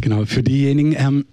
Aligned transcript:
Genau, 0.00 0.24
für 0.26 0.42
diejenigen, 0.42 0.94
ähm, 0.96 1.26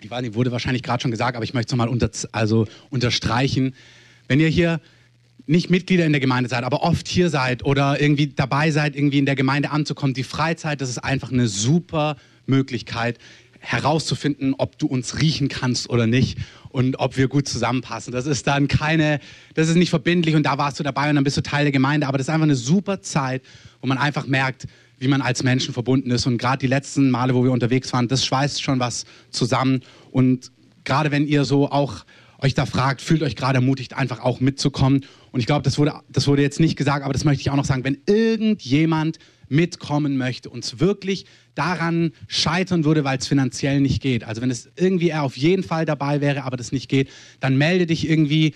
ich 0.00 0.10
weiß 0.10 0.22
nicht, 0.22 0.34
wurde 0.34 0.52
wahrscheinlich 0.52 0.82
gerade 0.82 1.00
schon 1.02 1.10
gesagt, 1.10 1.36
aber 1.36 1.44
ich 1.44 1.54
möchte 1.54 1.68
es 1.68 1.72
nochmal 1.72 1.88
unter, 1.88 2.10
also 2.32 2.66
unterstreichen. 2.90 3.74
Wenn 4.28 4.40
ihr 4.40 4.48
hier 4.48 4.80
nicht 5.46 5.70
Mitglieder 5.70 6.04
in 6.04 6.12
der 6.12 6.20
Gemeinde 6.20 6.48
seid, 6.48 6.64
aber 6.64 6.82
oft 6.82 7.08
hier 7.08 7.30
seid 7.30 7.64
oder 7.64 8.00
irgendwie 8.00 8.28
dabei 8.28 8.70
seid, 8.70 8.96
irgendwie 8.96 9.18
in 9.18 9.26
der 9.26 9.34
Gemeinde 9.34 9.70
anzukommen, 9.70 10.14
die 10.14 10.22
Freizeit, 10.22 10.80
das 10.80 10.90
ist 10.90 10.98
einfach 10.98 11.32
eine 11.32 11.48
super 11.48 12.16
Möglichkeit 12.46 13.18
herauszufinden, 13.58 14.54
ob 14.56 14.78
du 14.78 14.86
uns 14.86 15.20
riechen 15.20 15.48
kannst 15.48 15.90
oder 15.90 16.06
nicht 16.06 16.38
und 16.70 16.98
ob 16.98 17.16
wir 17.16 17.28
gut 17.28 17.48
zusammenpassen. 17.48 18.12
Das 18.12 18.26
ist 18.26 18.46
dann 18.46 18.68
keine, 18.68 19.20
das 19.54 19.68
ist 19.68 19.76
nicht 19.76 19.90
verbindlich 19.90 20.34
und 20.34 20.44
da 20.44 20.56
warst 20.56 20.78
du 20.78 20.82
dabei 20.82 21.10
und 21.10 21.16
dann 21.16 21.24
bist 21.24 21.36
du 21.36 21.42
Teil 21.42 21.64
der 21.64 21.72
Gemeinde, 21.72 22.06
aber 22.06 22.16
das 22.16 22.26
ist 22.28 22.32
einfach 22.32 22.44
eine 22.44 22.56
super 22.56 23.02
Zeit, 23.02 23.42
wo 23.80 23.86
man 23.86 23.98
einfach 23.98 24.26
merkt, 24.26 24.66
wie 25.00 25.08
man 25.08 25.22
als 25.22 25.42
Menschen 25.42 25.74
verbunden 25.74 26.10
ist. 26.10 26.26
Und 26.26 26.38
gerade 26.38 26.58
die 26.58 26.66
letzten 26.66 27.10
Male, 27.10 27.34
wo 27.34 27.42
wir 27.42 27.50
unterwegs 27.50 27.92
waren, 27.92 28.06
das 28.06 28.24
schweißt 28.24 28.62
schon 28.62 28.78
was 28.78 29.06
zusammen. 29.30 29.80
Und 30.12 30.52
gerade 30.84 31.10
wenn 31.10 31.26
ihr 31.26 31.44
so 31.44 31.70
auch 31.70 32.04
euch 32.38 32.54
da 32.54 32.66
fragt, 32.66 33.00
fühlt 33.00 33.22
euch 33.22 33.34
gerade 33.34 33.56
ermutigt, 33.56 33.94
einfach 33.94 34.20
auch 34.20 34.40
mitzukommen. 34.40 35.04
Und 35.32 35.40
ich 35.40 35.46
glaube, 35.46 35.62
das 35.62 35.78
wurde, 35.78 35.94
das 36.10 36.26
wurde 36.26 36.42
jetzt 36.42 36.60
nicht 36.60 36.76
gesagt, 36.76 37.04
aber 37.04 37.12
das 37.12 37.24
möchte 37.24 37.40
ich 37.40 37.50
auch 37.50 37.56
noch 37.56 37.64
sagen. 37.64 37.82
Wenn 37.82 37.98
irgendjemand 38.06 39.18
mitkommen 39.48 40.16
möchte, 40.16 40.48
uns 40.48 40.80
wirklich 40.80 41.24
daran 41.54 42.12
scheitern 42.28 42.84
würde, 42.84 43.02
weil 43.02 43.18
es 43.18 43.26
finanziell 43.26 43.80
nicht 43.80 44.00
geht. 44.00 44.24
Also 44.24 44.42
wenn 44.42 44.50
es 44.50 44.70
irgendwie 44.76 45.08
er 45.08 45.22
auf 45.22 45.36
jeden 45.36 45.62
Fall 45.62 45.84
dabei 45.86 46.20
wäre, 46.20 46.44
aber 46.44 46.56
das 46.56 46.72
nicht 46.72 46.88
geht, 46.88 47.10
dann 47.40 47.58
melde 47.58 47.86
dich 47.86 48.08
irgendwie 48.08 48.54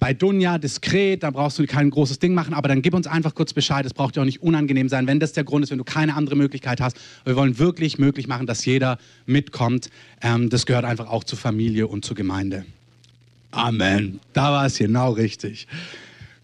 bei 0.00 0.14
Dunja 0.14 0.56
diskret, 0.56 1.22
da 1.22 1.30
brauchst 1.30 1.58
du 1.58 1.66
kein 1.66 1.90
großes 1.90 2.18
Ding 2.18 2.32
machen, 2.32 2.54
aber 2.54 2.68
dann 2.68 2.80
gib 2.80 2.94
uns 2.94 3.06
einfach 3.06 3.34
kurz 3.34 3.52
Bescheid. 3.52 3.84
Es 3.84 3.92
braucht 3.92 4.16
ja 4.16 4.22
auch 4.22 4.26
nicht 4.26 4.42
unangenehm 4.42 4.88
sein, 4.88 5.06
wenn 5.06 5.20
das 5.20 5.34
der 5.34 5.44
Grund 5.44 5.62
ist, 5.62 5.70
wenn 5.70 5.78
du 5.78 5.84
keine 5.84 6.16
andere 6.16 6.36
Möglichkeit 6.36 6.80
hast. 6.80 6.98
Wir 7.24 7.36
wollen 7.36 7.58
wirklich 7.58 7.98
möglich 7.98 8.26
machen, 8.26 8.46
dass 8.46 8.64
jeder 8.64 8.98
mitkommt. 9.26 9.90
Ähm, 10.22 10.48
das 10.48 10.64
gehört 10.64 10.86
einfach 10.86 11.08
auch 11.08 11.22
zur 11.22 11.38
Familie 11.38 11.86
und 11.86 12.04
zur 12.04 12.16
Gemeinde. 12.16 12.64
Amen. 13.50 14.20
Da 14.32 14.50
war 14.50 14.66
es 14.66 14.78
genau 14.78 15.12
richtig. 15.12 15.68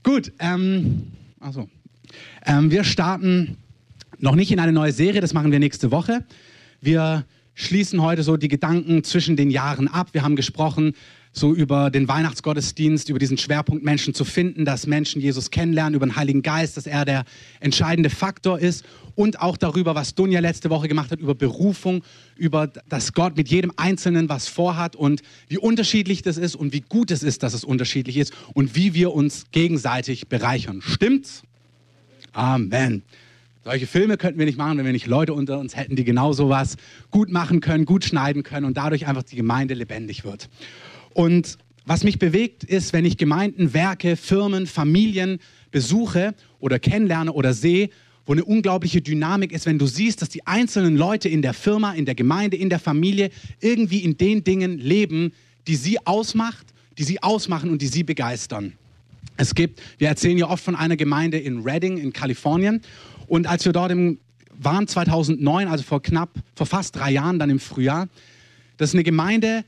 Gut, 0.02 0.32
ähm, 0.38 1.04
also, 1.40 1.68
ähm, 2.44 2.70
wir 2.70 2.84
starten 2.84 3.56
noch 4.18 4.34
nicht 4.34 4.52
in 4.52 4.60
eine 4.60 4.72
neue 4.72 4.92
Serie, 4.92 5.22
das 5.22 5.32
machen 5.32 5.50
wir 5.50 5.58
nächste 5.58 5.90
Woche. 5.90 6.24
Wir 6.82 7.24
schließen 7.54 8.02
heute 8.02 8.22
so 8.22 8.36
die 8.36 8.48
Gedanken 8.48 9.02
zwischen 9.02 9.34
den 9.34 9.50
Jahren 9.50 9.88
ab. 9.88 10.08
Wir 10.12 10.22
haben 10.22 10.36
gesprochen 10.36 10.94
so 11.38 11.54
über 11.54 11.90
den 11.90 12.08
Weihnachtsgottesdienst, 12.08 13.10
über 13.10 13.18
diesen 13.18 13.36
Schwerpunkt 13.36 13.84
Menschen 13.84 14.14
zu 14.14 14.24
finden, 14.24 14.64
dass 14.64 14.86
Menschen 14.86 15.20
Jesus 15.20 15.50
kennenlernen, 15.50 15.94
über 15.94 16.06
den 16.06 16.16
Heiligen 16.16 16.40
Geist, 16.40 16.78
dass 16.78 16.86
er 16.86 17.04
der 17.04 17.24
entscheidende 17.60 18.08
Faktor 18.08 18.58
ist 18.58 18.86
und 19.14 19.40
auch 19.40 19.58
darüber, 19.58 19.94
was 19.94 20.14
Dunja 20.14 20.40
letzte 20.40 20.70
Woche 20.70 20.88
gemacht 20.88 21.10
hat, 21.10 21.20
über 21.20 21.34
Berufung, 21.34 22.02
über 22.36 22.68
dass 22.68 23.12
Gott 23.12 23.36
mit 23.36 23.48
jedem 23.48 23.70
Einzelnen 23.76 24.30
was 24.30 24.48
vorhat 24.48 24.96
und 24.96 25.20
wie 25.48 25.58
unterschiedlich 25.58 26.22
das 26.22 26.38
ist 26.38 26.56
und 26.56 26.72
wie 26.72 26.80
gut 26.80 27.10
es 27.10 27.22
ist, 27.22 27.42
dass 27.42 27.52
es 27.52 27.64
unterschiedlich 27.64 28.16
ist 28.16 28.32
und 28.54 28.74
wie 28.74 28.94
wir 28.94 29.12
uns 29.12 29.44
gegenseitig 29.52 30.28
bereichern. 30.28 30.80
Stimmt's? 30.80 31.42
Amen. 32.32 33.02
Solche 33.62 33.86
Filme 33.86 34.16
könnten 34.16 34.38
wir 34.38 34.46
nicht 34.46 34.58
machen, 34.58 34.78
wenn 34.78 34.86
wir 34.86 34.92
nicht 34.92 35.06
Leute 35.06 35.34
unter 35.34 35.58
uns 35.58 35.76
hätten, 35.76 35.96
die 35.96 36.04
genau 36.04 36.32
sowas 36.32 36.76
gut 37.10 37.30
machen 37.30 37.60
können, 37.60 37.84
gut 37.84 38.04
schneiden 38.04 38.42
können 38.42 38.64
und 38.64 38.78
dadurch 38.78 39.06
einfach 39.06 39.24
die 39.24 39.36
Gemeinde 39.36 39.74
lebendig 39.74 40.24
wird. 40.24 40.48
Und 41.16 41.56
was 41.86 42.04
mich 42.04 42.18
bewegt, 42.18 42.62
ist, 42.62 42.92
wenn 42.92 43.06
ich 43.06 43.16
Gemeinden, 43.16 43.72
Werke, 43.72 44.16
Firmen, 44.16 44.66
Familien 44.66 45.38
besuche 45.70 46.34
oder 46.60 46.78
kennenlerne 46.78 47.32
oder 47.32 47.54
sehe, 47.54 47.88
wo 48.26 48.34
eine 48.34 48.44
unglaubliche 48.44 49.00
Dynamik 49.00 49.50
ist, 49.50 49.64
wenn 49.64 49.78
du 49.78 49.86
siehst, 49.86 50.20
dass 50.20 50.28
die 50.28 50.46
einzelnen 50.46 50.94
Leute 50.94 51.30
in 51.30 51.40
der 51.40 51.54
Firma, 51.54 51.94
in 51.94 52.04
der 52.04 52.14
Gemeinde, 52.14 52.58
in 52.58 52.68
der 52.68 52.78
Familie 52.78 53.30
irgendwie 53.62 54.00
in 54.00 54.18
den 54.18 54.44
Dingen 54.44 54.76
leben, 54.76 55.32
die 55.66 55.76
sie 55.76 56.06
ausmacht, 56.06 56.66
die 56.98 57.04
sie 57.04 57.22
ausmachen 57.22 57.70
und 57.70 57.80
die 57.80 57.86
sie 57.86 58.02
begeistern. 58.02 58.74
Es 59.38 59.54
gibt, 59.54 59.80
wir 59.96 60.08
erzählen 60.08 60.36
ja 60.36 60.50
oft 60.50 60.62
von 60.62 60.76
einer 60.76 60.98
Gemeinde 60.98 61.38
in 61.38 61.62
Redding 61.62 61.96
in 61.96 62.12
Kalifornien 62.12 62.82
und 63.26 63.46
als 63.46 63.64
wir 63.64 63.72
dort 63.72 63.90
im, 63.90 64.18
waren 64.58 64.86
2009, 64.86 65.66
also 65.66 65.82
vor 65.82 66.02
knapp, 66.02 66.28
vor 66.54 66.66
fast 66.66 66.94
drei 66.94 67.12
Jahren, 67.12 67.38
dann 67.38 67.48
im 67.48 67.58
Frühjahr, 67.58 68.06
das 68.76 68.90
ist 68.90 68.94
eine 68.94 69.04
Gemeinde, 69.04 69.64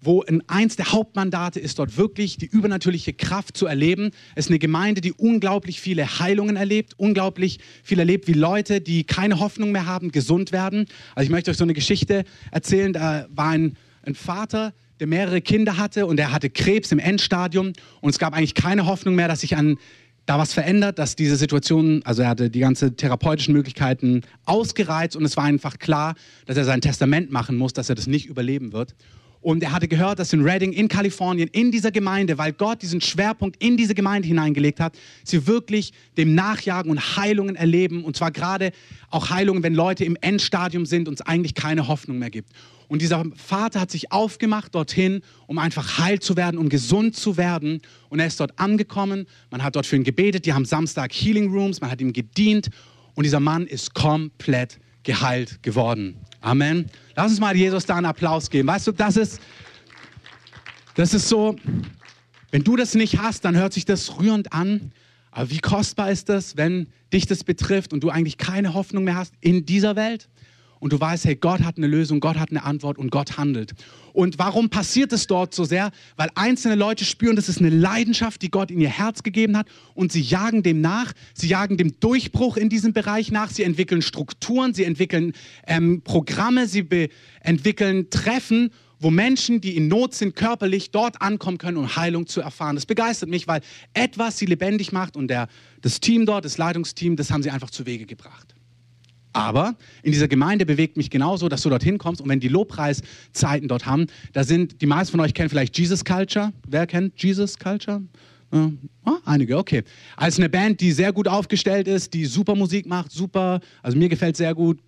wo 0.00 0.24
eins 0.46 0.76
der 0.76 0.92
Hauptmandate 0.92 1.60
ist, 1.60 1.78
dort 1.78 1.96
wirklich 1.96 2.38
die 2.38 2.46
übernatürliche 2.46 3.12
Kraft 3.12 3.56
zu 3.56 3.66
erleben. 3.66 4.12
Es 4.34 4.46
ist 4.46 4.50
eine 4.50 4.58
Gemeinde, 4.58 5.00
die 5.00 5.12
unglaublich 5.12 5.80
viele 5.80 6.18
Heilungen 6.18 6.56
erlebt, 6.56 6.94
unglaublich 6.96 7.58
viel 7.82 7.98
erlebt, 7.98 8.26
wie 8.26 8.32
Leute, 8.32 8.80
die 8.80 9.04
keine 9.04 9.40
Hoffnung 9.40 9.72
mehr 9.72 9.86
haben, 9.86 10.10
gesund 10.10 10.52
werden. 10.52 10.86
Also 11.14 11.24
ich 11.24 11.30
möchte 11.30 11.50
euch 11.50 11.56
so 11.56 11.64
eine 11.64 11.74
Geschichte 11.74 12.24
erzählen. 12.50 12.92
Da 12.92 13.26
war 13.30 13.50
ein, 13.50 13.76
ein 14.02 14.14
Vater, 14.14 14.72
der 15.00 15.06
mehrere 15.06 15.40
Kinder 15.40 15.76
hatte 15.76 16.06
und 16.06 16.18
er 16.18 16.32
hatte 16.32 16.50
Krebs 16.50 16.92
im 16.92 16.98
Endstadium 16.98 17.72
und 18.00 18.10
es 18.10 18.18
gab 18.18 18.34
eigentlich 18.34 18.54
keine 18.54 18.86
Hoffnung 18.86 19.14
mehr, 19.14 19.28
dass 19.28 19.40
sich 19.40 19.56
an 19.56 19.78
da 20.26 20.38
was 20.38 20.52
verändert, 20.52 20.98
dass 20.98 21.16
diese 21.16 21.36
Situation, 21.36 22.02
also 22.04 22.22
er 22.22 22.28
hatte 22.28 22.50
die 22.50 22.60
ganzen 22.60 22.96
therapeutischen 22.96 23.52
Möglichkeiten 23.52 24.22
ausgereizt 24.44 25.16
und 25.16 25.24
es 25.24 25.36
war 25.36 25.44
einfach 25.44 25.78
klar, 25.78 26.14
dass 26.46 26.56
er 26.56 26.64
sein 26.64 26.80
Testament 26.80 27.32
machen 27.32 27.56
muss, 27.56 27.72
dass 27.72 27.88
er 27.88 27.96
das 27.96 28.06
nicht 28.06 28.26
überleben 28.26 28.72
wird. 28.72 28.94
Und 29.42 29.62
er 29.62 29.72
hatte 29.72 29.88
gehört, 29.88 30.18
dass 30.18 30.32
in 30.34 30.42
Redding, 30.42 30.72
in 30.72 30.88
Kalifornien, 30.88 31.48
in 31.48 31.70
dieser 31.70 31.90
Gemeinde, 31.90 32.36
weil 32.36 32.52
Gott 32.52 32.82
diesen 32.82 33.00
Schwerpunkt 33.00 33.62
in 33.62 33.78
diese 33.78 33.94
Gemeinde 33.94 34.28
hineingelegt 34.28 34.80
hat, 34.80 34.98
sie 35.24 35.46
wirklich 35.46 35.92
dem 36.18 36.34
Nachjagen 36.34 36.90
und 36.90 37.16
Heilungen 37.16 37.56
erleben. 37.56 38.04
Und 38.04 38.16
zwar 38.16 38.32
gerade 38.32 38.72
auch 39.10 39.30
Heilungen, 39.30 39.62
wenn 39.62 39.74
Leute 39.74 40.04
im 40.04 40.16
Endstadium 40.20 40.84
sind 40.84 41.08
und 41.08 41.14
es 41.14 41.22
eigentlich 41.22 41.54
keine 41.54 41.88
Hoffnung 41.88 42.18
mehr 42.18 42.30
gibt. 42.30 42.50
Und 42.88 43.00
dieser 43.00 43.24
Vater 43.36 43.80
hat 43.80 43.90
sich 43.90 44.12
aufgemacht 44.12 44.74
dorthin, 44.74 45.22
um 45.46 45.58
einfach 45.58 45.98
heil 45.98 46.18
zu 46.18 46.36
werden, 46.36 46.58
um 46.58 46.68
gesund 46.68 47.16
zu 47.16 47.36
werden. 47.36 47.80
Und 48.08 48.18
er 48.18 48.26
ist 48.26 48.40
dort 48.40 48.58
angekommen. 48.58 49.26
Man 49.50 49.62
hat 49.62 49.76
dort 49.76 49.86
für 49.86 49.96
ihn 49.96 50.04
gebetet. 50.04 50.44
Die 50.44 50.52
haben 50.52 50.64
Samstag 50.64 51.12
Healing 51.12 51.50
Rooms. 51.50 51.80
Man 51.80 51.90
hat 51.90 52.00
ihm 52.00 52.12
gedient. 52.12 52.68
Und 53.14 53.24
dieser 53.24 53.40
Mann 53.40 53.66
ist 53.66 53.94
komplett 53.94 54.80
geheilt 55.02 55.62
geworden. 55.62 56.16
Amen. 56.40 56.86
Lass 57.16 57.30
uns 57.30 57.40
mal 57.40 57.54
Jesus 57.54 57.84
da 57.86 57.96
einen 57.96 58.06
Applaus 58.06 58.50
geben. 58.50 58.68
Weißt 58.68 58.86
du, 58.86 58.92
das 58.92 59.16
ist, 59.16 59.40
das 60.94 61.14
ist 61.14 61.28
so, 61.28 61.56
wenn 62.50 62.64
du 62.64 62.76
das 62.76 62.94
nicht 62.94 63.20
hast, 63.20 63.44
dann 63.44 63.56
hört 63.56 63.72
sich 63.72 63.84
das 63.84 64.18
rührend 64.18 64.52
an. 64.52 64.92
Aber 65.30 65.50
wie 65.50 65.60
kostbar 65.60 66.10
ist 66.10 66.28
das, 66.28 66.56
wenn 66.56 66.88
dich 67.12 67.26
das 67.26 67.44
betrifft 67.44 67.92
und 67.92 68.02
du 68.02 68.10
eigentlich 68.10 68.38
keine 68.38 68.74
Hoffnung 68.74 69.04
mehr 69.04 69.16
hast 69.16 69.34
in 69.40 69.66
dieser 69.66 69.96
Welt? 69.96 70.28
Und 70.80 70.92
du 70.92 71.00
weißt, 71.00 71.26
hey, 71.26 71.36
Gott 71.36 71.60
hat 71.60 71.76
eine 71.76 71.86
Lösung, 71.86 72.20
Gott 72.20 72.38
hat 72.38 72.50
eine 72.50 72.64
Antwort 72.64 72.98
und 72.98 73.10
Gott 73.10 73.36
handelt. 73.36 73.72
Und 74.12 74.38
warum 74.38 74.70
passiert 74.70 75.12
es 75.12 75.26
dort 75.26 75.54
so 75.54 75.64
sehr? 75.64 75.92
Weil 76.16 76.30
einzelne 76.34 76.74
Leute 76.74 77.04
spüren, 77.04 77.36
das 77.36 77.48
ist 77.48 77.60
eine 77.60 77.70
Leidenschaft, 77.70 78.42
die 78.42 78.50
Gott 78.50 78.70
in 78.70 78.80
ihr 78.80 78.88
Herz 78.88 79.22
gegeben 79.22 79.56
hat 79.56 79.68
und 79.94 80.10
sie 80.10 80.20
jagen 80.20 80.62
dem 80.62 80.80
nach, 80.80 81.12
sie 81.34 81.48
jagen 81.48 81.76
dem 81.76 82.00
Durchbruch 82.00 82.56
in 82.56 82.68
diesem 82.68 82.92
Bereich 82.92 83.30
nach, 83.30 83.50
sie 83.50 83.62
entwickeln 83.62 84.02
Strukturen, 84.02 84.74
sie 84.74 84.84
entwickeln 84.84 85.34
ähm, 85.66 86.02
Programme, 86.02 86.66
sie 86.66 86.88
entwickeln 87.42 88.10
Treffen 88.10 88.70
wo 89.02 89.10
Menschen, 89.10 89.62
die 89.62 89.76
in 89.78 89.88
Not 89.88 90.14
sind, 90.14 90.36
körperlich 90.36 90.90
dort 90.90 91.22
ankommen 91.22 91.56
können, 91.56 91.78
um 91.78 91.96
Heilung 91.96 92.26
zu 92.26 92.42
erfahren. 92.42 92.74
Das 92.76 92.84
begeistert 92.84 93.30
mich, 93.30 93.48
weil 93.48 93.62
etwas 93.94 94.36
sie 94.36 94.44
lebendig 94.44 94.92
macht 94.92 95.16
und 95.16 95.28
der, 95.28 95.48
das 95.80 96.00
Team 96.00 96.26
dort, 96.26 96.44
das 96.44 96.58
Leitungsteam, 96.58 97.16
das 97.16 97.30
haben 97.30 97.42
sie 97.42 97.50
einfach 97.50 97.70
zu 97.70 97.86
Wege 97.86 98.04
gebracht. 98.04 98.54
Aber 99.32 99.76
in 100.02 100.12
dieser 100.12 100.28
Gemeinde 100.28 100.66
bewegt 100.66 100.96
mich 100.96 101.10
genauso, 101.10 101.48
dass 101.48 101.62
du 101.62 101.70
dorthin 101.70 101.98
kommst 101.98 102.20
und 102.20 102.28
wenn 102.28 102.40
die 102.40 102.48
Lobpreiszeiten 102.48 103.68
dort 103.68 103.86
haben, 103.86 104.06
da 104.32 104.44
sind, 104.44 104.80
die 104.80 104.86
meisten 104.86 105.12
von 105.12 105.20
euch 105.20 105.34
kennen 105.34 105.48
vielleicht 105.48 105.78
Jesus 105.78 106.04
Culture. 106.04 106.52
Wer 106.66 106.86
kennt 106.86 107.22
Jesus 107.22 107.58
Culture? 107.58 108.02
Ja, 108.52 108.72
ah, 109.04 109.18
einige, 109.24 109.56
okay. 109.56 109.84
Als 110.16 110.38
eine 110.38 110.48
Band, 110.48 110.80
die 110.80 110.90
sehr 110.90 111.12
gut 111.12 111.28
aufgestellt 111.28 111.86
ist, 111.86 112.12
die 112.14 112.24
super 112.24 112.56
Musik 112.56 112.86
macht, 112.86 113.12
super, 113.12 113.60
also 113.82 113.96
mir 113.96 114.08
gefällt 114.08 114.36
sehr 114.36 114.54
gut, 114.54 114.80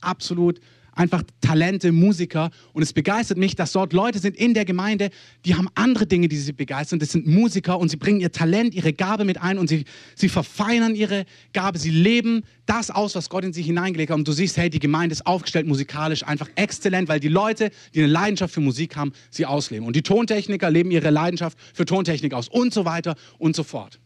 absolut 0.00 0.60
einfach 0.92 1.22
Talente, 1.40 1.92
Musiker. 1.92 2.50
Und 2.72 2.82
es 2.82 2.92
begeistert 2.92 3.38
mich, 3.38 3.56
dass 3.56 3.72
dort 3.72 3.92
Leute 3.92 4.18
sind 4.18 4.36
in 4.36 4.54
der 4.54 4.64
Gemeinde, 4.64 5.10
die 5.44 5.54
haben 5.54 5.68
andere 5.74 6.06
Dinge, 6.06 6.28
die 6.28 6.36
sie 6.36 6.52
begeistern. 6.52 6.98
Das 6.98 7.10
sind 7.10 7.26
Musiker 7.26 7.78
und 7.78 7.88
sie 7.88 7.96
bringen 7.96 8.20
ihr 8.20 8.32
Talent, 8.32 8.74
ihre 8.74 8.92
Gabe 8.92 9.24
mit 9.24 9.40
ein 9.40 9.58
und 9.58 9.68
sie, 9.68 9.84
sie 10.14 10.28
verfeinern 10.28 10.94
ihre 10.94 11.24
Gabe. 11.52 11.78
Sie 11.78 11.90
leben 11.90 12.44
das 12.66 12.90
aus, 12.90 13.14
was 13.14 13.28
Gott 13.28 13.44
in 13.44 13.52
sie 13.52 13.62
hineingelegt 13.62 14.10
hat. 14.10 14.18
Und 14.18 14.28
du 14.28 14.32
siehst, 14.32 14.56
hey, 14.56 14.70
die 14.70 14.78
Gemeinde 14.78 15.12
ist 15.14 15.26
aufgestellt 15.26 15.66
musikalisch 15.66 16.24
einfach 16.24 16.48
exzellent, 16.54 17.08
weil 17.08 17.20
die 17.20 17.28
Leute, 17.28 17.70
die 17.94 18.00
eine 18.00 18.12
Leidenschaft 18.12 18.54
für 18.54 18.60
Musik 18.60 18.96
haben, 18.96 19.12
sie 19.30 19.46
ausleben. 19.46 19.86
Und 19.86 19.96
die 19.96 20.02
Tontechniker 20.02 20.70
leben 20.70 20.90
ihre 20.90 21.10
Leidenschaft 21.10 21.58
für 21.74 21.84
Tontechnik 21.84 22.34
aus 22.34 22.48
und 22.48 22.72
so 22.72 22.84
weiter 22.84 23.16
und 23.38 23.56
so 23.56 23.62
fort. 23.62 23.98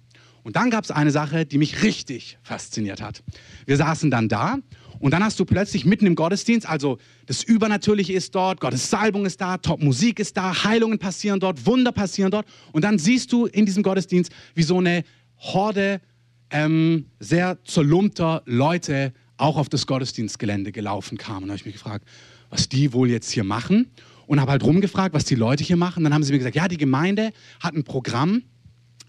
Und 0.47 0.55
dann 0.55 0.71
gab 0.71 0.85
es 0.85 0.93
eine 0.93 1.11
Sache, 1.11 1.45
die 1.45 1.59
mich 1.59 1.83
richtig 1.83 2.39
fasziniert 2.45 3.03
hat. 3.03 3.25
Wir 3.67 3.77
saßen 3.77 4.13
dann 4.13 4.29
da 4.29 4.59
und 4.99 5.13
dann 5.13 5.23
hast 5.23 5.39
du 5.39 5.45
plötzlich 5.45 5.85
mitten 5.85 6.07
im 6.07 6.15
Gottesdienst, 6.15 6.69
also 6.69 6.99
das 7.27 7.43
Übernatürliche 7.43 8.13
ist 8.13 8.35
dort, 8.35 8.61
Gottes 8.61 8.89
Salbung 8.91 9.27
ist 9.27 9.41
da, 9.41 9.59
Top-Musik 9.59 10.19
ist 10.19 10.37
da, 10.37 10.65
Heilungen 10.65 10.99
passieren 10.99 11.41
dort, 11.41 11.67
Wunder 11.67 11.93
passieren 11.93 12.31
dort. 12.31 12.47
Und 12.73 12.83
dann 12.83 12.99
siehst 12.99 13.33
du 13.33 13.47
in 13.47 13.67
diesem 13.67 13.83
Gottesdienst, 13.83 14.33
wie 14.55 14.63
so 14.63 14.79
eine 14.79 15.05
Horde 15.39 16.01
ähm, 16.51 17.07
sehr 17.21 17.59
zerlumpter 17.65 18.43
Leute 18.47 19.13
auch 19.37 19.57
auf 19.57 19.69
das 19.69 19.87
Gottesdienstgelände 19.87 20.73
gelaufen 20.73 21.19
kamen. 21.19 21.45
Und 21.45 21.51
habe 21.51 21.57
ich 21.57 21.67
mich 21.67 21.75
gefragt, 21.75 22.07
was 22.51 22.69
die 22.69 22.93
wohl 22.93 23.11
jetzt 23.11 23.31
hier 23.31 23.45
machen 23.45 23.91
und 24.27 24.41
habe 24.41 24.53
halt 24.53 24.65
rumgefragt, 24.65 25.15
was 25.15 25.25
die 25.25 25.35
Leute 25.35 25.65
hier 25.65 25.77
machen. 25.77 26.05
Dann 26.05 26.15
haben 26.15 26.23
sie 26.23 26.33
mir 26.33 26.39
gesagt, 26.39 26.57
ja, 26.57 26.69
die 26.69 26.79
Gemeinde 26.79 27.33
hat 27.61 27.75
ein 27.75 27.85
Programm, 27.85 28.43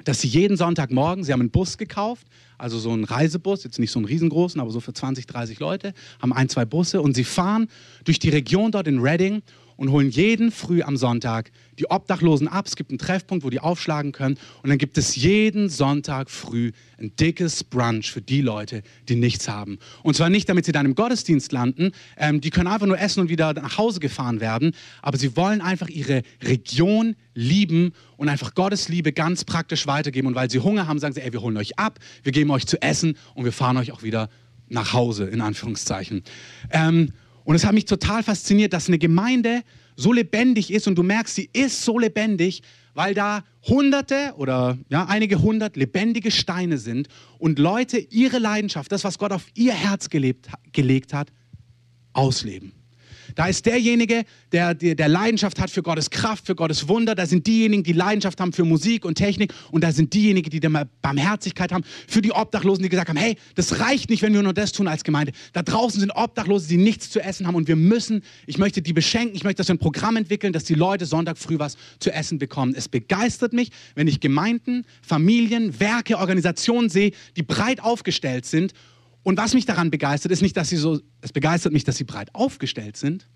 dass 0.03 0.21
sie 0.21 0.27
jeden 0.27 0.57
Sonntagmorgen, 0.57 1.23
sie 1.23 1.33
haben 1.33 1.41
einen 1.41 1.49
Bus 1.49 1.77
gekauft, 1.77 2.27
also 2.57 2.79
so 2.79 2.91
einen 2.91 3.03
Reisebus, 3.03 3.63
jetzt 3.63 3.79
nicht 3.79 3.91
so 3.91 3.99
einen 3.99 4.05
riesengroßen, 4.05 4.59
aber 4.59 4.71
so 4.71 4.79
für 4.79 4.93
20, 4.93 5.27
30 5.27 5.59
Leute, 5.59 5.93
haben 6.21 6.33
ein, 6.33 6.49
zwei 6.49 6.65
Busse 6.65 7.01
und 7.01 7.13
sie 7.15 7.23
fahren 7.23 7.69
durch 8.03 8.19
die 8.19 8.29
Region 8.29 8.71
dort 8.71 8.87
in 8.87 8.99
Reading 8.99 9.41
und 9.77 9.91
holen 9.91 10.09
jeden 10.09 10.51
früh 10.51 10.81
am 10.81 10.97
Sonntag 10.97 11.51
die 11.79 11.89
Obdachlosen 11.89 12.47
ab. 12.47 12.65
Es 12.67 12.75
gibt 12.75 12.89
einen 12.89 12.97
Treffpunkt, 12.97 13.45
wo 13.45 13.49
die 13.49 13.59
aufschlagen 13.59 14.11
können. 14.11 14.37
Und 14.63 14.69
dann 14.69 14.77
gibt 14.77 14.97
es 14.97 15.15
jeden 15.15 15.69
Sonntag 15.69 16.29
früh 16.29 16.71
ein 16.99 17.15
dickes 17.15 17.63
Brunch 17.63 18.11
für 18.11 18.21
die 18.21 18.41
Leute, 18.41 18.81
die 19.07 19.15
nichts 19.15 19.47
haben. 19.47 19.77
Und 20.01 20.15
zwar 20.15 20.29
nicht, 20.29 20.49
damit 20.49 20.65
sie 20.65 20.71
dann 20.71 20.85
im 20.85 20.95
Gottesdienst 20.95 21.51
landen. 21.51 21.91
Ähm, 22.17 22.41
die 22.41 22.49
können 22.49 22.67
einfach 22.67 22.87
nur 22.87 22.99
essen 22.99 23.21
und 23.21 23.29
wieder 23.29 23.53
nach 23.53 23.77
Hause 23.77 23.99
gefahren 23.99 24.41
werden. 24.41 24.73
Aber 25.01 25.17
sie 25.17 25.37
wollen 25.37 25.61
einfach 25.61 25.89
ihre 25.89 26.23
Region 26.43 27.15
lieben 27.35 27.93
und 28.17 28.29
einfach 28.29 28.55
Gottes 28.55 28.89
Liebe 28.89 29.13
ganz 29.13 29.45
praktisch 29.45 29.85
weitergeben. 29.85 30.27
Und 30.27 30.35
weil 30.35 30.49
sie 30.49 30.59
Hunger 30.59 30.87
haben, 30.87 30.97
sagen 30.97 31.13
sie, 31.13 31.21
ey, 31.21 31.31
wir 31.31 31.41
holen 31.41 31.57
euch 31.57 31.77
ab, 31.77 31.99
wir 32.23 32.31
geben 32.31 32.49
euch 32.49 32.65
zu 32.65 32.81
essen 32.81 33.15
und 33.35 33.45
wir 33.45 33.53
fahren 33.53 33.77
euch 33.77 33.91
auch 33.91 34.01
wieder 34.01 34.29
nach 34.69 34.93
Hause, 34.93 35.25
in 35.25 35.41
Anführungszeichen. 35.41 36.23
Ähm, 36.71 37.13
und 37.47 37.55
es 37.55 37.65
hat 37.65 37.73
mich 37.73 37.85
total 37.85 38.23
fasziniert, 38.23 38.73
dass 38.73 38.89
eine 38.89 38.99
Gemeinde 38.99 39.61
so 39.95 40.11
lebendig 40.11 40.69
ist 40.69 40.85
und 40.85 40.95
du 40.95 41.03
merkst, 41.03 41.33
sie 41.33 41.49
ist 41.53 41.81
so 41.81 41.97
lebendig, 41.97 42.61
weil 42.93 43.13
da 43.13 43.45
hunderte 43.65 44.33
oder 44.35 44.77
ja, 44.89 45.05
einige 45.05 45.41
hundert 45.41 45.77
lebendige 45.77 46.29
Steine 46.29 46.77
sind 46.77 47.07
und 47.39 47.57
Leute 47.57 47.99
ihre 47.99 48.39
Leidenschaft, 48.39 48.91
das, 48.91 49.05
was 49.05 49.17
Gott 49.17 49.31
auf 49.31 49.45
ihr 49.53 49.71
Herz 49.71 50.09
gelebt, 50.09 50.49
gelegt 50.73 51.13
hat, 51.13 51.31
ausleben. 52.11 52.73
Da 53.37 53.45
ist 53.45 53.67
derjenige, 53.67 54.23
der, 54.51 54.73
der, 54.73 54.95
der 54.95 55.07
Leidenschaft 55.07 55.59
hat 55.59 55.69
für 55.69 55.83
Gottes 55.83 56.09
Kraft, 56.09 56.47
für 56.47 56.55
Gottes 56.55 56.87
Wunder. 56.87 57.13
Da 57.13 57.27
sind 57.27 57.45
diejenigen, 57.45 57.83
die 57.83 57.93
Leidenschaft 57.93 58.41
haben 58.41 58.51
für 58.51 58.65
Musik 58.65 59.05
und 59.05 59.13
Technik. 59.13 59.53
Und 59.69 59.83
da 59.83 59.91
sind 59.91 60.11
diejenigen, 60.15 60.49
die 60.49 60.59
Barmherzigkeit 61.03 61.71
haben 61.71 61.83
für 62.07 62.23
die 62.23 62.31
Obdachlosen, 62.31 62.81
die 62.81 62.89
gesagt 62.89 63.09
haben, 63.09 63.17
hey, 63.17 63.37
das 63.53 63.79
reicht 63.79 64.09
nicht, 64.09 64.23
wenn 64.23 64.33
wir 64.33 64.41
nur 64.41 64.55
das 64.55 64.71
tun 64.71 64.87
als 64.87 65.03
Gemeinde. 65.03 65.33
Da 65.53 65.61
draußen 65.61 65.99
sind 65.99 66.13
Obdachlose, 66.15 66.67
die 66.67 66.77
nichts 66.77 67.11
zu 67.11 67.19
essen 67.19 67.45
haben. 67.45 67.53
Und 67.53 67.67
wir 67.67 67.75
müssen, 67.75 68.23
ich 68.47 68.57
möchte 68.57 68.81
die 68.81 68.93
beschenken, 68.93 69.35
ich 69.35 69.43
möchte, 69.43 69.57
dass 69.57 69.67
wir 69.67 69.75
ein 69.75 69.79
Programm 69.79 70.15
entwickeln, 70.15 70.51
dass 70.51 70.63
die 70.63 70.73
Leute 70.73 71.05
Sonntag 71.05 71.37
früh 71.37 71.59
was 71.59 71.77
zu 71.99 72.11
essen 72.11 72.39
bekommen. 72.39 72.73
Es 72.75 72.89
begeistert 72.89 73.53
mich, 73.53 73.69
wenn 73.93 74.07
ich 74.07 74.19
Gemeinden, 74.19 74.83
Familien, 75.03 75.79
Werke, 75.79 76.17
Organisationen 76.17 76.89
sehe, 76.89 77.11
die 77.35 77.43
breit 77.43 77.83
aufgestellt 77.83 78.47
sind 78.47 78.73
und 79.23 79.37
was 79.37 79.53
mich 79.53 79.65
daran 79.65 79.91
begeistert, 79.91 80.31
ist 80.31 80.41
nicht, 80.41 80.55
dass 80.55 80.69
sie 80.69 80.77
so, 80.77 80.99
es 81.21 81.33
begeistert 81.33 81.73
mich, 81.73 81.83
dass 81.83 81.97
sie 81.97 82.05
breit 82.05 82.33
aufgestellt 82.33 82.97
sind. 82.97 83.27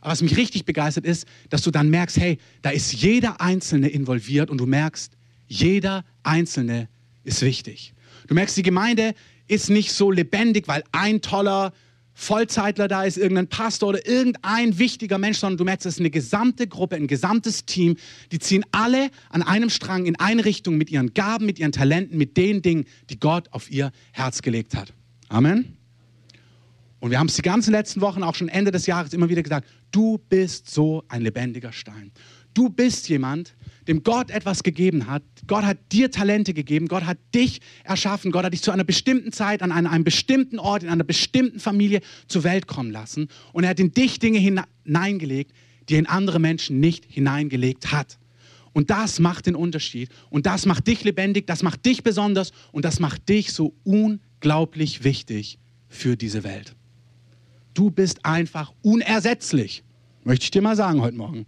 Aber 0.00 0.12
was 0.12 0.22
mich 0.22 0.36
richtig 0.36 0.64
begeistert 0.64 1.04
ist, 1.04 1.26
dass 1.50 1.62
du 1.62 1.70
dann 1.70 1.90
merkst, 1.90 2.16
hey, 2.16 2.38
da 2.62 2.70
ist 2.70 2.92
jeder 2.92 3.40
Einzelne 3.40 3.88
involviert 3.88 4.50
und 4.50 4.58
du 4.58 4.66
merkst, 4.66 5.12
jeder 5.46 6.04
Einzelne 6.22 6.88
ist 7.22 7.42
wichtig. 7.42 7.92
Du 8.26 8.34
merkst, 8.34 8.56
die 8.56 8.62
Gemeinde 8.62 9.14
ist 9.46 9.68
nicht 9.68 9.92
so 9.92 10.10
lebendig, 10.10 10.68
weil 10.68 10.84
ein 10.92 11.20
toller 11.20 11.72
Vollzeitler 12.14 12.86
da 12.86 13.04
ist, 13.04 13.16
irgendein 13.16 13.48
Pastor 13.48 13.90
oder 13.90 14.06
irgendein 14.06 14.78
wichtiger 14.78 15.18
Mensch, 15.18 15.38
sondern 15.38 15.58
du 15.58 15.64
merkst, 15.64 15.86
es 15.86 15.94
ist 15.94 16.00
eine 16.00 16.10
gesamte 16.10 16.66
Gruppe, 16.66 16.96
ein 16.96 17.06
gesamtes 17.06 17.64
Team. 17.64 17.96
Die 18.30 18.38
ziehen 18.38 18.64
alle 18.72 19.10
an 19.30 19.42
einem 19.42 19.70
Strang 19.70 20.06
in 20.06 20.16
eine 20.16 20.44
Richtung 20.44 20.76
mit 20.76 20.90
ihren 20.90 21.14
Gaben, 21.14 21.46
mit 21.46 21.58
ihren 21.58 21.72
Talenten, 21.72 22.18
mit 22.18 22.36
den 22.36 22.62
Dingen, 22.62 22.84
die 23.08 23.18
Gott 23.18 23.48
auf 23.52 23.70
ihr 23.70 23.90
Herz 24.12 24.42
gelegt 24.42 24.76
hat. 24.76 24.92
Amen. 25.30 25.76
Und 26.98 27.12
wir 27.12 27.18
haben 27.18 27.28
es 27.28 27.36
die 27.36 27.42
ganzen 27.42 27.70
letzten 27.70 28.00
Wochen, 28.00 28.22
auch 28.24 28.34
schon 28.34 28.48
Ende 28.48 28.72
des 28.72 28.86
Jahres, 28.86 29.12
immer 29.14 29.28
wieder 29.28 29.42
gesagt, 29.42 29.66
du 29.92 30.18
bist 30.28 30.68
so 30.68 31.04
ein 31.08 31.22
lebendiger 31.22 31.72
Stein. 31.72 32.10
Du 32.52 32.68
bist 32.68 33.08
jemand, 33.08 33.54
dem 33.86 34.02
Gott 34.02 34.30
etwas 34.32 34.64
gegeben 34.64 35.06
hat. 35.06 35.22
Gott 35.46 35.62
hat 35.62 35.78
dir 35.92 36.10
Talente 36.10 36.52
gegeben. 36.52 36.88
Gott 36.88 37.04
hat 37.04 37.16
dich 37.32 37.60
erschaffen. 37.84 38.32
Gott 38.32 38.44
hat 38.44 38.52
dich 38.52 38.62
zu 38.62 38.72
einer 38.72 38.82
bestimmten 38.82 39.30
Zeit, 39.30 39.62
an 39.62 39.70
einem, 39.70 40.02
bestimmten 40.02 40.58
Ort, 40.58 40.82
in 40.82 40.88
einer 40.88 41.04
bestimmten 41.04 41.60
Familie 41.60 42.00
zur 42.26 42.42
Welt 42.42 42.66
kommen 42.66 42.90
lassen. 42.90 43.28
Und 43.52 43.62
er 43.62 43.70
hat 43.70 43.80
in 43.80 43.92
dich 43.92 44.18
Dinge 44.18 44.40
hineingelegt, 44.40 45.52
die 45.88 45.94
er 45.94 46.00
in 46.00 46.06
andere 46.06 46.40
Menschen 46.40 46.80
nicht 46.80 47.06
hineingelegt 47.08 47.92
hat. 47.92 48.18
Und 48.72 48.90
das 48.90 49.20
macht 49.20 49.46
den 49.46 49.54
Unterschied. 49.54 50.10
Und 50.28 50.46
das 50.46 50.66
macht 50.66 50.88
dich 50.88 51.04
lebendig, 51.04 51.46
das 51.46 51.62
macht 51.62 51.86
dich 51.86 52.02
besonders 52.02 52.50
und 52.72 52.84
das 52.84 52.98
macht 52.98 53.28
dich 53.28 53.52
so 53.52 53.74
unglaublich 53.84 54.29
unglaublich 54.40 55.04
wichtig 55.04 55.58
für 55.88 56.16
diese 56.16 56.44
Welt. 56.44 56.74
Du 57.74 57.90
bist 57.90 58.24
einfach 58.24 58.72
unersetzlich, 58.80 59.82
möchte 60.24 60.44
ich 60.44 60.50
dir 60.50 60.62
mal 60.62 60.76
sagen 60.76 61.02
heute 61.02 61.16
Morgen. 61.16 61.44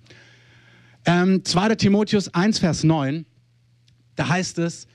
Ähm, 1.07 1.43
2. 1.43 1.77
Timotheus 1.77 2.35
1, 2.35 2.59
Vers 2.59 2.85
9, 2.85 3.25
da 4.15 4.29
heißt 4.29 4.59
es, 4.59 4.87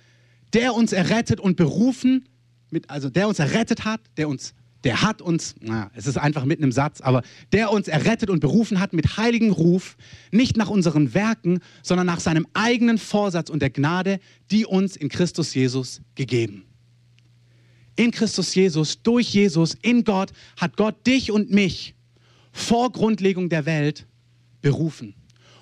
der 0.54 0.76
uns 0.76 0.94
errettet 0.94 1.40
und 1.40 1.58
berufen, 1.58 2.30
mit, 2.70 2.88
also 2.88 3.10
der 3.10 3.28
uns 3.28 3.40
errettet 3.40 3.84
hat, 3.84 4.02
der 4.16 4.30
uns, 4.30 4.54
der 4.84 5.02
hat 5.02 5.24
uns, 5.24 5.56
na, 5.60 5.90
es 5.96 6.06
ist 6.06 6.18
einfach 6.18 6.46
mitten 6.46 6.64
im 6.64 6.72
Satz, 6.72 7.02
aber 7.02 7.24
der 7.52 7.72
uns 7.72 7.88
errettet 7.88 8.30
und 8.30 8.42
berufen 8.42 8.80
hat 8.80 8.94
mit 8.94 9.18
heiligen 9.18 9.50
Ruf, 9.50 9.98
nicht 10.32 10.56
nach 10.56 10.70
unseren 10.70 11.16
Werken, 11.16 11.62
sondern 11.82 12.06
nach 12.06 12.20
seinem 12.20 12.46
eigenen 12.54 13.00
Vorsatz 13.00 13.50
und 13.50 13.64
der 13.64 13.72
Gnade, 13.72 14.20
die 14.52 14.68
uns 14.68 14.96
in 14.96 15.10
Christus 15.10 15.56
Jesus 15.56 16.02
gegeben 16.14 16.67
in 17.98 18.12
Christus 18.12 18.56
Jesus, 18.56 19.02
durch 19.04 19.34
Jesus, 19.34 19.76
in 19.82 20.06
Gott, 20.06 20.32
hat 20.56 20.78
Gott 20.78 21.06
dich 21.06 21.32
und 21.32 21.52
mich 21.52 21.96
vor 22.54 22.92
Grundlegung 22.92 23.50
der 23.50 23.66
Welt 23.66 24.08
berufen. 24.62 25.14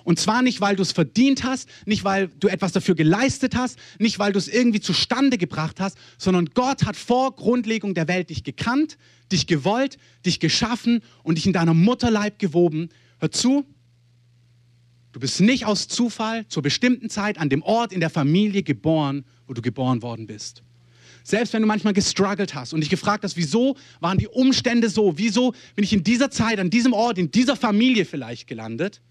Und 0.04 0.20
zwar 0.20 0.40
nicht, 0.42 0.60
weil 0.60 0.76
du 0.76 0.82
es 0.82 0.92
verdient 0.92 1.42
hast, 1.42 1.68
nicht, 1.84 2.04
weil 2.04 2.28
du 2.28 2.46
etwas 2.46 2.70
dafür 2.70 2.94
geleistet 2.94 3.56
hast, 3.56 3.76
nicht, 3.98 4.20
weil 4.20 4.32
du 4.32 4.38
es 4.38 4.46
irgendwie 4.46 4.78
zustande 4.78 5.36
gebracht 5.36 5.80
hast, 5.80 5.98
sondern 6.16 6.46
Gott 6.54 6.84
hat 6.84 6.94
vor 6.94 7.34
Grundlegung 7.34 7.92
der 7.92 8.06
Welt 8.06 8.30
dich 8.30 8.44
gekannt, 8.44 8.98
dich 9.32 9.48
gewollt, 9.48 9.98
dich 10.24 10.38
geschaffen 10.38 11.02
und 11.24 11.38
dich 11.38 11.46
in 11.46 11.52
deiner 11.52 11.74
Mutterleib 11.74 12.38
gewoben. 12.38 12.90
Hör 13.18 13.32
zu, 13.32 13.64
du 15.10 15.18
bist 15.18 15.40
nicht 15.40 15.66
aus 15.66 15.88
Zufall 15.88 16.46
zur 16.46 16.62
bestimmten 16.62 17.10
Zeit 17.10 17.38
an 17.38 17.48
dem 17.48 17.62
Ort 17.62 17.92
in 17.92 17.98
der 17.98 18.10
Familie 18.10 18.62
geboren, 18.62 19.24
wo 19.48 19.54
du 19.54 19.60
geboren 19.60 20.02
worden 20.02 20.28
bist. 20.28 20.62
Selbst 21.26 21.52
wenn 21.54 21.62
du 21.62 21.66
manchmal 21.66 21.92
gestruggelt 21.92 22.54
hast 22.54 22.72
und 22.72 22.82
dich 22.82 22.88
gefragt 22.88 23.24
hast, 23.24 23.36
wieso 23.36 23.76
waren 23.98 24.16
die 24.16 24.28
Umstände 24.28 24.88
so? 24.88 25.18
Wieso 25.18 25.54
bin 25.74 25.82
ich 25.82 25.92
in 25.92 26.04
dieser 26.04 26.30
Zeit, 26.30 26.60
an 26.60 26.70
diesem 26.70 26.92
Ort, 26.92 27.18
in 27.18 27.32
dieser 27.32 27.56
Familie 27.56 28.04
vielleicht 28.04 28.46
gelandet? 28.46 29.02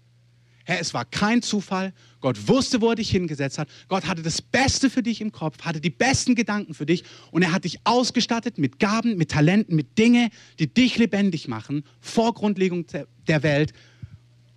Herr, 0.64 0.80
es 0.80 0.94
war 0.94 1.04
kein 1.04 1.42
Zufall. 1.42 1.92
Gott 2.22 2.48
wusste, 2.48 2.80
wo 2.80 2.88
er 2.88 2.94
dich 2.94 3.10
hingesetzt 3.10 3.58
hat. 3.58 3.68
Gott 3.88 4.06
hatte 4.06 4.22
das 4.22 4.40
Beste 4.40 4.88
für 4.88 5.02
dich 5.02 5.20
im 5.20 5.30
Kopf, 5.30 5.60
hatte 5.60 5.78
die 5.78 5.90
besten 5.90 6.34
Gedanken 6.34 6.72
für 6.72 6.86
dich 6.86 7.04
und 7.32 7.42
er 7.42 7.52
hat 7.52 7.64
dich 7.64 7.80
ausgestattet 7.84 8.56
mit 8.56 8.78
Gaben, 8.78 9.18
mit 9.18 9.30
Talenten, 9.30 9.76
mit 9.76 9.98
Dingen, 9.98 10.30
die 10.58 10.72
dich 10.72 10.96
lebendig 10.96 11.48
machen, 11.48 11.84
vor 12.00 12.32
Grundlegung 12.32 12.86
der 13.28 13.42
Welt. 13.42 13.74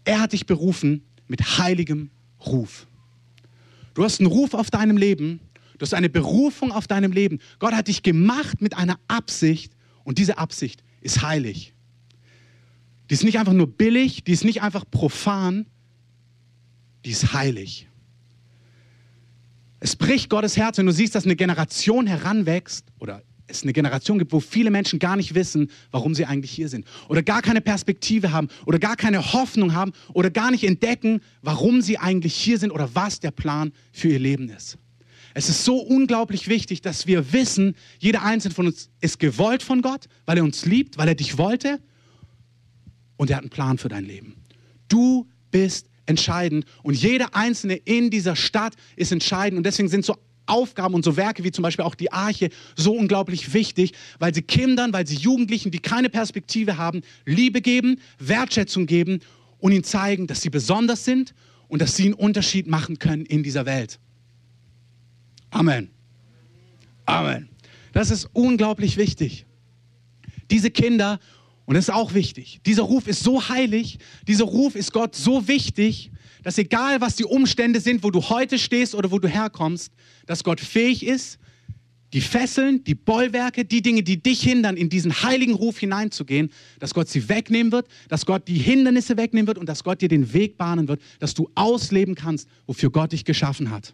Er 0.05 0.21
hat 0.21 0.31
dich 0.31 0.45
berufen 0.45 1.03
mit 1.27 1.57
heiligem 1.57 2.09
Ruf. 2.45 2.87
Du 3.95 4.05
hast 4.05 4.21
einen 4.21 4.27
Ruf 4.27 4.53
auf 4.53 4.71
deinem 4.71 4.95
Leben, 4.95 5.41
Du 5.79 5.83
hast 5.83 5.93
eine 5.93 6.09
Berufung 6.09 6.71
auf 6.71 6.87
deinem 6.87 7.13
Leben. 7.13 7.39
Gott 7.57 7.73
hat 7.73 7.87
dich 7.87 8.03
gemacht 8.03 8.61
mit 8.61 8.77
einer 8.77 8.99
Absicht 9.07 9.73
und 10.03 10.17
diese 10.17 10.37
Absicht 10.37 10.83
ist 11.01 11.21
heilig. 11.21 11.73
Die 13.09 13.13
ist 13.13 13.23
nicht 13.23 13.39
einfach 13.39 13.53
nur 13.53 13.67
billig, 13.67 14.23
die 14.25 14.33
ist 14.33 14.43
nicht 14.43 14.61
einfach 14.61 14.83
profan, 14.89 15.65
die 17.05 17.11
ist 17.11 17.33
heilig. 17.33 17.87
Es 19.79 19.95
bricht 19.95 20.29
Gottes 20.29 20.57
Herz, 20.57 20.77
wenn 20.77 20.85
du 20.85 20.91
siehst, 20.91 21.15
dass 21.15 21.23
eine 21.23 21.37
Generation 21.37 22.05
heranwächst 22.05 22.85
oder 22.99 23.23
es 23.47 23.63
eine 23.63 23.71
Generation 23.71 24.19
gibt, 24.19 24.33
wo 24.33 24.41
viele 24.41 24.69
Menschen 24.69 24.99
gar 24.99 25.15
nicht 25.15 25.33
wissen, 25.33 25.71
warum 25.91 26.13
sie 26.13 26.25
eigentlich 26.25 26.51
hier 26.51 26.67
sind 26.67 26.85
oder 27.07 27.23
gar 27.23 27.41
keine 27.41 27.61
Perspektive 27.61 28.33
haben 28.33 28.49
oder 28.65 28.79
gar 28.79 28.97
keine 28.97 29.33
Hoffnung 29.33 29.73
haben 29.73 29.93
oder 30.13 30.29
gar 30.29 30.51
nicht 30.51 30.65
entdecken, 30.65 31.21
warum 31.41 31.81
sie 31.81 31.97
eigentlich 31.97 32.35
hier 32.35 32.59
sind 32.59 32.71
oder 32.71 32.93
was 32.93 33.21
der 33.21 33.31
Plan 33.31 33.71
für 33.93 34.09
ihr 34.09 34.19
Leben 34.19 34.49
ist. 34.49 34.77
Es 35.39 35.47
ist 35.47 35.63
so 35.63 35.77
unglaublich 35.77 36.49
wichtig, 36.49 36.81
dass 36.81 37.07
wir 37.07 37.31
wissen, 37.31 37.73
jeder 37.99 38.23
Einzelne 38.23 38.53
von 38.53 38.65
uns 38.67 38.89
ist 38.99 39.19
gewollt 39.19 39.63
von 39.63 39.81
Gott, 39.81 40.07
weil 40.25 40.37
er 40.37 40.43
uns 40.43 40.65
liebt, 40.65 40.97
weil 40.97 41.07
er 41.07 41.15
dich 41.15 41.37
wollte 41.37 41.79
und 43.15 43.29
er 43.29 43.37
hat 43.37 43.43
einen 43.43 43.49
Plan 43.49 43.77
für 43.77 43.87
dein 43.87 44.03
Leben. 44.03 44.35
Du 44.89 45.29
bist 45.49 45.87
entscheidend 46.07 46.65
und 46.83 46.93
jeder 46.93 47.35
Einzelne 47.35 47.75
in 47.75 48.09
dieser 48.09 48.35
Stadt 48.35 48.73
ist 48.97 49.13
entscheidend 49.13 49.59
und 49.59 49.63
deswegen 49.63 49.87
sind 49.87 50.03
so 50.03 50.17
Aufgaben 50.45 50.93
und 50.93 51.05
so 51.05 51.15
Werke 51.15 51.41
wie 51.45 51.51
zum 51.51 51.61
Beispiel 51.61 51.85
auch 51.85 51.95
die 51.95 52.11
Arche 52.11 52.49
so 52.75 52.91
unglaublich 52.91 53.53
wichtig, 53.53 53.93
weil 54.19 54.35
sie 54.35 54.41
Kindern, 54.41 54.91
weil 54.91 55.07
sie 55.07 55.15
Jugendlichen, 55.15 55.71
die 55.71 55.79
keine 55.79 56.09
Perspektive 56.09 56.75
haben, 56.75 56.99
Liebe 57.25 57.61
geben, 57.61 58.01
Wertschätzung 58.19 58.87
geben 58.87 59.21
und 59.59 59.71
ihnen 59.71 59.85
zeigen, 59.85 60.27
dass 60.27 60.41
sie 60.41 60.49
besonders 60.49 61.05
sind 61.05 61.33
und 61.69 61.81
dass 61.81 61.95
sie 61.95 62.07
einen 62.07 62.13
Unterschied 62.15 62.67
machen 62.67 62.99
können 62.99 63.25
in 63.25 63.41
dieser 63.41 63.65
Welt. 63.65 64.01
Amen. 65.51 65.89
Amen. 67.05 67.49
Das 67.93 68.11
ist 68.11 68.29
unglaublich 68.33 68.97
wichtig. 68.97 69.45
diese 70.51 70.71
Kinder, 70.71 71.19
und 71.65 71.75
das 71.75 71.85
ist 71.85 71.93
auch 71.93 72.13
wichtig, 72.13 72.59
dieser 72.65 72.83
Ruf 72.83 73.07
ist 73.07 73.23
so 73.23 73.49
heilig, 73.49 73.99
dieser 74.27 74.45
Ruf 74.45 74.75
ist 74.75 74.91
Gott 74.91 75.15
so 75.15 75.47
wichtig, 75.47 76.11
dass 76.43 76.57
egal 76.57 77.01
was 77.01 77.15
die 77.15 77.25
Umstände 77.25 77.79
sind, 77.79 78.03
wo 78.03 78.11
du 78.11 78.21
heute 78.29 78.57
stehst 78.57 78.95
oder 78.95 79.11
wo 79.11 79.19
du 79.19 79.27
herkommst, 79.27 79.91
dass 80.25 80.43
Gott 80.43 80.59
fähig 80.59 81.05
ist, 81.05 81.37
die 82.13 82.21
Fesseln, 82.21 82.83
die 82.83 82.95
Bollwerke, 82.95 83.65
die 83.65 83.83
Dinge, 83.83 84.01
die 84.01 84.21
dich 84.21 84.41
hindern, 84.41 84.77
in 84.77 84.89
diesen 84.89 85.21
heiligen 85.21 85.53
Ruf 85.53 85.77
hineinzugehen, 85.77 86.49
dass 86.79 86.93
Gott 86.93 87.07
sie 87.07 87.29
wegnehmen 87.29 87.71
wird, 87.71 87.87
dass 88.07 88.25
Gott 88.25 88.47
die 88.47 88.57
Hindernisse 88.57 89.15
wegnehmen 89.17 89.45
wird 89.45 89.59
und 89.59 89.69
dass 89.69 89.83
Gott 89.83 90.01
dir 90.01 90.09
den 90.09 90.33
Weg 90.33 90.57
bahnen 90.57 90.87
wird, 90.87 91.01
dass 91.19 91.35
du 91.35 91.51
ausleben 91.53 92.15
kannst, 92.15 92.47
wofür 92.65 92.89
Gott 92.89 93.11
dich 93.11 93.25
geschaffen 93.25 93.69
hat. 93.69 93.93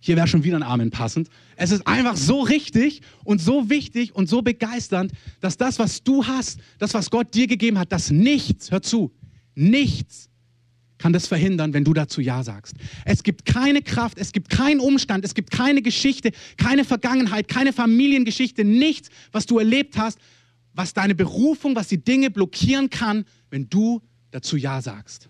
Hier 0.00 0.16
wäre 0.16 0.28
schon 0.28 0.44
wieder 0.44 0.56
ein 0.56 0.62
Amen 0.62 0.90
passend. 0.90 1.28
Es 1.56 1.72
ist 1.72 1.86
einfach 1.86 2.16
so 2.16 2.40
richtig 2.40 3.02
und 3.24 3.40
so 3.40 3.68
wichtig 3.68 4.14
und 4.14 4.28
so 4.28 4.42
begeisternd, 4.42 5.12
dass 5.40 5.56
das, 5.56 5.78
was 5.78 6.02
du 6.02 6.26
hast, 6.26 6.60
das, 6.78 6.94
was 6.94 7.10
Gott 7.10 7.34
dir 7.34 7.46
gegeben 7.46 7.78
hat, 7.78 7.90
dass 7.90 8.10
nichts, 8.10 8.70
hör 8.70 8.80
zu, 8.80 9.12
nichts 9.54 10.28
kann 10.98 11.12
das 11.12 11.26
verhindern, 11.26 11.72
wenn 11.72 11.84
du 11.84 11.94
dazu 11.94 12.20
Ja 12.20 12.42
sagst. 12.42 12.74
Es 13.04 13.22
gibt 13.22 13.44
keine 13.44 13.82
Kraft, 13.82 14.18
es 14.18 14.32
gibt 14.32 14.50
keinen 14.50 14.80
Umstand, 14.80 15.24
es 15.24 15.34
gibt 15.34 15.50
keine 15.50 15.80
Geschichte, 15.80 16.32
keine 16.56 16.84
Vergangenheit, 16.84 17.48
keine 17.48 17.72
Familiengeschichte, 17.72 18.64
nichts, 18.64 19.08
was 19.32 19.46
du 19.46 19.58
erlebt 19.58 19.96
hast, 19.96 20.18
was 20.74 20.92
deine 20.92 21.14
Berufung, 21.14 21.74
was 21.76 21.88
die 21.88 22.02
Dinge 22.02 22.30
blockieren 22.30 22.90
kann, 22.90 23.24
wenn 23.50 23.68
du 23.68 24.02
dazu 24.30 24.56
Ja 24.56 24.82
sagst. 24.82 25.28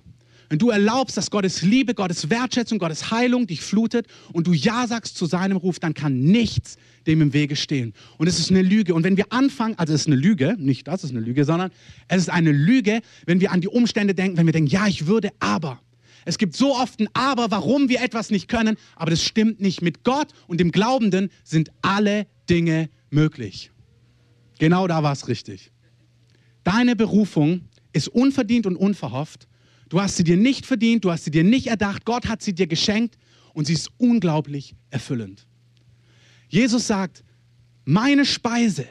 Wenn 0.49 0.59
du 0.59 0.71
erlaubst, 0.71 1.17
dass 1.17 1.31
Gottes 1.31 1.63
Liebe, 1.63 1.95
Gottes 1.95 2.31
Wertschätzung, 2.31 2.79
Gottes 2.79 3.11
Heilung 3.11 3.47
dich 3.47 3.61
flutet 3.61 4.07
und 4.33 4.47
du 4.47 4.53
Ja 4.55 4.87
sagst 4.87 5.17
zu 5.17 5.27
seinem 5.27 5.59
Ruf, 5.59 5.79
dann 5.79 5.93
kann 5.93 6.21
nichts 6.21 6.77
dem 7.07 7.21
im 7.21 7.33
Wege 7.33 7.55
stehen. 7.55 7.93
Und 8.17 8.29
es 8.29 8.39
ist 8.39 8.51
eine 8.51 8.63
Lüge. 8.63 8.95
Und 8.95 9.05
wenn 9.05 9.17
wir 9.17 9.31
anfangen, 9.31 9.79
also 9.79 9.93
es 9.93 10.03
ist 10.03 10.07
eine 10.07 10.17
Lüge, 10.17 10.57
nicht 10.59 10.89
das 10.89 11.05
ist 11.05 11.11
eine 11.11 11.21
Lüge, 11.21 11.45
sondern 11.45 11.71
es 12.09 12.23
ist 12.23 12.31
eine 12.31 12.53
Lüge, 12.53 13.01
wenn 13.27 13.41
wir 13.41 13.53
an 13.53 13.61
die 13.61 13.69
Umstände 13.69 14.15
denken, 14.15 14.39
wenn 14.39 14.47
wir 14.47 14.53
denken, 14.53 14.71
ja, 14.71 14.87
ich 14.87 15.07
würde, 15.07 15.31
aber. 15.39 15.81
Es 16.25 16.37
gibt 16.37 16.57
so 16.57 16.75
oft 16.75 17.01
ein 17.01 17.09
Aber, 17.15 17.51
warum 17.51 17.89
wir 17.89 18.03
etwas 18.03 18.31
nicht 18.31 18.49
können, 18.49 18.77
aber 18.97 19.11
das 19.11 19.23
stimmt 19.23 19.61
nicht. 19.61 19.81
Mit 19.81 20.05
Gott 20.05 20.29
und 20.47 20.61
dem 20.61 20.73
Glaubenden 20.73 21.31
sind 21.43 21.71
alle 21.81 22.27
Dinge 22.51 22.91
möglich. 23.11 23.71
Genau 24.59 24.87
da 24.87 25.03
war 25.03 25.13
es 25.13 25.29
richtig. 25.29 25.73
Deine 26.65 26.97
Berufung 26.97 27.63
ist 27.93 28.09
unverdient 28.09 28.67
und 28.67 28.77
unverhofft 28.77 29.49
Du 29.89 30.01
hast 30.01 30.17
sie 30.17 30.25
dir 30.25 30.37
nicht 30.37 30.67
verdient, 30.67 31.05
du 31.05 31.11
hast 31.11 31.25
sie 31.25 31.31
dir 31.31 31.45
nicht 31.45 31.69
erdacht, 31.69 32.05
Gott 32.05 32.27
hat 32.27 32.43
sie 32.43 32.55
dir 32.55 32.67
geschenkt 32.67 33.17
und 33.55 33.67
sie 33.67 33.73
ist 33.73 33.91
unglaublich 33.99 34.75
erfüllend. 34.91 35.47
Jesus 36.49 36.87
sagt, 36.87 37.25
meine 37.85 38.25
Speise, 38.25 38.87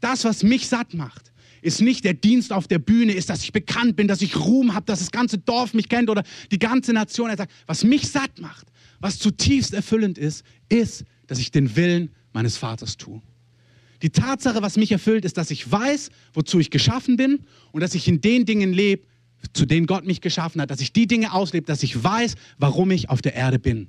das, 0.00 0.24
was 0.24 0.42
mich 0.42 0.68
satt 0.68 0.94
macht, 0.94 1.32
ist 1.62 1.80
nicht 1.80 2.04
der 2.04 2.14
Dienst 2.14 2.52
auf 2.52 2.68
der 2.68 2.78
Bühne, 2.78 3.12
ist, 3.12 3.30
dass 3.30 3.42
ich 3.42 3.52
bekannt 3.52 3.96
bin, 3.96 4.06
dass 4.06 4.20
ich 4.20 4.36
Ruhm 4.36 4.74
habe, 4.74 4.84
dass 4.84 4.98
das 4.98 5.10
ganze 5.10 5.38
Dorf 5.38 5.72
mich 5.72 5.88
kennt 5.88 6.10
oder 6.10 6.22
die 6.50 6.58
ganze 6.58 6.92
Nation. 6.92 7.30
Er 7.30 7.38
sagt, 7.38 7.52
was 7.66 7.84
mich 7.84 8.08
satt 8.08 8.38
macht, 8.38 8.66
was 9.00 9.18
zutiefst 9.18 9.72
erfüllend 9.72 10.18
ist, 10.18 10.44
ist, 10.68 11.04
dass 11.26 11.38
ich 11.38 11.50
den 11.50 11.74
Willen 11.74 12.10
meines 12.32 12.56
Vaters 12.56 12.98
tue. 12.98 13.22
Die 14.02 14.10
Tatsache, 14.10 14.60
was 14.60 14.76
mich 14.76 14.92
erfüllt, 14.92 15.24
ist, 15.24 15.38
dass 15.38 15.50
ich 15.50 15.70
weiß, 15.70 16.10
wozu 16.34 16.60
ich 16.60 16.70
geschaffen 16.70 17.16
bin 17.16 17.46
und 17.72 17.80
dass 17.80 17.94
ich 17.94 18.06
in 18.08 18.20
den 18.20 18.44
Dingen 18.44 18.74
lebe, 18.74 19.06
zu 19.52 19.66
denen 19.66 19.86
Gott 19.86 20.06
mich 20.06 20.20
geschaffen 20.20 20.60
hat, 20.60 20.70
dass 20.70 20.80
ich 20.80 20.92
die 20.92 21.06
Dinge 21.06 21.32
auslebe, 21.32 21.66
dass 21.66 21.82
ich 21.82 22.02
weiß, 22.02 22.34
warum 22.58 22.90
ich 22.90 23.10
auf 23.10 23.22
der 23.22 23.34
Erde 23.34 23.58
bin. 23.58 23.88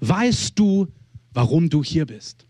Weißt 0.00 0.58
du, 0.58 0.86
warum 1.32 1.70
du 1.70 1.82
hier 1.82 2.06
bist? 2.06 2.46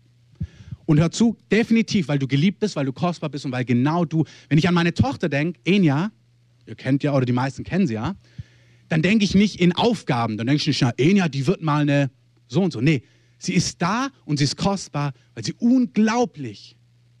Und 0.85 0.99
hör 0.99 1.11
zu, 1.11 1.37
definitiv, 1.51 2.07
weil 2.07 2.19
du 2.19 2.27
geliebt 2.27 2.59
bist, 2.59 2.75
weil 2.75 2.85
du 2.85 2.93
kostbar 2.93 3.29
bist 3.29 3.45
und 3.45 3.51
weil 3.51 3.65
genau 3.65 4.05
du, 4.05 4.25
wenn 4.47 4.57
ich 4.57 4.67
an 4.67 4.73
meine 4.73 4.93
Tochter 4.93 5.29
denke, 5.29 5.59
Enya, 5.63 6.11
ihr 6.65 6.75
kennt 6.75 7.03
ja 7.03 7.13
oder 7.13 7.25
die 7.25 7.33
meisten 7.33 7.63
kennen 7.63 7.85
sie 7.85 7.93
ja, 7.93 8.15
dann 8.87 9.03
denke 9.03 9.23
ich 9.23 9.35
nicht 9.35 9.61
in 9.61 9.73
Aufgaben, 9.73 10.37
dann 10.37 10.47
denke 10.47 10.61
ich 10.61 10.67
nicht, 10.67 10.81
na, 10.81 10.91
Enya, 10.97 11.27
die 11.29 11.45
wird 11.45 11.61
mal 11.61 11.81
eine 11.81 12.09
so 12.47 12.63
und 12.63 12.73
so. 12.73 12.81
Nee, 12.81 13.03
sie 13.37 13.53
ist 13.53 13.81
da 13.81 14.09
und 14.25 14.37
sie 14.37 14.45
ist 14.45 14.57
kostbar, 14.57 15.13
weil 15.35 15.45
sie 15.45 15.53
unglaublich 15.53 16.75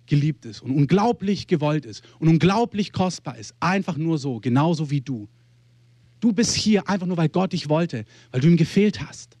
geliebt 0.09 0.45
ist 0.45 0.61
und 0.61 0.71
unglaublich 0.71 1.47
gewollt 1.47 1.85
ist 1.85 2.03
und 2.19 2.27
unglaublich 2.27 2.91
kostbar 2.91 3.37
ist. 3.37 3.55
Einfach 3.59 3.95
nur 3.95 4.17
so, 4.17 4.39
genauso 4.39 4.91
wie 4.91 5.01
du. 5.01 5.29
Du 6.19 6.33
bist 6.33 6.55
hier 6.55 6.89
einfach 6.89 7.07
nur, 7.07 7.15
weil 7.15 7.29
Gott 7.29 7.53
dich 7.53 7.69
wollte, 7.69 8.05
weil 8.31 8.41
du 8.41 8.47
ihm 8.47 8.57
gefehlt 8.57 9.01
hast. 9.01 9.37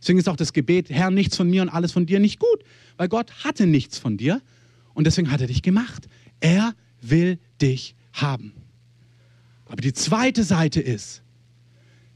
Deswegen 0.00 0.18
ist 0.18 0.28
auch 0.28 0.36
das 0.36 0.52
Gebet, 0.52 0.88
Herr, 0.90 1.10
nichts 1.10 1.36
von 1.36 1.50
mir 1.50 1.62
und 1.62 1.68
alles 1.68 1.92
von 1.92 2.06
dir 2.06 2.20
nicht 2.20 2.38
gut, 2.38 2.62
weil 2.96 3.08
Gott 3.08 3.44
hatte 3.44 3.66
nichts 3.66 3.98
von 3.98 4.16
dir 4.16 4.40
und 4.94 5.06
deswegen 5.06 5.30
hat 5.30 5.40
er 5.40 5.48
dich 5.48 5.62
gemacht. 5.62 6.06
Er 6.38 6.74
will 7.02 7.38
dich 7.60 7.94
haben. 8.12 8.52
Aber 9.66 9.82
die 9.82 9.92
zweite 9.92 10.42
Seite 10.44 10.80
ist, 10.80 11.22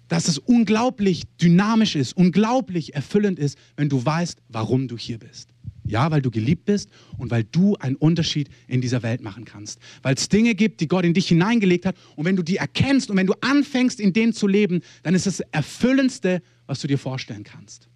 dass 0.08 0.28
es 0.28 0.38
unglaublich 0.38 1.24
dynamisch 1.40 1.96
ist, 1.96 2.16
unglaublich 2.16 2.94
erfüllend 2.94 3.38
ist, 3.38 3.58
wenn 3.76 3.88
du 3.88 4.04
weißt, 4.04 4.38
warum 4.48 4.88
du 4.88 4.96
hier 4.96 5.18
bist. 5.18 5.48
Ja, 5.86 6.10
weil 6.10 6.22
du 6.22 6.30
geliebt 6.30 6.64
bist 6.64 6.88
und 7.18 7.30
weil 7.30 7.44
du 7.44 7.76
einen 7.76 7.96
Unterschied 7.96 8.48
in 8.68 8.80
dieser 8.80 9.02
Welt 9.02 9.20
machen 9.20 9.44
kannst. 9.44 9.78
Weil 10.02 10.14
es 10.14 10.28
Dinge 10.28 10.54
gibt, 10.54 10.80
die 10.80 10.88
Gott 10.88 11.04
in 11.04 11.12
dich 11.12 11.28
hineingelegt 11.28 11.84
hat. 11.84 11.96
Und 12.16 12.24
wenn 12.24 12.36
du 12.36 12.42
die 12.42 12.56
erkennst 12.56 13.10
und 13.10 13.16
wenn 13.18 13.26
du 13.26 13.34
anfängst, 13.42 14.00
in 14.00 14.12
denen 14.14 14.32
zu 14.32 14.46
leben, 14.46 14.80
dann 15.02 15.14
ist 15.14 15.26
das 15.26 15.40
Erfüllendste, 15.40 16.42
was 16.66 16.80
du 16.80 16.88
dir 16.88 16.98
vorstellen 16.98 17.44
kannst. 17.44 17.88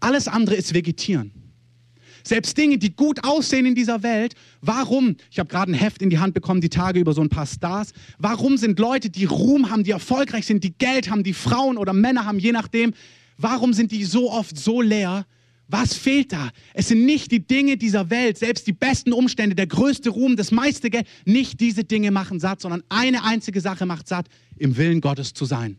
Alles 0.00 0.28
andere 0.28 0.56
ist 0.56 0.74
Vegetieren. 0.74 1.32
Selbst 2.26 2.56
Dinge, 2.56 2.78
die 2.78 2.94
gut 2.94 3.22
aussehen 3.24 3.66
in 3.66 3.74
dieser 3.74 4.02
Welt, 4.02 4.34
warum, 4.62 5.16
ich 5.30 5.38
habe 5.38 5.48
gerade 5.48 5.70
ein 5.70 5.74
Heft 5.74 6.00
in 6.00 6.08
die 6.08 6.18
Hand 6.18 6.32
bekommen, 6.32 6.62
die 6.62 6.70
Tage 6.70 6.98
über 6.98 7.12
so 7.12 7.20
ein 7.20 7.28
paar 7.28 7.46
Stars, 7.46 7.92
warum 8.18 8.56
sind 8.56 8.78
Leute, 8.78 9.10
die 9.10 9.26
Ruhm 9.26 9.70
haben, 9.70 9.84
die 9.84 9.90
erfolgreich 9.90 10.46
sind, 10.46 10.64
die 10.64 10.72
Geld 10.72 11.10
haben, 11.10 11.22
die 11.22 11.34
Frauen 11.34 11.76
oder 11.76 11.92
Männer 11.92 12.24
haben, 12.24 12.38
je 12.38 12.52
nachdem, 12.52 12.94
warum 13.36 13.74
sind 13.74 13.92
die 13.92 14.04
so 14.04 14.30
oft 14.30 14.58
so 14.58 14.80
leer, 14.80 15.26
was 15.68 15.94
fehlt 15.94 16.32
da? 16.32 16.50
Es 16.74 16.88
sind 16.88 17.06
nicht 17.06 17.30
die 17.30 17.46
Dinge 17.46 17.76
dieser 17.76 18.10
Welt, 18.10 18.38
selbst 18.38 18.66
die 18.66 18.72
besten 18.72 19.12
Umstände, 19.12 19.54
der 19.54 19.66
größte 19.66 20.10
Ruhm, 20.10 20.36
das 20.36 20.50
meiste 20.50 20.90
Geld. 20.90 21.06
Nicht 21.24 21.60
diese 21.60 21.84
Dinge 21.84 22.10
machen 22.10 22.38
satt, 22.38 22.60
sondern 22.60 22.82
eine 22.90 23.24
einzige 23.24 23.60
Sache 23.60 23.86
macht 23.86 24.06
satt, 24.06 24.26
im 24.56 24.76
Willen 24.76 25.00
Gottes 25.00 25.32
zu 25.32 25.44
sein. 25.44 25.78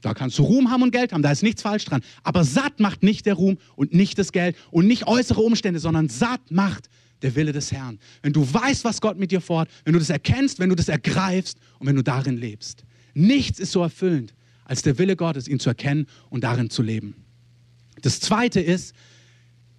Da 0.00 0.14
kannst 0.14 0.38
du 0.38 0.44
Ruhm 0.44 0.70
haben 0.70 0.82
und 0.82 0.92
Geld 0.92 1.12
haben, 1.12 1.22
da 1.22 1.32
ist 1.32 1.42
nichts 1.42 1.62
falsch 1.62 1.84
dran. 1.84 2.02
Aber 2.22 2.44
satt 2.44 2.80
macht 2.80 3.02
nicht 3.02 3.26
der 3.26 3.34
Ruhm 3.34 3.58
und 3.74 3.94
nicht 3.94 4.18
das 4.18 4.30
Geld 4.30 4.56
und 4.70 4.86
nicht 4.86 5.06
äußere 5.06 5.40
Umstände, 5.40 5.80
sondern 5.80 6.08
satt 6.08 6.50
macht 6.50 6.88
der 7.22 7.34
Wille 7.34 7.52
des 7.52 7.72
Herrn. 7.72 7.98
Wenn 8.22 8.32
du 8.32 8.46
weißt, 8.52 8.84
was 8.84 9.00
Gott 9.00 9.18
mit 9.18 9.32
dir 9.32 9.40
vorhat, 9.40 9.68
wenn 9.84 9.94
du 9.94 9.98
das 9.98 10.10
erkennst, 10.10 10.60
wenn 10.60 10.68
du 10.68 10.76
das 10.76 10.88
ergreifst 10.88 11.58
und 11.78 11.86
wenn 11.88 11.96
du 11.96 12.02
darin 12.02 12.36
lebst. 12.36 12.84
Nichts 13.14 13.58
ist 13.58 13.72
so 13.72 13.82
erfüllend, 13.82 14.34
als 14.64 14.82
der 14.82 14.98
Wille 14.98 15.16
Gottes, 15.16 15.48
ihn 15.48 15.58
zu 15.58 15.70
erkennen 15.70 16.06
und 16.30 16.44
darin 16.44 16.70
zu 16.70 16.82
leben. 16.82 17.16
Das 18.02 18.20
zweite 18.20 18.60
ist, 18.60 18.94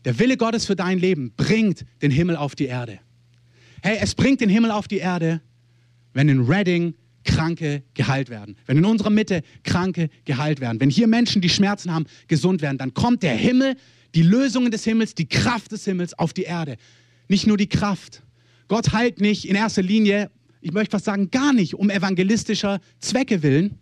der 0.05 0.17
Wille 0.19 0.37
Gottes 0.37 0.65
für 0.65 0.75
dein 0.75 0.99
Leben 0.99 1.33
bringt 1.35 1.85
den 2.01 2.11
Himmel 2.11 2.35
auf 2.35 2.55
die 2.55 2.65
Erde. 2.65 2.99
Hey, 3.81 3.97
es 4.01 4.15
bringt 4.15 4.41
den 4.41 4.49
Himmel 4.49 4.71
auf 4.71 4.87
die 4.87 4.97
Erde, 4.97 5.41
wenn 6.13 6.29
in 6.29 6.41
Reading 6.45 6.93
Kranke 7.23 7.83
geheilt 7.93 8.29
werden. 8.29 8.55
Wenn 8.65 8.77
in 8.77 8.85
unserer 8.85 9.09
Mitte 9.09 9.41
Kranke 9.63 10.09
geheilt 10.25 10.61
werden. 10.61 10.79
Wenn 10.79 10.89
hier 10.89 11.07
Menschen, 11.07 11.41
die 11.41 11.49
Schmerzen 11.49 11.93
haben, 11.93 12.05
gesund 12.27 12.61
werden, 12.61 12.77
dann 12.77 12.93
kommt 12.93 13.23
der 13.23 13.35
Himmel, 13.35 13.75
die 14.15 14.23
Lösungen 14.23 14.71
des 14.71 14.83
Himmels, 14.83 15.15
die 15.15 15.27
Kraft 15.27 15.71
des 15.71 15.85
Himmels 15.85 16.17
auf 16.17 16.33
die 16.33 16.43
Erde. 16.43 16.77
Nicht 17.27 17.45
nur 17.45 17.57
die 17.57 17.69
Kraft. 17.69 18.23
Gott 18.67 18.93
heilt 18.93 19.21
nicht 19.21 19.47
in 19.47 19.55
erster 19.55 19.81
Linie, 19.81 20.31
ich 20.61 20.71
möchte 20.71 20.91
fast 20.91 21.05
sagen, 21.05 21.31
gar 21.31 21.53
nicht 21.53 21.75
um 21.75 21.89
evangelistischer 21.89 22.79
Zwecke 22.99 23.43
willen. 23.43 23.77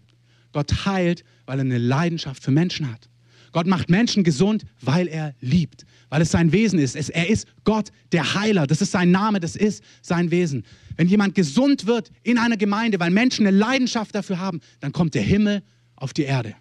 Gott 0.51 0.85
heilt, 0.85 1.23
weil 1.45 1.59
er 1.59 1.65
eine 1.65 1.77
Leidenschaft 1.77 2.43
für 2.43 2.51
Menschen 2.51 2.91
hat. 2.91 3.09
Gott 3.57 3.65
macht 3.65 3.89
Menschen 3.89 4.23
gesund, 4.23 4.65
weil 4.81 5.07
er 5.07 5.33
liebt, 5.41 5.87
weil 6.09 6.21
es 6.21 6.29
sein 6.29 6.51
Wesen 6.51 6.77
ist. 6.77 6.95
Es, 6.95 7.09
er 7.09 7.27
ist 7.27 7.47
Gott, 7.63 7.89
der 8.11 8.35
Heiler. 8.35 8.67
Das 8.67 8.83
ist 8.83 8.91
sein 8.91 9.09
Name, 9.09 9.39
das 9.39 9.55
ist 9.55 9.83
sein 10.03 10.29
Wesen. 10.29 10.63
Wenn 10.95 11.07
jemand 11.07 11.33
gesund 11.33 11.87
wird 11.87 12.11
in 12.21 12.37
einer 12.37 12.55
Gemeinde, 12.55 12.99
weil 12.99 13.09
Menschen 13.09 13.47
eine 13.47 13.57
Leidenschaft 13.57 14.13
dafür 14.13 14.37
haben, 14.37 14.59
dann 14.79 14.91
kommt 14.91 15.15
der 15.15 15.23
Himmel 15.23 15.63
auf 15.95 16.13
die 16.13 16.21
Erde. 16.21 16.53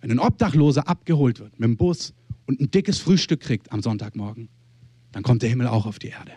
Wenn 0.00 0.12
ein 0.12 0.18
Obdachloser 0.18 0.88
abgeholt 0.88 1.40
wird 1.40 1.60
mit 1.60 1.68
dem 1.68 1.76
Bus 1.76 2.14
und 2.46 2.58
ein 2.58 2.70
dickes 2.70 2.98
Frühstück 2.98 3.40
kriegt 3.40 3.70
am 3.70 3.82
Sonntagmorgen, 3.82 4.48
dann 5.12 5.24
kommt 5.24 5.42
der 5.42 5.50
Himmel 5.50 5.66
auch 5.66 5.84
auf 5.84 5.98
die 5.98 6.08
Erde. 6.08 6.32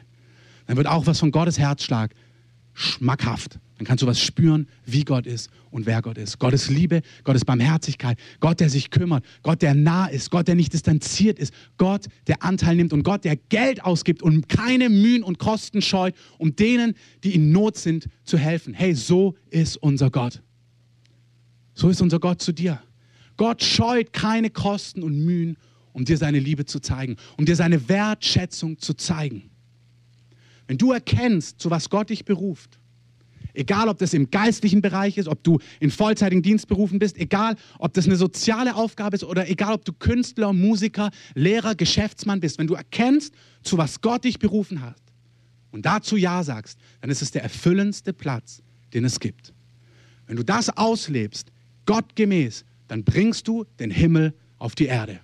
Dann 0.68 0.76
wird 0.76 0.88
auch 0.88 1.06
was 1.06 1.18
von 1.18 1.32
Gottes 1.32 1.58
Herzschlag 1.58 2.14
schmackhaft. 2.74 3.60
Dann 3.78 3.86
kannst 3.88 4.04
du 4.04 4.08
was 4.08 4.22
spüren, 4.22 4.68
wie 4.86 5.04
Gott 5.04 5.26
ist 5.26 5.50
und 5.72 5.86
wer 5.86 6.02
Gott 6.02 6.18
ist. 6.18 6.38
Gottes 6.38 6.70
Liebe, 6.70 7.02
Gottes 7.24 7.46
Barmherzigkeit, 7.46 8.20
Gott, 8.40 8.60
der 8.60 8.70
sich 8.70 8.92
kümmert, 8.92 9.26
Gott, 9.42 9.62
der 9.62 9.74
nah 9.74 10.06
ist, 10.06 10.30
Gott, 10.30 10.48
der 10.48 10.56
nicht 10.56 10.74
distanziert 10.74 11.40
ist, 11.40 11.54
Gott, 11.78 12.06
der 12.28 12.44
Anteil 12.44 12.76
nimmt 12.76 12.94
und 12.94 13.04
Gott, 13.04 13.24
der 13.24 13.36
Geld 13.36 13.84
ausgibt 13.84 14.22
und 14.22 14.48
keine 14.50 14.90
Mühen 14.90 15.24
und 15.24 15.40
Kosten 15.40 15.82
scheut, 15.82 16.16
um 16.38 16.56
denen, 16.56 16.94
die 17.24 17.34
in 17.34 17.52
Not 17.52 17.78
sind, 17.78 18.08
zu 18.24 18.38
helfen. 18.38 18.74
Hey, 18.74 18.94
so 18.94 19.36
ist 19.50 19.78
unser 19.78 20.12
Gott. 20.12 20.42
So 21.74 21.90
ist 21.90 22.02
unser 22.02 22.20
Gott 22.20 22.42
zu 22.42 22.52
dir. 22.52 22.82
Gott 23.38 23.64
scheut 23.64 24.14
keine 24.14 24.50
Kosten 24.50 25.02
und 25.02 25.26
Mühen, 25.26 25.58
um 25.94 26.06
dir 26.06 26.18
seine 26.18 26.40
Liebe 26.40 26.66
zu 26.66 26.80
zeigen, 26.80 27.18
um 27.38 27.46
dir 27.46 27.56
seine 27.56 27.90
Wertschätzung 27.90 28.78
zu 28.78 28.94
zeigen. 28.94 29.51
Wenn 30.72 30.78
du 30.78 30.94
erkennst, 30.94 31.60
zu 31.60 31.70
was 31.70 31.90
Gott 31.90 32.12
dich 32.12 32.24
beruft, 32.24 32.80
egal 33.54 33.90
ob 33.90 33.98
das 33.98 34.14
im 34.14 34.32
geistlichen 34.32 34.82
Bereich 34.82 35.18
ist, 35.18 35.28
ob 35.28 35.44
du 35.44 35.60
in 35.82 35.92
vollzeitigen 35.92 36.42
Dienst 36.42 36.70
berufen 36.70 36.98
bist, 36.98 37.18
egal 37.18 37.58
ob 37.78 37.94
das 37.94 38.06
eine 38.06 38.16
soziale 38.16 38.74
Aufgabe 38.76 39.18
ist 39.18 39.26
oder 39.26 39.50
egal 39.50 39.74
ob 39.74 39.84
du 39.84 39.92
Künstler, 39.92 40.54
Musiker, 40.54 41.12
Lehrer, 41.36 41.76
Geschäftsmann 41.76 42.40
bist, 42.40 42.58
wenn 42.58 42.68
du 42.68 42.76
erkennst, 42.76 43.34
zu 43.64 43.78
was 43.78 44.00
Gott 44.00 44.24
dich 44.24 44.40
berufen 44.40 44.80
hat 44.80 44.96
und 45.72 45.86
dazu 45.86 46.16
Ja 46.16 46.42
sagst, 46.42 46.80
dann 47.02 47.10
ist 47.10 47.22
es 47.22 47.32
der 47.32 47.44
erfüllendste 47.44 48.14
Platz, 48.14 48.64
den 48.94 49.04
es 49.04 49.20
gibt. 49.20 49.54
Wenn 50.26 50.38
du 50.38 50.44
das 50.44 50.70
auslebst, 50.70 51.52
gottgemäß, 51.86 52.64
dann 52.88 53.04
bringst 53.04 53.46
du 53.46 53.66
den 53.78 53.92
Himmel 53.92 54.34
auf 54.58 54.76
die 54.76 54.86
Erde. 54.86 55.20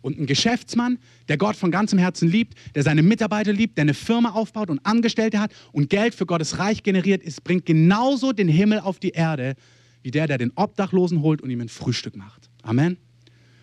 Und 0.00 0.18
ein 0.18 0.26
Geschäftsmann, 0.26 0.98
der 1.28 1.36
Gott 1.36 1.56
von 1.56 1.70
ganzem 1.70 1.98
Herzen 1.98 2.28
liebt, 2.28 2.54
der 2.74 2.82
seine 2.82 3.02
Mitarbeiter 3.02 3.52
liebt, 3.52 3.76
der 3.78 3.82
eine 3.82 3.94
Firma 3.94 4.30
aufbaut 4.30 4.70
und 4.70 4.84
Angestellte 4.84 5.40
hat 5.40 5.52
und 5.72 5.90
Geld 5.90 6.14
für 6.14 6.26
Gottes 6.26 6.58
Reich 6.58 6.82
generiert, 6.82 7.22
ist, 7.22 7.44
bringt 7.44 7.66
genauso 7.66 8.32
den 8.32 8.48
Himmel 8.48 8.80
auf 8.80 8.98
die 8.98 9.10
Erde, 9.10 9.54
wie 10.02 10.10
der, 10.10 10.26
der 10.26 10.38
den 10.38 10.52
Obdachlosen 10.54 11.22
holt 11.22 11.42
und 11.42 11.50
ihm 11.50 11.60
ein 11.60 11.68
Frühstück 11.68 12.16
macht. 12.16 12.48
Amen. 12.62 12.96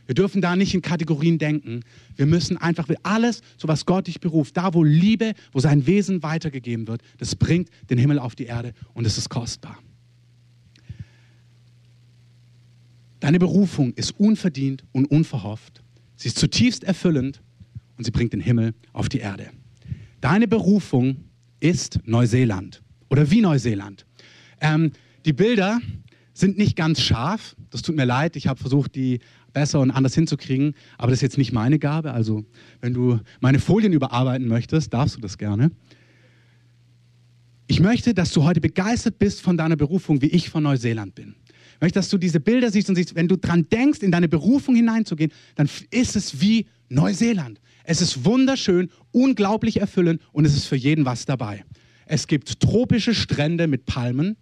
Wir 0.05 0.15
dürfen 0.15 0.41
da 0.41 0.55
nicht 0.55 0.73
in 0.73 0.81
Kategorien 0.81 1.37
denken. 1.37 1.81
Wir 2.15 2.25
müssen 2.25 2.57
einfach 2.57 2.87
alles, 3.03 3.41
so 3.57 3.67
was 3.67 3.85
Gott 3.85 4.07
dich 4.07 4.19
beruft, 4.19 4.55
da 4.55 4.73
wo 4.73 4.83
Liebe, 4.83 5.33
wo 5.51 5.59
sein 5.59 5.87
Wesen 5.87 6.21
weitergegeben 6.21 6.87
wird, 6.87 7.01
das 7.17 7.35
bringt 7.35 7.69
den 7.89 7.97
Himmel 7.97 8.19
auf 8.19 8.35
die 8.35 8.45
Erde 8.45 8.73
und 8.93 9.05
es 9.05 9.17
ist 9.17 9.29
kostbar. 9.29 9.79
Deine 13.19 13.39
Berufung 13.39 13.93
ist 13.93 14.19
unverdient 14.19 14.83
und 14.91 15.05
unverhofft. 15.05 15.81
Sie 16.15 16.27
ist 16.27 16.37
zutiefst 16.37 16.83
erfüllend 16.83 17.41
und 17.97 18.03
sie 18.03 18.11
bringt 18.11 18.33
den 18.33 18.39
Himmel 18.39 18.73
auf 18.93 19.09
die 19.09 19.19
Erde. 19.19 19.49
Deine 20.21 20.47
Berufung 20.47 21.17
ist 21.59 21.99
Neuseeland 22.05 22.81
oder 23.09 23.29
wie 23.31 23.41
Neuseeland. 23.41 24.05
Ähm, 24.61 24.91
die 25.25 25.33
Bilder 25.33 25.79
sind 26.33 26.57
nicht 26.57 26.75
ganz 26.75 27.01
scharf. 27.01 27.55
Das 27.69 27.81
tut 27.81 27.95
mir 27.95 28.05
leid. 28.05 28.35
Ich 28.35 28.47
habe 28.47 28.59
versucht, 28.59 28.95
die 28.95 29.19
besser 29.53 29.79
und 29.79 29.91
anders 29.91 30.13
hinzukriegen. 30.13 30.75
Aber 30.97 31.09
das 31.09 31.19
ist 31.19 31.23
jetzt 31.23 31.37
nicht 31.37 31.51
meine 31.51 31.79
Gabe. 31.79 32.11
Also, 32.11 32.45
wenn 32.81 32.93
du 32.93 33.19
meine 33.39 33.59
Folien 33.59 33.93
überarbeiten 33.93 34.47
möchtest, 34.47 34.93
darfst 34.93 35.15
du 35.15 35.21
das 35.21 35.37
gerne. 35.37 35.71
Ich 37.67 37.79
möchte, 37.79 38.13
dass 38.13 38.31
du 38.31 38.43
heute 38.43 38.61
begeistert 38.61 39.17
bist 39.17 39.41
von 39.41 39.57
deiner 39.57 39.75
Berufung, 39.75 40.21
wie 40.21 40.27
ich 40.27 40.49
von 40.49 40.63
Neuseeland 40.63 41.15
bin. 41.15 41.35
Ich 41.75 41.81
möchte, 41.81 41.99
dass 41.99 42.09
du 42.09 42.17
diese 42.17 42.39
Bilder 42.39 42.71
siehst 42.71 42.89
und 42.89 42.95
siehst, 42.95 43.15
wenn 43.15 43.27
du 43.27 43.37
dran 43.37 43.67
denkst, 43.69 43.99
in 43.99 44.11
deine 44.11 44.29
Berufung 44.29 44.75
hineinzugehen, 44.75 45.31
dann 45.55 45.69
ist 45.91 46.15
es 46.15 46.39
wie 46.39 46.67
Neuseeland. 46.89 47.59
Es 47.83 48.01
ist 48.01 48.25
wunderschön, 48.25 48.89
unglaublich 49.11 49.81
erfüllend 49.81 50.21
und 50.31 50.45
es 50.45 50.55
ist 50.55 50.65
für 50.65 50.77
jeden 50.77 51.05
was 51.05 51.25
dabei. 51.25 51.65
Es 52.05 52.27
gibt 52.27 52.59
tropische 52.59 53.13
Strände 53.13 53.67
mit 53.67 53.85
Palmen. 53.85 54.37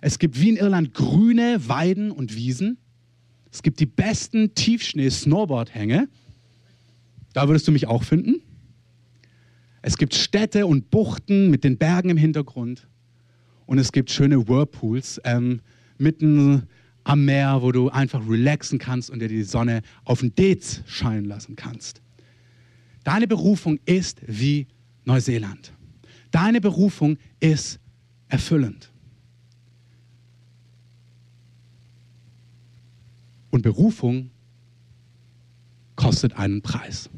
Es 0.00 0.18
gibt 0.18 0.38
wie 0.40 0.50
in 0.50 0.56
Irland 0.56 0.92
grüne 0.92 1.68
Weiden 1.68 2.10
und 2.10 2.36
Wiesen. 2.36 2.78
Es 3.50 3.62
gibt 3.62 3.80
die 3.80 3.86
besten 3.86 4.54
Tiefschnee-Snowboard-Hänge. 4.54 6.08
Da 7.32 7.48
würdest 7.48 7.66
du 7.66 7.72
mich 7.72 7.86
auch 7.86 8.02
finden. 8.02 8.42
Es 9.82 9.96
gibt 9.96 10.14
Städte 10.14 10.66
und 10.66 10.90
Buchten 10.90 11.48
mit 11.48 11.64
den 11.64 11.78
Bergen 11.78 12.10
im 12.10 12.16
Hintergrund. 12.16 12.86
Und 13.66 13.78
es 13.78 13.92
gibt 13.92 14.10
schöne 14.10 14.46
Whirlpools. 14.48 15.20
Ähm, 15.24 15.60
mitten 15.98 16.68
am 17.04 17.24
Meer, 17.24 17.62
wo 17.62 17.72
du 17.72 17.88
einfach 17.88 18.28
relaxen 18.28 18.78
kannst 18.78 19.10
und 19.10 19.20
dir 19.20 19.28
die 19.28 19.44
Sonne 19.44 19.82
auf 20.04 20.20
den 20.20 20.34
Dez 20.34 20.82
scheinen 20.86 21.24
lassen 21.24 21.54
kannst. 21.56 22.02
Deine 23.04 23.28
Berufung 23.28 23.78
ist 23.84 24.20
wie 24.26 24.66
Neuseeland. 25.04 25.72
Deine 26.32 26.60
Berufung 26.60 27.18
ist 27.38 27.78
erfüllend. 28.28 28.90
Und 33.50 33.62
Berufung 33.62 34.30
kostet 35.94 36.36
einen 36.36 36.60
Preis. 36.60 37.08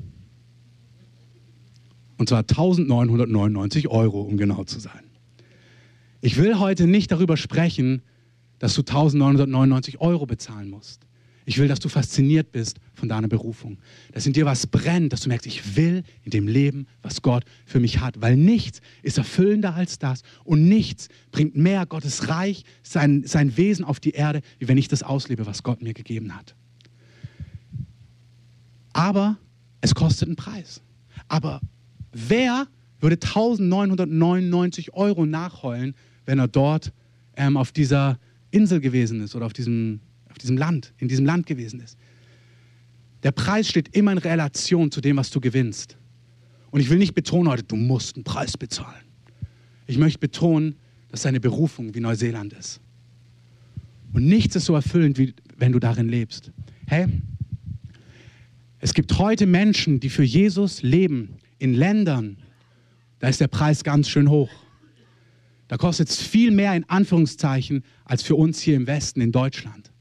Und 2.19 2.29
zwar 2.29 2.41
1999 2.41 3.89
Euro, 3.89 4.21
um 4.21 4.37
genau 4.37 4.65
zu 4.65 4.79
sein. 4.81 5.05
Ich 6.21 6.37
will 6.37 6.59
heute 6.59 6.87
nicht 6.87 7.11
darüber 7.11 7.37
sprechen, 7.37 8.03
dass 8.59 8.75
du 8.75 8.81
1999 8.81 10.01
Euro 10.01 10.27
bezahlen 10.27 10.71
musst. 10.71 11.09
Ich 11.49 11.57
will, 11.57 11.67
dass 11.67 11.81
du 11.81 11.89
fasziniert 11.89 12.53
bist 12.53 12.79
von 12.93 13.09
deiner 13.09 13.27
Berufung. 13.27 13.79
Dass 14.13 14.27
in 14.27 14.35
dir 14.35 14.45
was 14.45 14.67
brennt, 14.67 15.15
dass 15.15 15.23
du 15.23 15.31
merkst, 15.31 15.47
ich 15.47 15.77
will 15.77 16.03
in 16.23 16.31
dem 16.31 16.47
Leben, 16.47 16.87
was 17.01 17.23
Gott 17.23 17.45
für 17.65 17.81
mich 17.81 18.01
hat. 18.01 18.21
Weil 18.21 18.37
nichts 18.37 18.83
ist 19.03 19.17
erfüllender 19.17 19.75
als 19.75 19.99
das 19.99 20.21
und 20.45 20.69
nichts 20.69 21.09
bringt 21.31 21.57
mehr 21.57 21.87
Gottes 21.87 22.29
Reich, 22.29 22.65
sein, 22.83 23.23
sein 23.25 23.57
Wesen 23.57 23.87
auf 23.87 23.99
die 23.99 24.11
Erde, 24.11 24.43
wie 24.59 24.69
wenn 24.69 24.77
ich 24.77 24.89
das 24.89 25.03
auslebe, 25.03 25.47
was 25.47 25.63
Gott 25.63 25.81
mir 25.81 25.95
gegeben 25.95 26.37
hat. 26.37 26.55
Aber 28.93 29.39
es 29.81 29.95
kostet 29.95 30.29
einen 30.29 30.37
Preis. 30.37 30.83
Aber 31.29 31.63
wer 32.13 32.67
würde 33.01 33.15
1999 33.15 34.93
Euro 34.93 35.25
nachheulen, 35.25 35.95
wenn 36.27 36.39
er 36.39 36.49
dort 36.49 36.93
ähm, 37.37 37.57
auf 37.57 37.73
dieser 37.73 38.19
Insel 38.51 38.81
gewesen 38.81 39.21
ist 39.21 39.35
oder 39.35 39.47
auf 39.47 39.53
diesem, 39.53 40.01
auf 40.31 40.39
diesem 40.39 40.57
Land, 40.57 40.93
in 40.99 41.09
diesem 41.09 41.27
Land 41.27 41.47
gewesen 41.47 41.81
ist. 41.81 41.99
Der 43.23 43.33
Preis 43.33 43.69
steht 43.69 43.97
immer 43.97 44.13
in 44.13 44.19
Relation 44.19 44.91
zu 44.91 45.01
dem, 45.01 45.17
was 45.17 45.31
du 45.31 45.41
gewinnst. 45.41 45.97
Und 46.71 46.81
ich 46.81 46.91
will 46.91 46.99
nicht 46.99 47.15
betonen 47.15 47.49
heute, 47.49 47.65
du 47.65 47.77
musst 47.77 48.17
einen 48.17 48.25
Preis 48.25 48.57
bezahlen. 48.57 49.05
Ich 49.87 49.99
möchte 49.99 50.19
betonen, 50.19 50.77
dass 51.11 51.23
deine 51.23 51.41
Berufung 51.41 51.95
wie 51.95 52.01
Neuseeland 52.01 52.53
ist. 52.53 52.81
Und 54.13 54.27
nichts 54.27 54.57
ist 54.57 54.67
so 54.67 54.75
erfüllend, 54.75 55.19
wie 55.19 55.35
wenn 55.57 55.73
du 55.73 55.79
darin 55.79 56.09
lebst. 56.09 56.53
Hey, 56.87 57.07
es 58.81 58.95
gibt 58.95 59.19
heute 59.19 59.47
Menschen, 59.47 60.01
die 60.01 60.11
für 60.11 60.23
Jesus 60.23 60.83
leben 60.83 61.37
in 61.59 61.75
Ländern, 61.75 62.37
da 63.19 63.29
ist 63.29 63.41
der 63.41 63.49
Preis 63.49 63.83
ganz 63.83 64.09
schön 64.09 64.31
hoch. 64.31 64.51
Da 65.69 65.77
kostet 65.77 66.09
es 66.09 66.21
viel 66.21 66.51
mehr 66.51 66.75
in 66.75 66.89
Anführungszeichen 66.89 67.85
als 68.05 68.23
für 68.23 68.35
uns 68.35 68.61
hier 68.61 68.75
im 68.75 68.87
Westen 68.87 69.21
in 69.21 69.33
Deutschland. 69.33 69.93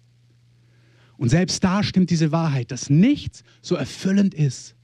Und 1.17 1.29
selbst 1.29 1.63
da 1.63 1.83
stimmt 1.83 2.09
diese 2.09 2.31
Wahrheit, 2.31 2.71
dass 2.71 2.89
nichts 2.89 3.43
so 3.61 3.75
erfüllend 3.75 4.33
ist, 4.33 4.75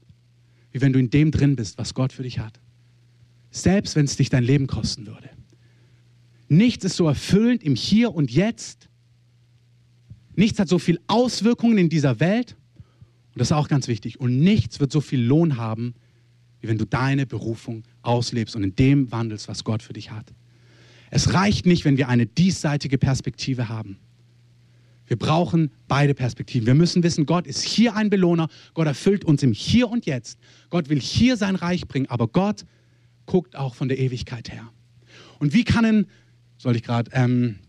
wie 0.72 0.80
wenn 0.80 0.92
du 0.92 0.98
in 0.98 1.10
dem 1.10 1.30
drin 1.30 1.56
bist, 1.56 1.78
was 1.78 1.94
Gott 1.94 2.12
für 2.12 2.24
dich 2.24 2.38
hat. 2.38 2.60
Selbst 3.50 3.96
wenn 3.96 4.04
es 4.04 4.16
dich 4.16 4.30
dein 4.30 4.44
Leben 4.44 4.66
kosten 4.66 5.06
würde. 5.06 5.30
Nichts 6.48 6.84
ist 6.84 6.96
so 6.96 7.06
erfüllend 7.06 7.62
im 7.62 7.76
Hier 7.76 8.14
und 8.14 8.30
Jetzt. 8.30 8.88
Nichts 10.34 10.58
hat 10.58 10.68
so 10.68 10.78
viel 10.78 11.00
Auswirkungen 11.06 11.78
in 11.78 11.88
dieser 11.88 12.20
Welt. 12.20 12.56
Und 13.32 13.40
das 13.40 13.48
ist 13.48 13.52
auch 13.52 13.68
ganz 13.68 13.88
wichtig. 13.88 14.20
Und 14.20 14.40
nichts 14.40 14.80
wird 14.80 14.92
so 14.92 15.00
viel 15.00 15.22
Lohn 15.22 15.56
haben, 15.56 15.94
wie 16.60 16.68
wenn 16.68 16.78
du 16.78 16.84
deine 16.84 17.26
Berufung 17.26 17.84
auslebst 18.02 18.56
und 18.56 18.64
in 18.64 18.76
dem 18.76 19.12
wandelst, 19.12 19.48
was 19.48 19.64
Gott 19.64 19.82
für 19.82 19.92
dich 19.92 20.10
hat. 20.10 20.32
Es 21.14 21.32
reicht 21.32 21.64
nicht, 21.64 21.84
wenn 21.84 21.96
wir 21.96 22.08
eine 22.08 22.26
diesseitige 22.26 22.98
Perspektive 22.98 23.68
haben. 23.68 23.98
Wir 25.06 25.16
brauchen 25.16 25.70
beide 25.86 26.12
Perspektiven. 26.12 26.66
Wir 26.66 26.74
müssen 26.74 27.04
wissen, 27.04 27.24
Gott 27.24 27.46
ist 27.46 27.62
hier 27.62 27.94
ein 27.94 28.10
Belohner. 28.10 28.48
Gott 28.74 28.88
erfüllt 28.88 29.24
uns 29.24 29.40
im 29.44 29.52
Hier 29.52 29.88
und 29.88 30.06
Jetzt. 30.06 30.40
Gott 30.70 30.88
will 30.88 30.98
hier 30.98 31.36
sein 31.36 31.54
Reich 31.54 31.86
bringen, 31.86 32.06
aber 32.08 32.26
Gott 32.26 32.64
guckt 33.26 33.54
auch 33.54 33.76
von 33.76 33.86
der 33.86 34.00
Ewigkeit 34.00 34.50
her. 34.50 34.68
Und 35.38 35.52
wie 35.52 35.62
kann 35.62 35.84
ein, 35.84 36.06
soll 36.58 36.74
ich 36.74 36.82
gerade 36.82 37.12
ähm, 37.14 37.60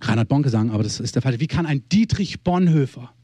Reinhard 0.00 0.28
Bonke 0.28 0.48
sagen, 0.48 0.70
aber 0.70 0.82
das 0.82 0.98
ist 0.98 1.14
der 1.14 1.22
Fall, 1.22 1.38
wie 1.38 1.46
kann 1.46 1.66
ein 1.66 1.88
Dietrich 1.90 2.42
Bonhoeffer, 2.42 3.14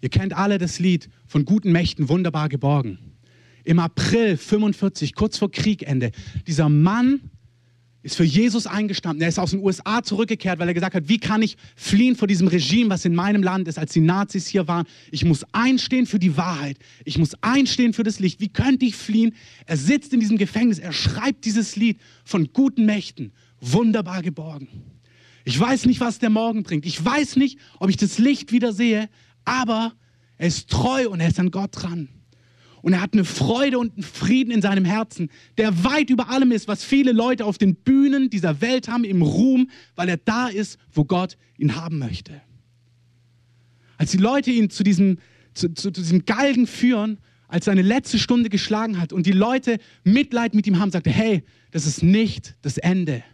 ihr 0.00 0.08
kennt 0.08 0.36
alle 0.36 0.58
das 0.58 0.80
Lied 0.80 1.08
von 1.28 1.44
guten 1.44 1.70
Mächten 1.70 2.08
wunderbar 2.08 2.48
geborgen, 2.48 2.98
im 3.62 3.78
April 3.78 4.36
45, 4.36 5.14
kurz 5.14 5.38
vor 5.38 5.52
Kriegende, 5.52 6.10
dieser 6.48 6.68
Mann 6.68 7.20
ist 8.02 8.16
für 8.16 8.24
Jesus 8.24 8.66
eingestanden. 8.66 9.22
Er 9.22 9.28
ist 9.28 9.38
aus 9.38 9.50
den 9.50 9.62
USA 9.62 10.02
zurückgekehrt, 10.02 10.58
weil 10.58 10.68
er 10.68 10.74
gesagt 10.74 10.94
hat, 10.94 11.08
wie 11.08 11.18
kann 11.18 11.42
ich 11.42 11.56
fliehen 11.74 12.14
vor 12.14 12.28
diesem 12.28 12.46
Regime, 12.46 12.90
was 12.90 13.04
in 13.04 13.14
meinem 13.14 13.42
Land 13.42 13.66
ist, 13.66 13.78
als 13.78 13.92
die 13.92 14.00
Nazis 14.00 14.46
hier 14.46 14.68
waren. 14.68 14.86
Ich 15.10 15.24
muss 15.24 15.44
einstehen 15.52 16.06
für 16.06 16.18
die 16.18 16.36
Wahrheit. 16.36 16.78
Ich 17.04 17.18
muss 17.18 17.34
einstehen 17.42 17.92
für 17.92 18.04
das 18.04 18.20
Licht. 18.20 18.40
Wie 18.40 18.48
könnte 18.48 18.86
ich 18.86 18.94
fliehen? 18.94 19.34
Er 19.66 19.76
sitzt 19.76 20.12
in 20.12 20.20
diesem 20.20 20.38
Gefängnis. 20.38 20.78
Er 20.78 20.92
schreibt 20.92 21.44
dieses 21.44 21.74
Lied 21.76 21.98
von 22.24 22.52
guten 22.52 22.86
Mächten. 22.86 23.32
Wunderbar 23.60 24.22
geborgen. 24.22 24.68
Ich 25.44 25.58
weiß 25.58 25.86
nicht, 25.86 26.00
was 26.00 26.18
der 26.18 26.30
Morgen 26.30 26.62
bringt. 26.62 26.86
Ich 26.86 27.04
weiß 27.04 27.36
nicht, 27.36 27.58
ob 27.80 27.90
ich 27.90 27.96
das 27.96 28.18
Licht 28.18 28.52
wieder 28.52 28.72
sehe, 28.72 29.08
aber 29.44 29.92
er 30.36 30.46
ist 30.46 30.70
treu 30.70 31.08
und 31.08 31.20
er 31.20 31.28
ist 31.28 31.40
an 31.40 31.50
Gott 31.50 31.70
dran. 31.72 32.08
Und 32.82 32.92
er 32.92 33.00
hat 33.00 33.12
eine 33.12 33.24
Freude 33.24 33.78
und 33.78 33.94
einen 33.94 34.02
Frieden 34.02 34.50
in 34.50 34.62
seinem 34.62 34.84
Herzen, 34.84 35.30
der 35.56 35.84
weit 35.84 36.10
über 36.10 36.28
allem 36.28 36.52
ist, 36.52 36.68
was 36.68 36.84
viele 36.84 37.12
Leute 37.12 37.44
auf 37.44 37.58
den 37.58 37.74
Bühnen 37.74 38.30
dieser 38.30 38.60
Welt 38.60 38.88
haben, 38.88 39.04
im 39.04 39.22
Ruhm, 39.22 39.70
weil 39.96 40.08
er 40.08 40.16
da 40.16 40.48
ist, 40.48 40.78
wo 40.92 41.04
Gott 41.04 41.36
ihn 41.56 41.76
haben 41.76 41.98
möchte. 41.98 42.40
Als 43.96 44.12
die 44.12 44.18
Leute 44.18 44.50
ihn 44.50 44.70
zu 44.70 44.84
diesem, 44.84 45.18
zu, 45.54 45.74
zu, 45.74 45.90
zu 45.90 46.00
diesem 46.00 46.24
Galgen 46.24 46.66
führen, 46.66 47.18
als 47.48 47.64
seine 47.64 47.82
letzte 47.82 48.18
Stunde 48.18 48.50
geschlagen 48.50 49.00
hat 49.00 49.12
und 49.12 49.26
die 49.26 49.32
Leute 49.32 49.78
Mitleid 50.04 50.54
mit 50.54 50.66
ihm 50.66 50.78
haben, 50.78 50.90
sagte, 50.90 51.10
hey, 51.10 51.42
das 51.70 51.86
ist 51.86 52.02
nicht 52.02 52.54
das 52.62 52.78
Ende, 52.78 53.24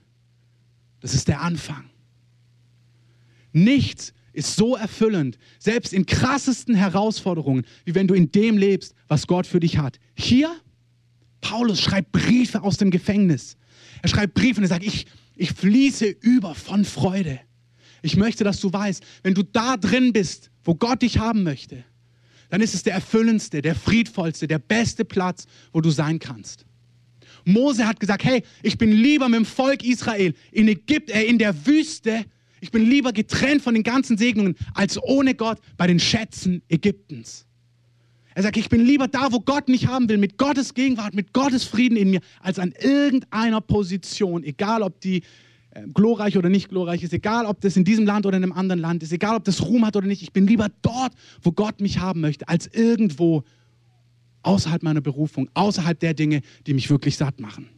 das 1.01 1.15
ist 1.15 1.29
der 1.29 1.43
Anfang. 1.43 1.91
Nichts 3.53 4.15
ist 4.35 4.57
so 4.57 4.77
erfüllend, 4.77 5.39
selbst 5.59 5.93
in 5.93 6.07
krassesten 6.07 6.75
Herausforderungen, 6.75 7.65
wie 7.85 7.95
wenn 7.95 8.09
du 8.09 8.15
in 8.15 8.31
dem 8.33 8.59
lebst, 8.59 8.95
was 9.09 9.27
Gott 9.27 9.47
für 9.47 9.61
dich 9.61 9.79
hat. 9.79 9.99
Hier, 10.15 10.55
Paulus 11.41 11.81
schreibt 11.81 12.13
Briefe 12.13 12.63
aus 12.63 12.77
dem 12.77 12.91
Gefängnis. 12.91 13.57
Er 14.03 14.09
schreibt 14.09 14.35
Briefe 14.35 14.59
und 14.59 14.65
er 14.65 14.69
sagt, 14.69 14.85
ich, 14.85 15.07
ich 15.37 15.53
fließe 15.53 16.07
über 16.07 16.55
von 16.55 16.85
Freude. 16.85 17.41
Ich 18.03 18.17
möchte, 18.17 18.45
dass 18.45 18.61
du 18.61 18.73
weißt, 18.73 19.03
wenn 19.23 19.35
du 19.35 19.43
da 19.43 19.77
drin 19.77 20.13
bist, 20.13 20.51
wo 20.63 20.75
Gott 20.75 21.03
dich 21.03 21.19
haben 21.19 21.43
möchte, 21.43 21.85
dann 22.51 22.61
ist 22.61 22.75
es 22.75 22.83
der 22.83 22.95
erfüllendste, 22.95 23.63
der 23.63 23.75
friedvollste, 23.75 24.47
der 24.47 24.59
beste 24.59 25.05
Platz, 25.05 25.47
wo 25.73 25.81
du 25.81 25.91
sein 25.91 26.19
kannst. 26.19 26.67
Mose 27.45 27.87
hat 27.87 28.01
gesagt, 28.01 28.25
hey, 28.25 28.43
ich 28.63 28.79
bin 28.79 28.93
lieber 28.93 29.29
mit 29.29 29.39
dem 29.39 29.45
Volk 29.45 29.85
Israel 29.85 30.35
in 30.51 30.69
Ägypten, 30.69 31.13
äh, 31.13 31.25
in 31.25 31.39
der 31.39 31.67
Wüste, 31.67 32.25
ich 32.65 32.71
bin 32.71 32.89
lieber 32.89 33.13
getrennt 33.13 33.61
von 33.61 33.75
den 33.75 33.83
ganzen 33.83 34.17
Segnungen, 34.17 34.55
als 34.73 34.99
ohne 35.03 35.35
Gott 35.35 35.59
bei 35.77 35.87
den 35.87 36.01
Schätzen 36.01 36.63
Ägyptens. 36.71 37.45
Er 38.35 38.43
sagt, 38.43 38.57
ich 38.57 38.71
bin 38.71 38.87
lieber 38.87 39.07
da, 39.07 39.33
wo 39.33 39.41
Gott 39.41 39.69
mich 39.69 39.87
haben 39.87 40.09
will, 40.09 40.17
mit 40.17 40.39
Gottes 40.39 40.73
Gegenwart, 40.73 41.13
mit 41.13 41.35
Gottes 41.35 41.65
Frieden 41.65 41.99
in 41.99 42.11
mir, 42.11 42.21
als 42.41 42.59
an 42.59 42.73
irgendeiner 42.81 43.61
Position, 43.61 44.45
egal 44.45 44.81
ob 44.81 44.99
die 45.03 45.25
äh, 45.73 45.83
glorreich 45.93 46.39
oder 46.39 46.49
nicht 46.49 46.71
glorreich 46.71 47.03
ist, 47.03 47.13
egal 47.13 47.45
ob 47.45 47.61
das 47.61 47.77
in 47.77 47.85
diesem 47.85 48.07
Land 48.07 48.25
oder 48.25 48.39
in 48.39 48.43
einem 48.43 48.53
anderen 48.53 48.81
Land 48.81 49.03
ist, 49.03 49.13
egal 49.13 49.37
ob 49.37 49.45
das 49.45 49.61
Ruhm 49.61 49.85
hat 49.85 49.95
oder 49.95 50.07
nicht. 50.07 50.23
Ich 50.23 50.33
bin 50.33 50.47
lieber 50.47 50.71
dort, 50.81 51.13
wo 51.43 51.53
Gott 51.53 51.83
mich 51.83 51.99
haben 51.99 52.23
möchte, 52.23 52.49
als 52.49 52.67
irgendwo 52.69 53.45
außerhalb 54.43 54.83
meiner 54.83 55.03
Berufung, 55.03 55.51
außerhalb 55.53 56.01
der 56.01 56.15
Dinge, 56.15 56.41
die 56.67 56.73
mich 56.73 56.89
wirklich 56.89 57.19
satt 57.19 57.41
machen. 57.41 57.69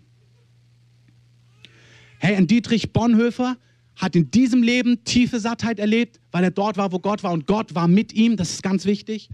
Hey, 2.21 2.37
ein 2.37 2.47
Dietrich 2.47 2.93
Bonhoeffer 2.93 3.57
hat 3.97 4.15
in 4.15 4.31
diesem 4.31 4.63
Leben 4.63 5.03
tiefe 5.05 5.41
Sattheit 5.41 5.79
erlebt, 5.79 6.21
weil 6.31 6.45
er 6.45 6.51
dort 6.51 6.77
war, 6.77 6.93
wo 6.93 6.99
Gott 6.99 7.23
war 7.23 7.33
und 7.33 7.47
Gott 7.47 7.75
war 7.75 7.89
mit 7.89 8.13
ihm. 8.13 8.37
Das 8.37 8.51
ist 8.51 8.63
ganz 8.63 8.85
wichtig. 8.85 9.31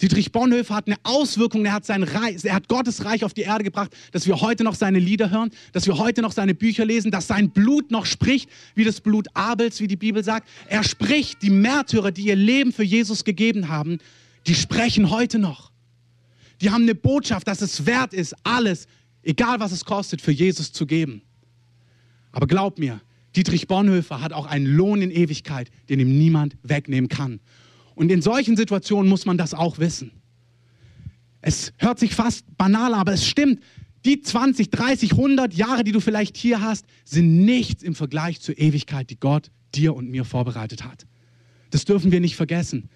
Dietrich 0.00 0.32
Bonhoeffer 0.32 0.74
hat 0.74 0.86
eine 0.86 0.96
Auswirkung, 1.04 1.64
er 1.64 1.72
hat, 1.72 1.84
sein 1.84 2.02
Reich, 2.02 2.44
er 2.44 2.54
hat 2.54 2.68
Gottes 2.68 3.04
Reich 3.04 3.24
auf 3.24 3.32
die 3.32 3.42
Erde 3.42 3.62
gebracht, 3.62 3.94
dass 4.12 4.26
wir 4.26 4.40
heute 4.40 4.64
noch 4.64 4.74
seine 4.74 4.98
Lieder 4.98 5.30
hören, 5.30 5.50
dass 5.72 5.86
wir 5.86 5.98
heute 5.98 6.20
noch 6.20 6.32
seine 6.32 6.54
Bücher 6.54 6.84
lesen, 6.84 7.10
dass 7.10 7.28
sein 7.28 7.50
Blut 7.50 7.90
noch 7.90 8.04
spricht, 8.04 8.50
wie 8.74 8.84
das 8.84 9.00
Blut 9.00 9.28
Abels, 9.34 9.80
wie 9.80 9.86
die 9.86 9.96
Bibel 9.96 10.24
sagt. 10.24 10.48
Er 10.68 10.82
spricht, 10.82 11.42
die 11.42 11.50
Märtyrer, 11.50 12.10
die 12.10 12.26
ihr 12.26 12.36
Leben 12.36 12.72
für 12.72 12.82
Jesus 12.82 13.24
gegeben 13.24 13.68
haben, 13.68 13.98
die 14.46 14.54
sprechen 14.54 15.10
heute 15.10 15.38
noch. 15.38 15.70
Die 16.60 16.70
haben 16.70 16.82
eine 16.82 16.94
Botschaft, 16.94 17.46
dass 17.46 17.62
es 17.62 17.86
wert 17.86 18.12
ist, 18.12 18.34
alles, 18.42 18.88
egal 19.22 19.60
was 19.60 19.72
es 19.72 19.84
kostet, 19.84 20.20
für 20.20 20.32
Jesus 20.32 20.72
zu 20.72 20.86
geben. 20.86 21.22
Aber 22.32 22.46
glaub 22.46 22.78
mir, 22.78 23.00
Dietrich 23.36 23.66
Bonhoeffer 23.66 24.20
hat 24.20 24.32
auch 24.32 24.46
einen 24.46 24.66
Lohn 24.66 25.02
in 25.02 25.10
Ewigkeit, 25.10 25.70
den 25.88 26.00
ihm 26.00 26.18
niemand 26.18 26.56
wegnehmen 26.62 27.08
kann. 27.08 27.40
Und 27.94 28.10
in 28.10 28.22
solchen 28.22 28.56
Situationen 28.56 29.08
muss 29.08 29.26
man 29.26 29.38
das 29.38 29.54
auch 29.54 29.78
wissen. 29.78 30.12
Es 31.40 31.72
hört 31.78 31.98
sich 31.98 32.14
fast 32.14 32.44
banal, 32.56 32.94
aber 32.94 33.12
es 33.12 33.26
stimmt. 33.26 33.60
Die 34.04 34.20
20, 34.20 34.70
30, 34.70 35.12
100 35.12 35.54
Jahre, 35.54 35.84
die 35.84 35.92
du 35.92 36.00
vielleicht 36.00 36.36
hier 36.36 36.60
hast, 36.60 36.86
sind 37.04 37.44
nichts 37.44 37.82
im 37.82 37.94
Vergleich 37.94 38.40
zur 38.40 38.58
Ewigkeit, 38.58 39.10
die 39.10 39.18
Gott 39.18 39.50
dir 39.74 39.94
und 39.94 40.10
mir 40.10 40.24
vorbereitet 40.24 40.84
hat. 40.84 41.06
Das 41.70 41.84
dürfen 41.84 42.12
wir 42.12 42.20
nicht 42.20 42.36
vergessen. 42.36 42.88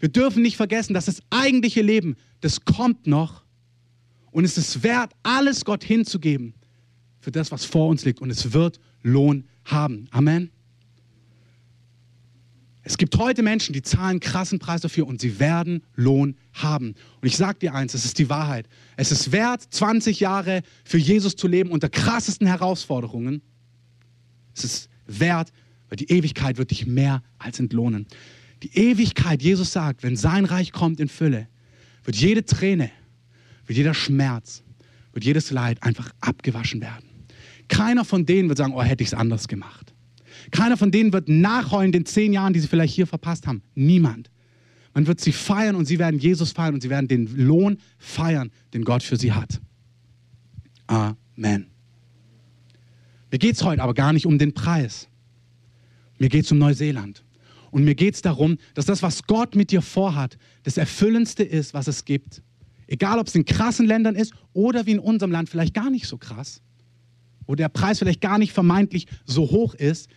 Wir 0.00 0.08
dürfen 0.08 0.42
nicht 0.42 0.56
vergessen, 0.56 0.94
dass 0.94 1.04
das 1.06 1.22
eigentliche 1.30 1.82
Leben, 1.82 2.16
das 2.40 2.64
kommt 2.64 3.06
noch 3.06 3.44
und 4.32 4.44
es 4.44 4.58
ist 4.58 4.82
wert, 4.82 5.12
alles 5.22 5.64
Gott 5.64 5.84
hinzugeben 5.84 6.54
für 7.24 7.32
das, 7.32 7.50
was 7.50 7.64
vor 7.64 7.88
uns 7.88 8.04
liegt 8.04 8.20
und 8.20 8.30
es 8.30 8.52
wird 8.52 8.78
Lohn 9.02 9.44
haben. 9.64 10.08
Amen. 10.10 10.50
Es 12.82 12.98
gibt 12.98 13.16
heute 13.16 13.42
Menschen, 13.42 13.72
die 13.72 13.80
zahlen 13.80 14.20
krassen 14.20 14.58
Preis 14.58 14.82
dafür 14.82 15.06
und 15.06 15.18
sie 15.22 15.40
werden 15.40 15.82
Lohn 15.94 16.36
haben. 16.52 16.88
Und 17.22 17.26
ich 17.26 17.38
sage 17.38 17.60
dir 17.60 17.74
eins, 17.74 17.94
es 17.94 18.04
ist 18.04 18.18
die 18.18 18.28
Wahrheit. 18.28 18.68
Es 18.98 19.10
ist 19.10 19.32
wert, 19.32 19.62
20 19.70 20.20
Jahre 20.20 20.62
für 20.84 20.98
Jesus 20.98 21.34
zu 21.34 21.48
leben 21.48 21.70
unter 21.70 21.88
krassesten 21.88 22.46
Herausforderungen. 22.46 23.40
Es 24.54 24.64
ist 24.64 24.90
wert, 25.06 25.50
weil 25.88 25.96
die 25.96 26.10
Ewigkeit 26.10 26.58
wird 26.58 26.70
dich 26.70 26.84
mehr 26.84 27.22
als 27.38 27.58
entlohnen. 27.58 28.06
Die 28.62 28.76
Ewigkeit, 28.76 29.42
Jesus 29.42 29.72
sagt, 29.72 30.02
wenn 30.02 30.16
sein 30.16 30.44
Reich 30.44 30.70
kommt 30.70 31.00
in 31.00 31.08
Fülle, 31.08 31.48
wird 32.04 32.16
jede 32.16 32.44
Träne, 32.44 32.90
wird 33.64 33.78
jeder 33.78 33.94
Schmerz, 33.94 34.62
wird 35.14 35.24
jedes 35.24 35.50
Leid 35.50 35.82
einfach 35.82 36.10
abgewaschen 36.20 36.82
werden. 36.82 37.13
Keiner 37.68 38.04
von 38.04 38.26
denen 38.26 38.48
wird 38.48 38.58
sagen, 38.58 38.74
oh, 38.74 38.82
hätte 38.82 39.02
ich 39.02 39.08
es 39.08 39.14
anders 39.14 39.48
gemacht. 39.48 39.94
Keiner 40.50 40.76
von 40.76 40.90
denen 40.90 41.12
wird 41.12 41.28
nachheulen 41.28 41.92
den 41.92 42.06
zehn 42.06 42.32
Jahren, 42.32 42.52
die 42.52 42.60
sie 42.60 42.68
vielleicht 42.68 42.94
hier 42.94 43.06
verpasst 43.06 43.46
haben. 43.46 43.62
Niemand. 43.74 44.30
Man 44.92 45.06
wird 45.06 45.20
sie 45.20 45.32
feiern 45.32 45.74
und 45.74 45.86
sie 45.86 45.98
werden 45.98 46.20
Jesus 46.20 46.52
feiern 46.52 46.74
und 46.74 46.80
sie 46.80 46.90
werden 46.90 47.08
den 47.08 47.26
Lohn 47.36 47.78
feiern, 47.98 48.50
den 48.72 48.84
Gott 48.84 49.02
für 49.02 49.16
sie 49.16 49.32
hat. 49.32 49.60
Amen. 50.86 51.66
Mir 53.30 53.38
geht 53.38 53.56
es 53.56 53.64
heute 53.64 53.82
aber 53.82 53.94
gar 53.94 54.12
nicht 54.12 54.26
um 54.26 54.38
den 54.38 54.54
Preis. 54.54 55.08
Mir 56.18 56.28
geht 56.28 56.44
es 56.44 56.52
um 56.52 56.58
Neuseeland. 56.58 57.24
Und 57.72 57.82
mir 57.82 57.96
geht 57.96 58.14
es 58.14 58.22
darum, 58.22 58.58
dass 58.74 58.86
das, 58.86 59.02
was 59.02 59.24
Gott 59.24 59.56
mit 59.56 59.72
dir 59.72 59.82
vorhat, 59.82 60.38
das 60.62 60.76
Erfüllendste 60.76 61.42
ist, 61.42 61.74
was 61.74 61.88
es 61.88 62.04
gibt. 62.04 62.42
Egal, 62.86 63.18
ob 63.18 63.26
es 63.26 63.34
in 63.34 63.44
krassen 63.44 63.86
Ländern 63.86 64.14
ist 64.14 64.32
oder 64.52 64.86
wie 64.86 64.92
in 64.92 65.00
unserem 65.00 65.32
Land 65.32 65.48
vielleicht 65.48 65.74
gar 65.74 65.90
nicht 65.90 66.06
so 66.06 66.16
krass, 66.16 66.62
wo 67.46 67.54
der 67.54 67.68
Preis 67.68 67.98
vielleicht 67.98 68.20
gar 68.20 68.38
nicht 68.38 68.52
vermeintlich 68.52 69.06
so 69.24 69.50
hoch 69.50 69.74
ist, 69.74 70.08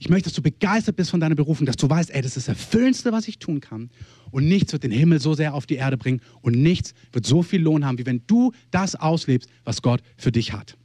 ich 0.00 0.08
möchte, 0.08 0.30
dass 0.30 0.34
du 0.34 0.40
begeistert 0.40 0.96
bist 0.96 1.10
von 1.10 1.20
deiner 1.20 1.34
Berufung, 1.34 1.66
dass 1.66 1.76
du 1.76 1.88
weißt, 1.88 2.10
ey, 2.10 2.22
das 2.22 2.38
ist 2.38 2.48
das 2.48 2.56
Erfüllendste, 2.56 3.12
was 3.12 3.28
ich 3.28 3.38
tun 3.38 3.60
kann. 3.60 3.90
Und 4.30 4.48
nichts 4.48 4.72
wird 4.72 4.82
den 4.82 4.92
Himmel 4.92 5.20
so 5.20 5.34
sehr 5.34 5.52
auf 5.52 5.66
die 5.66 5.74
Erde 5.74 5.98
bringen 5.98 6.22
und 6.40 6.56
nichts 6.56 6.94
wird 7.12 7.26
so 7.26 7.42
viel 7.42 7.60
Lohn 7.60 7.84
haben, 7.84 7.98
wie 7.98 8.06
wenn 8.06 8.22
du 8.26 8.52
das 8.70 8.94
auslebst, 8.94 9.50
was 9.64 9.82
Gott 9.82 10.00
für 10.16 10.32
dich 10.32 10.54
hat. 10.54 10.78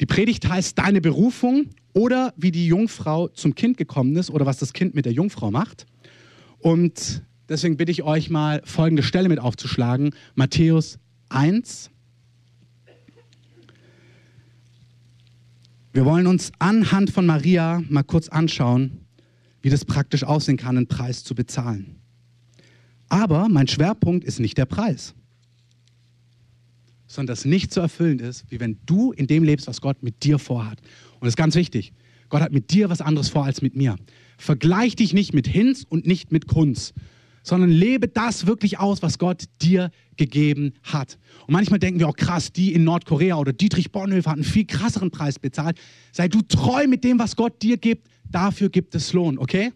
Die 0.00 0.06
Predigt 0.06 0.46
heißt 0.46 0.78
deine 0.78 1.00
Berufung 1.00 1.70
oder 1.94 2.34
wie 2.36 2.50
die 2.50 2.66
Jungfrau 2.66 3.28
zum 3.28 3.54
Kind 3.54 3.78
gekommen 3.78 4.14
ist 4.16 4.28
oder 4.28 4.44
was 4.44 4.58
das 4.58 4.74
Kind 4.74 4.94
mit 4.94 5.06
der 5.06 5.12
Jungfrau 5.14 5.50
macht. 5.50 5.86
Und 6.58 7.22
deswegen 7.48 7.78
bitte 7.78 7.92
ich 7.92 8.02
euch 8.02 8.28
mal 8.28 8.60
folgende 8.66 9.02
Stelle 9.02 9.30
mit 9.30 9.38
aufzuschlagen. 9.38 10.10
Matthäus 10.34 10.98
1, 11.30 11.90
Wir 15.96 16.04
wollen 16.04 16.26
uns 16.26 16.52
anhand 16.58 17.08
von 17.08 17.24
Maria 17.24 17.82
mal 17.88 18.02
kurz 18.02 18.28
anschauen, 18.28 19.06
wie 19.62 19.70
das 19.70 19.86
praktisch 19.86 20.24
aussehen 20.24 20.58
kann, 20.58 20.76
einen 20.76 20.88
Preis 20.88 21.24
zu 21.24 21.34
bezahlen. 21.34 21.96
Aber 23.08 23.48
mein 23.48 23.66
Schwerpunkt 23.66 24.22
ist 24.22 24.38
nicht 24.38 24.58
der 24.58 24.66
Preis, 24.66 25.14
sondern 27.06 27.28
dass 27.28 27.46
nicht 27.46 27.72
so 27.72 27.80
erfüllend 27.80 28.20
ist, 28.20 28.44
wie 28.50 28.60
wenn 28.60 28.78
du 28.84 29.12
in 29.12 29.26
dem 29.26 29.42
lebst, 29.42 29.68
was 29.68 29.80
Gott 29.80 30.02
mit 30.02 30.22
dir 30.22 30.38
vorhat. 30.38 30.82
Und 31.14 31.22
das 31.22 31.30
ist 31.30 31.36
ganz 31.36 31.54
wichtig. 31.54 31.94
Gott 32.28 32.42
hat 32.42 32.52
mit 32.52 32.72
dir 32.72 32.90
was 32.90 33.00
anderes 33.00 33.30
vor 33.30 33.46
als 33.46 33.62
mit 33.62 33.74
mir. 33.74 33.96
Vergleich 34.36 34.96
dich 34.96 35.14
nicht 35.14 35.32
mit 35.32 35.48
Hinz 35.48 35.86
und 35.88 36.06
nicht 36.06 36.30
mit 36.30 36.46
Kunz, 36.46 36.92
sondern 37.46 37.70
lebe 37.70 38.08
das 38.08 38.48
wirklich 38.48 38.80
aus, 38.80 39.02
was 39.02 39.20
Gott 39.20 39.44
dir 39.62 39.92
gegeben 40.16 40.72
hat. 40.82 41.16
Und 41.46 41.52
manchmal 41.52 41.78
denken 41.78 42.00
wir 42.00 42.08
auch 42.08 42.16
krass, 42.16 42.50
die 42.52 42.72
in 42.72 42.82
Nordkorea 42.82 43.36
oder 43.36 43.52
Dietrich 43.52 43.92
Bonhoeffer 43.92 44.30
hat 44.30 44.38
einen 44.38 44.44
viel 44.44 44.66
krasseren 44.66 45.12
Preis 45.12 45.38
bezahlt. 45.38 45.78
Sei 46.10 46.26
du 46.26 46.42
treu 46.42 46.88
mit 46.88 47.04
dem, 47.04 47.20
was 47.20 47.36
Gott 47.36 47.62
dir 47.62 47.76
gibt, 47.76 48.08
dafür 48.28 48.68
gibt 48.68 48.96
es 48.96 49.12
Lohn, 49.12 49.38
okay? 49.38 49.72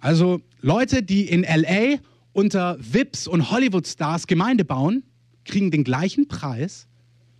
Also 0.00 0.42
Leute, 0.60 1.02
die 1.02 1.22
in 1.22 1.42
LA 1.42 2.00
unter 2.32 2.76
Vips 2.78 3.26
und 3.26 3.50
Hollywood-Stars 3.50 4.26
Gemeinde 4.26 4.66
bauen, 4.66 5.04
kriegen 5.46 5.70
den 5.70 5.84
gleichen 5.84 6.28
Preis, 6.28 6.86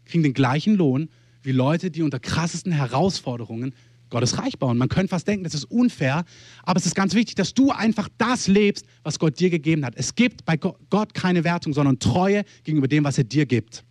kriegen 0.07 0.23
den 0.23 0.33
gleichen 0.33 0.75
Lohn 0.75 1.11
wie 1.43 1.53
Leute, 1.53 1.91
die 1.91 2.01
unter 2.01 2.19
krassesten 2.19 2.73
Herausforderungen 2.73 3.75
Gottes 4.11 4.39
Reich 4.39 4.59
bauen. 4.59 4.79
Man 4.79 4.89
könnte 4.89 5.09
fast 5.09 5.29
denken, 5.29 5.45
das 5.45 5.55
ist 5.55 5.65
unfair, 5.65 6.25
aber 6.63 6.79
es 6.79 6.87
ist 6.87 6.95
ganz 6.95 7.15
wichtig, 7.15 7.35
dass 7.35 7.55
du 7.55 7.71
einfach 7.71 8.09
das 8.19 8.49
lebst, 8.49 8.87
was 9.03 9.19
Gott 9.19 9.39
dir 9.39 9.51
gegeben 9.51 9.85
hat. 9.85 9.95
Es 9.97 10.15
gibt 10.15 10.45
bei 10.45 10.57
Gott 10.57 11.15
keine 11.15 11.45
Wertung, 11.45 11.73
sondern 11.73 11.99
Treue 11.99 12.45
gegenüber 12.65 12.89
dem, 12.89 13.05
was 13.05 13.19
er 13.19 13.25
dir 13.25 13.47
gibt. 13.47 13.85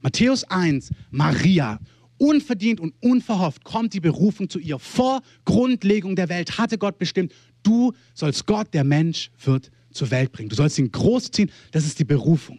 Matthäus 0.00 0.44
1, 0.44 0.90
Maria. 1.10 1.78
Unverdient 2.16 2.78
und 2.78 2.94
unverhofft 3.00 3.64
kommt 3.64 3.92
die 3.92 4.00
Berufung 4.00 4.48
zu 4.48 4.58
ihr. 4.58 4.78
Vor 4.78 5.20
Grundlegung 5.44 6.14
der 6.14 6.28
Welt 6.28 6.58
hatte 6.58 6.78
Gott 6.78 6.98
bestimmt, 6.98 7.32
du 7.62 7.92
sollst 8.14 8.46
Gott, 8.46 8.72
der 8.72 8.84
Mensch 8.84 9.30
wird, 9.42 9.70
zur 9.90 10.10
Welt 10.10 10.32
bringen. 10.32 10.48
Du 10.48 10.56
sollst 10.56 10.78
ihn 10.78 10.90
großziehen. 10.90 11.50
Das 11.72 11.86
ist 11.86 11.98
die 11.98 12.04
Berufung. 12.04 12.58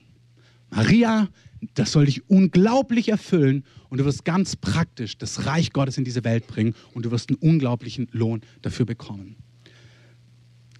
Maria 0.70 1.30
das 1.73 1.91
soll 1.91 2.06
dich 2.06 2.30
unglaublich 2.30 3.10
erfüllen 3.10 3.63
und 3.89 3.99
du 3.99 4.06
wirst 4.06 4.25
ganz 4.25 4.56
praktisch 4.56 5.17
das 5.17 5.45
Reich 5.45 5.71
Gottes 5.73 5.97
in 5.97 6.04
diese 6.04 6.23
Welt 6.23 6.47
bringen 6.47 6.75
und 6.93 7.06
du 7.06 7.12
wirst 7.12 7.30
einen 7.30 7.38
unglaublichen 7.39 8.08
Lohn 8.12 8.41
dafür 8.62 8.86
bekommen. 8.86 9.36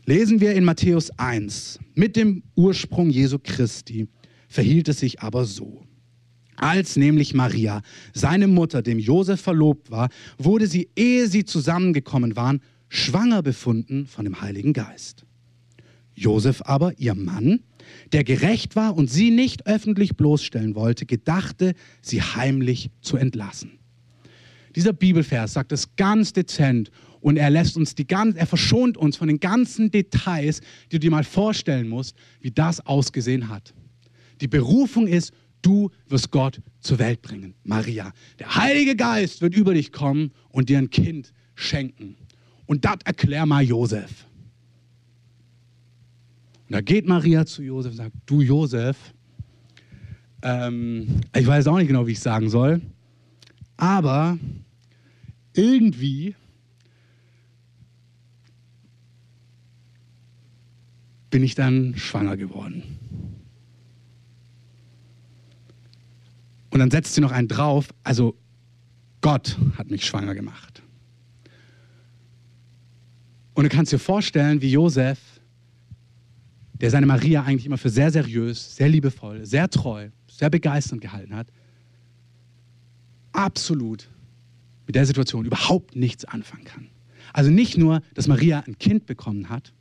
Lesen 0.06 0.40
wir 0.40 0.54
in 0.54 0.64
Matthäus 0.64 1.10
1. 1.18 1.80
Mit 1.96 2.16
dem 2.16 2.44
Ursprung 2.56 3.10
Jesu 3.10 3.40
Christi 3.42 4.08
verhielt 4.48 4.88
es 4.88 5.00
sich 5.00 5.22
aber 5.22 5.46
so. 5.46 5.84
Als 6.58 6.96
nämlich 6.96 7.34
Maria, 7.34 7.82
seine 8.14 8.48
Mutter, 8.48 8.82
dem 8.82 9.00
Josef 9.00 9.42
verlobt 9.42 9.92
war, 9.92 10.10
wurde 10.38 10.68
sie, 10.68 10.90
ehe 10.96 11.28
sie 11.28 11.44
zusammengekommen 11.44 12.36
waren, 12.36 12.62
schwanger 12.88 13.42
befunden 13.42 14.06
von 14.06 14.26
dem 14.26 14.42
Heiligen 14.42 14.74
Geist. 14.74 15.26
Josef 16.14 16.62
aber, 16.64 16.98
ihr 16.98 17.14
Mann, 17.14 17.62
der 18.12 18.24
gerecht 18.24 18.76
war 18.76 18.96
und 18.96 19.10
sie 19.10 19.32
nicht 19.32 19.68
öffentlich 19.68 20.16
bloßstellen 20.16 20.76
wollte, 20.76 21.06
gedachte, 21.06 21.74
sie 22.02 22.22
heimlich 22.22 22.90
zu 23.02 23.18
entlassen. 23.18 23.80
Dieser 24.76 24.94
Bibelvers 24.94 25.54
sagt 25.54 25.72
es 25.72 25.96
ganz 25.96 26.34
dezent 26.34 26.92
und 27.22 27.38
er 27.38 27.50
lässt 27.50 27.78
uns 27.78 27.96
die 27.96 28.06
ganz, 28.06 28.36
er 28.36 28.46
verschont 28.46 28.98
uns 28.98 29.18
von 29.18 29.28
den 29.28 29.40
ganzen 29.40 29.90
Details, 29.90 30.62
die 30.92 30.98
du 30.98 31.00
dir 31.00 31.12
mal 31.12 31.24
vorstellen 31.24 31.88
musst, 31.88 32.16
wie 32.42 32.52
das 32.52 32.86
ausgesehen 32.86 33.50
hat. 33.50 33.74
Die 34.42 34.48
Berufung 34.48 35.08
ist, 35.08 35.34
du 35.62 35.90
wirst 36.08 36.30
Gott 36.32 36.62
zur 36.82 37.00
Welt 37.00 37.22
bringen. 37.22 37.56
Maria, 37.64 38.12
der 38.38 38.56
Heilige 38.56 38.96
Geist 38.96 39.42
wird 39.42 39.56
über 39.56 39.74
dich 39.74 39.92
kommen 39.92 40.32
und 40.50 40.70
dir 40.70 40.78
ein 40.78 40.90
Kind 40.90 41.34
schenken. 41.56 42.18
Und 42.66 42.86
das 42.86 42.98
erklär 43.06 43.46
mal 43.46 43.64
Josef. 43.64 44.26
Und 46.68 46.74
da 46.74 46.82
geht 46.82 47.08
Maria 47.08 47.46
zu 47.46 47.62
Josef 47.62 47.92
und 47.92 47.98
sagt, 47.98 48.16
du 48.26 48.42
Josef, 48.42 49.14
ähm, 50.42 51.22
ich 51.36 51.46
weiß 51.46 51.68
auch 51.68 51.78
nicht 51.78 51.88
genau, 51.88 52.08
wie 52.08 52.14
ich 52.14 52.20
sagen 52.20 52.50
soll, 52.50 52.82
aber 53.78 54.38
irgendwie 55.54 56.36
bin 61.30 61.44
ich 61.44 61.56
dann 61.56 61.96
schwanger 61.98 62.38
geworden. 62.38 62.84
Und 66.70 66.80
dann 66.80 66.92
setzt 66.92 67.14
sie 67.14 67.22
noch 67.22 67.32
einen 67.32 67.48
drauf, 67.48 67.94
also 68.04 68.36
Gott 69.22 69.58
hat 69.78 69.90
mich 69.90 70.06
schwanger 70.06 70.36
gemacht. 70.36 70.82
Und 73.54 73.64
du 73.64 73.70
kannst 73.70 73.92
dir 73.92 74.00
vorstellen, 74.00 74.62
wie 74.62 74.72
Josef, 74.72 75.35
der 76.86 76.92
seine 76.92 77.08
Maria 77.08 77.42
eigentlich 77.42 77.66
immer 77.66 77.80
für 77.80 77.90
sehr 77.90 78.12
seriös, 78.12 78.76
sehr 78.76 78.88
liebevoll, 78.88 79.44
sehr 79.44 79.68
treu, 79.72 80.10
sehr 80.30 80.52
begeisternd 80.52 81.02
gehalten 81.02 81.36
hat, 81.36 81.48
absolut 83.32 84.08
mit 84.86 84.96
der 84.96 85.08
Situation 85.08 85.46
überhaupt 85.46 85.96
nichts 85.96 86.26
anfangen 86.26 86.64
kann. 86.64 86.90
Also 87.34 87.50
nicht 87.50 87.76
nur, 87.76 88.02
dass 88.14 88.28
Maria 88.28 88.60
ein 88.68 88.78
Kind 88.78 89.08
bekommen 89.08 89.50
hat, 89.50 89.74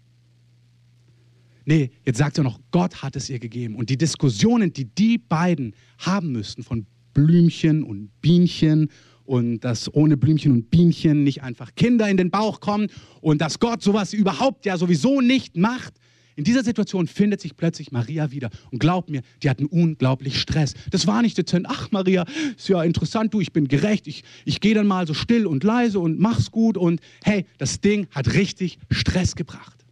Nee, 1.67 1.93
jetzt 2.05 2.19
sagt 2.19 2.37
er 2.37 2.45
noch, 2.45 2.61
Gott 2.73 3.03
hat 3.03 3.17
es 3.17 3.31
ihr 3.31 3.38
gegeben. 3.38 3.77
Und 3.77 3.88
die 3.88 3.97
Diskussionen, 3.97 4.75
die 4.75 4.85
die 4.85 5.17
beiden 5.17 5.75
haben 5.97 6.31
müssten 6.31 6.62
von 6.62 6.85
Blümchen 7.14 7.83
und 7.83 8.11
Bienchen 8.21 8.90
und 9.25 9.61
dass 9.61 9.93
ohne 9.95 10.19
Blümchen 10.19 10.53
und 10.53 10.71
Bienchen 10.71 11.25
nicht 11.25 11.43
einfach 11.43 11.75
Kinder 11.75 12.07
in 12.11 12.19
den 12.19 12.31
Bauch 12.31 12.61
kommen 12.61 12.88
und 13.23 13.40
dass 13.40 13.61
Gott 13.61 13.83
sowas 13.83 14.12
überhaupt 14.12 14.67
ja 14.67 14.77
sowieso 14.77 15.23
nicht 15.23 15.57
macht. 15.57 15.95
In 16.37 16.44
dieser 16.44 16.64
Situation 16.64 17.07
findet 17.07 17.40
sich 17.40 17.57
plötzlich 17.57 17.92
Maria 17.92 18.31
wieder. 18.31 18.51
Und 18.70 18.79
glaub 18.79 19.09
mir, 19.09 19.23
die 19.42 19.51
hatten 19.51 19.66
unglaublich 19.66 20.40
Stress. 20.40 20.75
Das 20.90 21.07
war 21.07 21.23
nicht 21.23 21.38
dezent, 21.38 21.66
ach 21.68 21.90
Maria, 21.92 22.25
ist 22.57 22.68
ja 22.68 22.83
interessant, 22.83 23.33
du, 23.35 23.40
ich 23.40 23.53
bin 23.53 23.68
gerecht, 23.68 24.07
ich, 24.07 24.25
ich 24.44 24.61
gehe 24.61 24.75
dann 24.75 24.87
mal 24.87 25.07
so 25.07 25.14
still 25.14 25.47
und 25.47 25.64
leise 25.64 26.01
und 26.01 26.18
mach's 26.18 26.51
gut. 26.51 26.77
Und 26.77 27.01
hey, 27.23 27.47
das 27.59 27.81
Ding 27.81 28.07
hat 28.11 28.35
richtig 28.35 28.79
Stress 28.90 29.37
gebracht. 29.37 29.85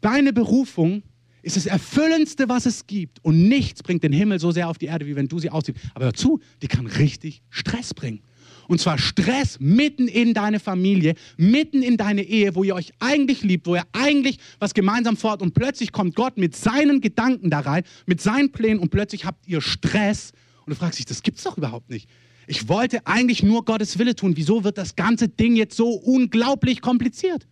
Deine 0.00 0.32
Berufung 0.32 1.02
ist 1.42 1.56
das 1.56 1.66
Erfüllendste, 1.66 2.48
was 2.48 2.66
es 2.66 2.86
gibt. 2.86 3.24
Und 3.24 3.48
nichts 3.48 3.82
bringt 3.82 4.02
den 4.02 4.12
Himmel 4.12 4.38
so 4.38 4.50
sehr 4.50 4.68
auf 4.68 4.78
die 4.78 4.86
Erde, 4.86 5.06
wie 5.06 5.16
wenn 5.16 5.28
du 5.28 5.38
sie 5.38 5.50
ausziehst. 5.50 5.78
Aber 5.94 6.06
hör 6.06 6.14
zu, 6.14 6.40
die 6.62 6.68
kann 6.68 6.86
richtig 6.86 7.42
Stress 7.50 7.94
bringen. 7.94 8.20
Und 8.68 8.80
zwar 8.80 8.98
Stress 8.98 9.58
mitten 9.60 10.08
in 10.08 10.34
deine 10.34 10.60
Familie, 10.60 11.14
mitten 11.36 11.82
in 11.82 11.96
deine 11.96 12.22
Ehe, 12.22 12.54
wo 12.54 12.64
ihr 12.64 12.74
euch 12.74 12.92
eigentlich 12.98 13.42
liebt, 13.42 13.66
wo 13.66 13.74
ihr 13.74 13.84
eigentlich 13.92 14.38
was 14.58 14.74
gemeinsam 14.74 15.16
fort 15.16 15.42
und 15.42 15.54
plötzlich 15.54 15.92
kommt 15.92 16.14
Gott 16.14 16.36
mit 16.36 16.56
seinen 16.56 17.00
Gedanken 17.00 17.50
da 17.50 17.60
rein, 17.60 17.84
mit 18.06 18.20
seinen 18.20 18.52
Plänen 18.52 18.78
und 18.78 18.90
plötzlich 18.90 19.24
habt 19.24 19.46
ihr 19.46 19.60
Stress 19.60 20.32
und 20.66 20.70
du 20.70 20.76
fragst 20.76 20.98
dich, 20.98 21.06
das 21.06 21.22
gibt's 21.22 21.42
doch 21.42 21.58
überhaupt 21.58 21.90
nicht. 21.90 22.08
Ich 22.46 22.68
wollte 22.68 23.06
eigentlich 23.06 23.42
nur 23.42 23.64
Gottes 23.64 23.98
Wille 23.98 24.14
tun. 24.14 24.36
Wieso 24.36 24.64
wird 24.64 24.76
das 24.76 24.96
ganze 24.96 25.28
Ding 25.28 25.56
jetzt 25.56 25.76
so 25.76 25.88
unglaublich 25.88 26.80
kompliziert? 26.80 27.46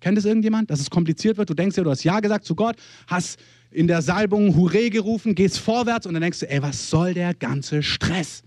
Kennt 0.00 0.18
es 0.18 0.24
irgendjemand, 0.24 0.70
dass 0.70 0.80
es 0.80 0.90
kompliziert 0.90 1.38
wird? 1.38 1.50
Du 1.50 1.54
denkst 1.54 1.76
ja, 1.76 1.84
du 1.84 1.90
hast 1.90 2.04
Ja 2.04 2.20
gesagt 2.20 2.44
zu 2.44 2.54
Gott, 2.54 2.76
hast 3.06 3.38
in 3.70 3.86
der 3.86 4.02
Salbung 4.02 4.56
Hure 4.56 4.90
gerufen, 4.90 5.34
gehst 5.34 5.58
vorwärts 5.58 6.06
und 6.06 6.14
dann 6.14 6.22
denkst 6.22 6.40
du, 6.40 6.50
ey, 6.50 6.62
was 6.62 6.88
soll 6.88 7.14
der 7.14 7.34
ganze 7.34 7.82
Stress? 7.82 8.42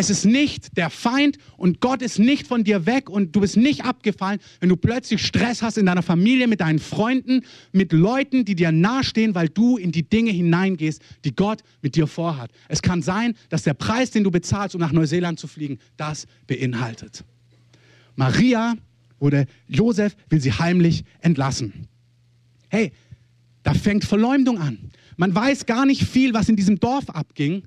Es 0.00 0.08
ist 0.08 0.24
nicht 0.24 0.78
der 0.78 0.88
Feind 0.88 1.36
und 1.58 1.80
Gott 1.80 2.00
ist 2.00 2.18
nicht 2.18 2.46
von 2.46 2.64
dir 2.64 2.86
weg 2.86 3.10
und 3.10 3.36
du 3.36 3.42
bist 3.42 3.58
nicht 3.58 3.84
abgefallen, 3.84 4.40
wenn 4.58 4.70
du 4.70 4.76
plötzlich 4.76 5.22
Stress 5.26 5.60
hast 5.60 5.76
in 5.76 5.84
deiner 5.84 6.00
Familie, 6.00 6.48
mit 6.48 6.62
deinen 6.62 6.78
Freunden, 6.78 7.44
mit 7.72 7.92
Leuten, 7.92 8.46
die 8.46 8.54
dir 8.54 8.72
nahestehen, 8.72 9.34
weil 9.34 9.50
du 9.50 9.76
in 9.76 9.92
die 9.92 10.08
Dinge 10.08 10.30
hineingehst, 10.30 11.02
die 11.26 11.36
Gott 11.36 11.60
mit 11.82 11.96
dir 11.96 12.06
vorhat. 12.06 12.50
Es 12.68 12.80
kann 12.80 13.02
sein, 13.02 13.34
dass 13.50 13.64
der 13.64 13.74
Preis, 13.74 14.10
den 14.10 14.24
du 14.24 14.30
bezahlst, 14.30 14.74
um 14.74 14.80
nach 14.80 14.92
Neuseeland 14.92 15.38
zu 15.38 15.46
fliegen, 15.46 15.78
das 15.98 16.26
beinhaltet. 16.46 17.22
Maria 18.16 18.76
oder 19.18 19.44
Josef 19.68 20.16
will 20.30 20.40
sie 20.40 20.54
heimlich 20.54 21.04
entlassen. 21.20 21.88
Hey, 22.70 22.92
da 23.64 23.74
fängt 23.74 24.06
Verleumdung 24.06 24.56
an. 24.56 24.78
Man 25.18 25.34
weiß 25.34 25.66
gar 25.66 25.84
nicht 25.84 26.04
viel, 26.04 26.32
was 26.32 26.48
in 26.48 26.56
diesem 26.56 26.80
Dorf 26.80 27.10
abging, 27.10 27.64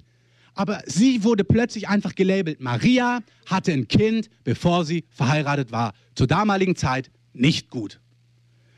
aber 0.56 0.82
sie 0.86 1.24
wurde 1.24 1.44
plötzlich 1.44 1.88
einfach 1.88 2.16
gelabelt. 2.16 2.62
Maria 2.62 3.22
hatte 3.46 3.72
ein 3.72 3.88
Kind, 3.88 4.30
bevor 4.44 4.86
sie 4.86 5.06
verheiratet 5.10 5.72
war. 5.72 5.94
Zur 6.16 6.28
damaligen 6.28 6.76
Zeit 6.76 7.12
nicht 7.34 7.70
gut. 7.70 8.00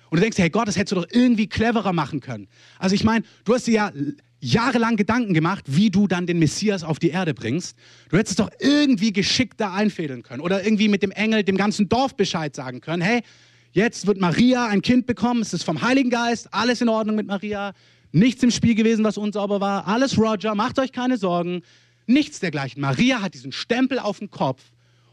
Und 0.10 0.18
du 0.18 0.22
denkst, 0.22 0.38
hey 0.38 0.50
Gott, 0.50 0.68
das 0.68 0.78
hättest 0.78 0.94
du 0.94 0.96
doch 0.96 1.08
irgendwie 1.12 1.48
cleverer 1.48 1.92
machen 1.92 2.22
können. 2.22 2.48
Also 2.80 2.96
ich 2.96 3.04
meine, 3.04 3.26
du 3.44 3.54
hast 3.54 3.68
dir 3.68 3.74
ja 3.74 3.92
jahrelang 4.40 4.96
Gedanken 4.96 5.34
gemacht, 5.34 5.66
wie 5.68 5.90
du 5.90 6.08
dann 6.08 6.28
den 6.28 6.40
Messias 6.40 6.84
auf 6.84 7.00
die 7.00 7.10
Erde 7.10 7.34
bringst. 7.34 7.76
Du 8.10 8.18
hättest 8.18 8.40
es 8.40 8.46
doch 8.46 8.52
irgendwie 8.60 9.12
geschickter 9.12 9.74
einfädeln 9.74 10.24
können 10.24 10.42
oder 10.42 10.64
irgendwie 10.64 10.88
mit 10.88 11.04
dem 11.04 11.12
Engel 11.12 11.44
dem 11.44 11.58
ganzen 11.58 11.90
Dorf 11.90 12.16
Bescheid 12.16 12.56
sagen 12.56 12.80
können. 12.80 13.02
Hey, 13.02 13.24
jetzt 13.72 14.06
wird 14.06 14.20
Maria 14.20 14.68
ein 14.68 14.82
Kind 14.82 15.08
bekommen, 15.08 15.42
es 15.42 15.54
ist 15.54 15.64
vom 15.64 15.82
Heiligen 15.82 16.10
Geist, 16.10 16.54
alles 16.54 16.82
in 16.82 16.90
Ordnung 16.90 17.16
mit 17.16 17.28
Maria, 17.28 17.74
nichts 18.15 18.41
im 18.43 18.51
Spiel 18.51 18.75
gewesen, 18.75 19.04
was 19.04 19.17
unsauber 19.17 19.60
war, 19.60 19.88
alles 19.88 20.17
Roger, 20.17 20.56
macht 20.56 20.80
euch 20.80 20.91
keine 20.91 21.17
Sorgen, 21.17 21.62
nichts 22.08 22.39
dergleichen. 22.39 22.82
Maria 22.82 23.21
hat 23.21 23.34
diesen 23.34 23.51
Stempel 23.51 23.99
auf 23.99 24.19
dem 24.19 24.32
Kopf 24.32 24.63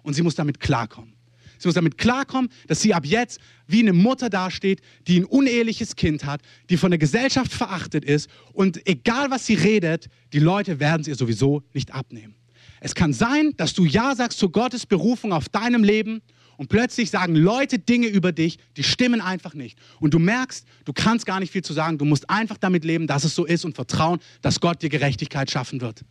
und 0.03 0.15
sie 0.15 0.23
muss 0.23 0.37
damit 0.37 0.61
klarkommen. 0.61 1.15
Sie 1.59 1.69
muss 1.69 1.75
damit 1.75 1.99
klarkommen, 1.99 2.51
dass 2.67 2.81
sie 2.81 2.95
ab 2.95 3.05
jetzt 3.05 3.41
wie 3.67 3.81
eine 3.81 3.93
Mutter 3.93 4.31
dasteht, 4.31 4.81
die 5.07 5.21
ein 5.21 5.25
uneheliches 5.25 5.97
Kind 5.97 6.25
hat, 6.25 6.43
die 6.71 6.77
von 6.77 6.91
der 6.91 6.99
Gesellschaft 6.99 7.53
verachtet 7.53 8.05
ist 8.05 8.29
und 8.53 8.87
egal 8.87 9.31
was 9.31 9.47
sie 9.47 9.55
redet, 9.55 10.09
die 10.33 10.41
Leute 10.41 10.81
werden 10.81 11.03
es 11.03 11.09
ihr 11.09 11.15
sowieso 11.17 11.63
nicht 11.73 11.93
abnehmen. 11.93 12.35
Es 12.81 12.95
kann 12.95 13.13
sein, 13.13 13.53
dass 13.57 13.75
du 13.75 13.85
Ja 13.85 14.15
sagst 14.15 14.39
zu 14.39 14.49
Gottes 14.49 14.87
Berufung 14.87 15.33
auf 15.33 15.49
deinem 15.49 15.85
Leben 15.85 16.21
und 16.57 16.69
plötzlich 16.69 17.11
sagen 17.11 17.35
Leute 17.35 17.79
Dinge 17.79 18.07
über 18.09 18.33
dich, 18.33 18.59
die 18.77 18.83
stimmen 18.83 19.21
einfach 19.21 19.55
nicht. 19.55 19.79
Und 20.01 20.15
du 20.15 20.19
merkst, 20.19 20.67
du 20.85 20.93
kannst 20.93 21.27
gar 21.27 21.41
nicht 21.41 21.53
viel 21.53 21.63
zu 21.63 21.73
sagen. 21.73 21.99
Du 21.99 22.05
musst 22.05 22.29
einfach 22.31 22.59
damit 22.59 22.85
leben, 22.85 23.07
dass 23.07 23.25
es 23.25 23.35
so 23.35 23.45
ist 23.45 23.65
und 23.65 23.75
vertrauen, 23.75 24.21
dass 24.41 24.61
Gott 24.61 24.83
dir 24.83 24.89
Gerechtigkeit 24.89 25.51
schaffen 25.51 25.81
wird. 25.81 26.05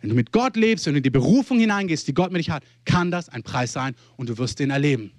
Wenn 0.00 0.10
du 0.10 0.16
mit 0.16 0.32
Gott 0.32 0.56
lebst, 0.56 0.86
wenn 0.86 0.94
du 0.94 0.98
in 0.98 1.04
die 1.04 1.10
Berufung 1.10 1.60
hineingehst, 1.60 2.08
die 2.08 2.14
Gott 2.14 2.32
mit 2.32 2.40
dich 2.40 2.50
hat, 2.50 2.64
kann 2.84 3.10
das 3.10 3.28
ein 3.28 3.44
Preis 3.44 3.72
sein 3.72 3.94
und 4.16 4.28
du 4.28 4.36
wirst 4.36 4.58
den 4.58 4.70
erleben. 4.70 5.12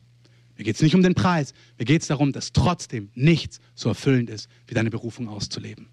Mir 0.58 0.66
geht 0.66 0.76
es 0.76 0.82
nicht 0.82 0.94
um 0.94 1.02
den 1.02 1.16
Preis, 1.16 1.54
mir 1.80 1.86
geht 1.86 2.02
es 2.02 2.08
darum, 2.10 2.32
dass 2.32 2.52
trotzdem 2.52 3.10
nichts 3.16 3.60
so 3.76 3.90
erfüllend 3.90 4.30
ist, 4.30 4.50
wie 4.68 4.74
deine 4.74 4.90
Berufung 4.90 5.28
auszuleben. 5.30 5.88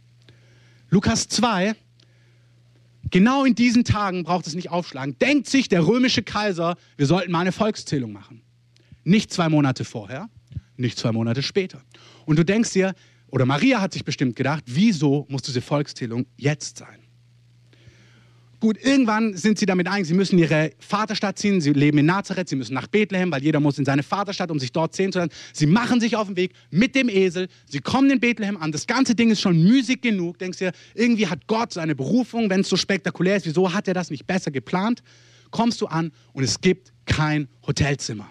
Lukas 0.91 1.29
2, 1.29 1.77
genau 3.11 3.45
in 3.45 3.55
diesen 3.55 3.85
Tagen 3.85 4.25
braucht 4.25 4.47
es 4.47 4.55
nicht 4.55 4.71
aufschlagen, 4.71 5.19
denkt 5.19 5.49
sich 5.49 5.69
der 5.69 5.87
römische 5.87 6.23
Kaiser, 6.23 6.77
wir 6.97 7.07
sollten 7.07 7.33
mal 7.33 7.41
eine 7.41 7.53
Volkszählung 7.53 8.13
machen. 8.13 8.43
Nicht 9.05 9.33
zwei 9.33 9.49
Monate 9.49 9.85
vorher, 9.85 10.29
nicht 10.77 10.99
zwei 10.99 11.13
Monate 11.13 11.43
später. 11.43 11.83
Und 12.27 12.39
du 12.39 12.45
denkst 12.45 12.73
dir, 12.73 12.95
oder 13.29 13.47
Maria 13.47 13.81
hat 13.81 13.93
sich 13.93 14.05
bestimmt 14.05 14.37
gedacht, 14.37 14.65
wieso 14.67 15.27
muss 15.29 15.43
diese 15.43 15.61
Volkszählung 15.61 16.27
jetzt 16.37 16.79
sein? 16.79 17.00
Gut, 18.61 18.77
irgendwann 18.83 19.35
sind 19.35 19.59
sie 19.59 19.65
damit 19.65 19.89
einig, 19.89 20.07
sie 20.07 20.13
müssen 20.13 20.39
ihre 20.39 20.73
Vaterstadt 20.79 21.39
ziehen, 21.39 21.63
sie 21.63 21.73
leben 21.73 21.97
in 21.97 22.05
Nazareth, 22.05 22.51
sie 22.51 22.57
müssen 22.57 22.75
nach 22.75 22.89
Bethlehem, 22.89 23.33
weil 23.33 23.43
jeder 23.43 23.59
muss 23.59 23.79
in 23.79 23.87
seine 23.87 24.03
Vaterstadt, 24.03 24.51
um 24.51 24.59
sich 24.59 24.71
dort 24.71 24.95
sehen 24.95 25.13
zu 25.13 25.19
lassen. 25.19 25.33
Sie 25.55 25.65
machen 25.65 25.99
sich 25.99 26.15
auf 26.15 26.27
den 26.27 26.37
Weg 26.37 26.53
mit 26.71 26.95
dem 26.95 27.09
Esel, 27.09 27.49
sie 27.65 27.79
kommen 27.79 28.11
in 28.11 28.21
Bethlehem 28.21 28.59
an, 28.59 28.71
das 28.71 28.87
ganze 28.87 29.15
Ding 29.15 29.31
ist 29.31 29.41
schon 29.41 29.63
müßig 29.63 30.03
genug. 30.03 30.39
Denkst 30.39 30.59
du, 30.59 30.73
irgendwie 30.95 31.27
hat 31.27 31.47
Gott 31.47 31.73
seine 31.73 31.95
Berufung, 31.95 32.51
wenn 32.51 32.61
es 32.61 32.69
so 32.69 32.77
spektakulär 32.77 33.37
ist, 33.37 33.47
wieso 33.47 33.73
hat 33.73 33.89
er 33.89 33.95
das 33.95 34.11
nicht 34.11 34.27
besser 34.27 34.51
geplant? 34.51 35.03
Kommst 35.51 35.81
du 35.81 35.87
an 35.87 36.13
und 36.35 36.45
es 36.45 36.61
gibt 36.61 36.93
kein 37.07 37.49
Hotelzimmer. 37.67 38.29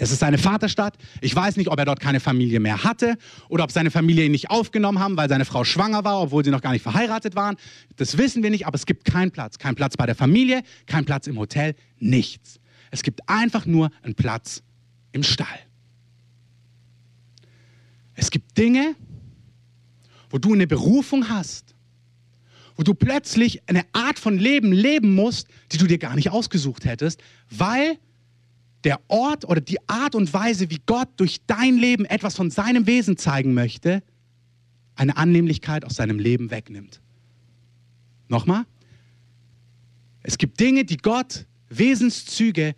Es 0.00 0.12
ist 0.12 0.20
seine 0.20 0.38
Vaterstadt. 0.38 0.96
Ich 1.20 1.34
weiß 1.34 1.56
nicht, 1.56 1.68
ob 1.68 1.78
er 1.78 1.84
dort 1.84 1.98
keine 1.98 2.20
Familie 2.20 2.60
mehr 2.60 2.84
hatte 2.84 3.18
oder 3.48 3.64
ob 3.64 3.72
seine 3.72 3.90
Familie 3.90 4.24
ihn 4.24 4.32
nicht 4.32 4.48
aufgenommen 4.48 5.00
haben, 5.00 5.16
weil 5.16 5.28
seine 5.28 5.44
Frau 5.44 5.64
schwanger 5.64 6.04
war, 6.04 6.20
obwohl 6.22 6.44
sie 6.44 6.52
noch 6.52 6.62
gar 6.62 6.72
nicht 6.72 6.82
verheiratet 6.82 7.34
waren. 7.34 7.56
Das 7.96 8.16
wissen 8.16 8.44
wir 8.44 8.50
nicht, 8.50 8.66
aber 8.66 8.76
es 8.76 8.86
gibt 8.86 9.04
keinen 9.04 9.32
Platz. 9.32 9.58
Kein 9.58 9.74
Platz 9.74 9.96
bei 9.96 10.06
der 10.06 10.14
Familie, 10.14 10.62
kein 10.86 11.04
Platz 11.04 11.26
im 11.26 11.36
Hotel, 11.36 11.74
nichts. 11.98 12.60
Es 12.92 13.02
gibt 13.02 13.28
einfach 13.28 13.66
nur 13.66 13.90
einen 14.02 14.14
Platz 14.14 14.62
im 15.10 15.24
Stall. 15.24 15.46
Es 18.14 18.30
gibt 18.30 18.56
Dinge, 18.56 18.94
wo 20.30 20.38
du 20.38 20.54
eine 20.54 20.68
Berufung 20.68 21.28
hast, 21.28 21.74
wo 22.76 22.84
du 22.84 22.94
plötzlich 22.94 23.68
eine 23.68 23.84
Art 23.92 24.20
von 24.20 24.38
Leben 24.38 24.70
leben 24.70 25.16
musst, 25.16 25.48
die 25.72 25.78
du 25.78 25.88
dir 25.88 25.98
gar 25.98 26.14
nicht 26.14 26.30
ausgesucht 26.30 26.84
hättest, 26.84 27.20
weil 27.50 27.98
der 28.84 29.00
Ort 29.08 29.44
oder 29.44 29.60
die 29.60 29.78
Art 29.88 30.14
und 30.14 30.32
Weise, 30.32 30.70
wie 30.70 30.80
Gott 30.86 31.08
durch 31.16 31.40
dein 31.46 31.76
Leben 31.76 32.04
etwas 32.04 32.36
von 32.36 32.50
seinem 32.50 32.86
Wesen 32.86 33.16
zeigen 33.16 33.54
möchte, 33.54 34.02
eine 34.94 35.16
Annehmlichkeit 35.16 35.84
aus 35.84 35.94
seinem 35.94 36.18
Leben 36.18 36.50
wegnimmt. 36.50 37.00
Nochmal. 38.28 38.64
Es 40.22 40.38
gibt 40.38 40.60
Dinge, 40.60 40.84
die 40.84 40.98
Gott, 40.98 41.46
Wesenszüge 41.70 42.74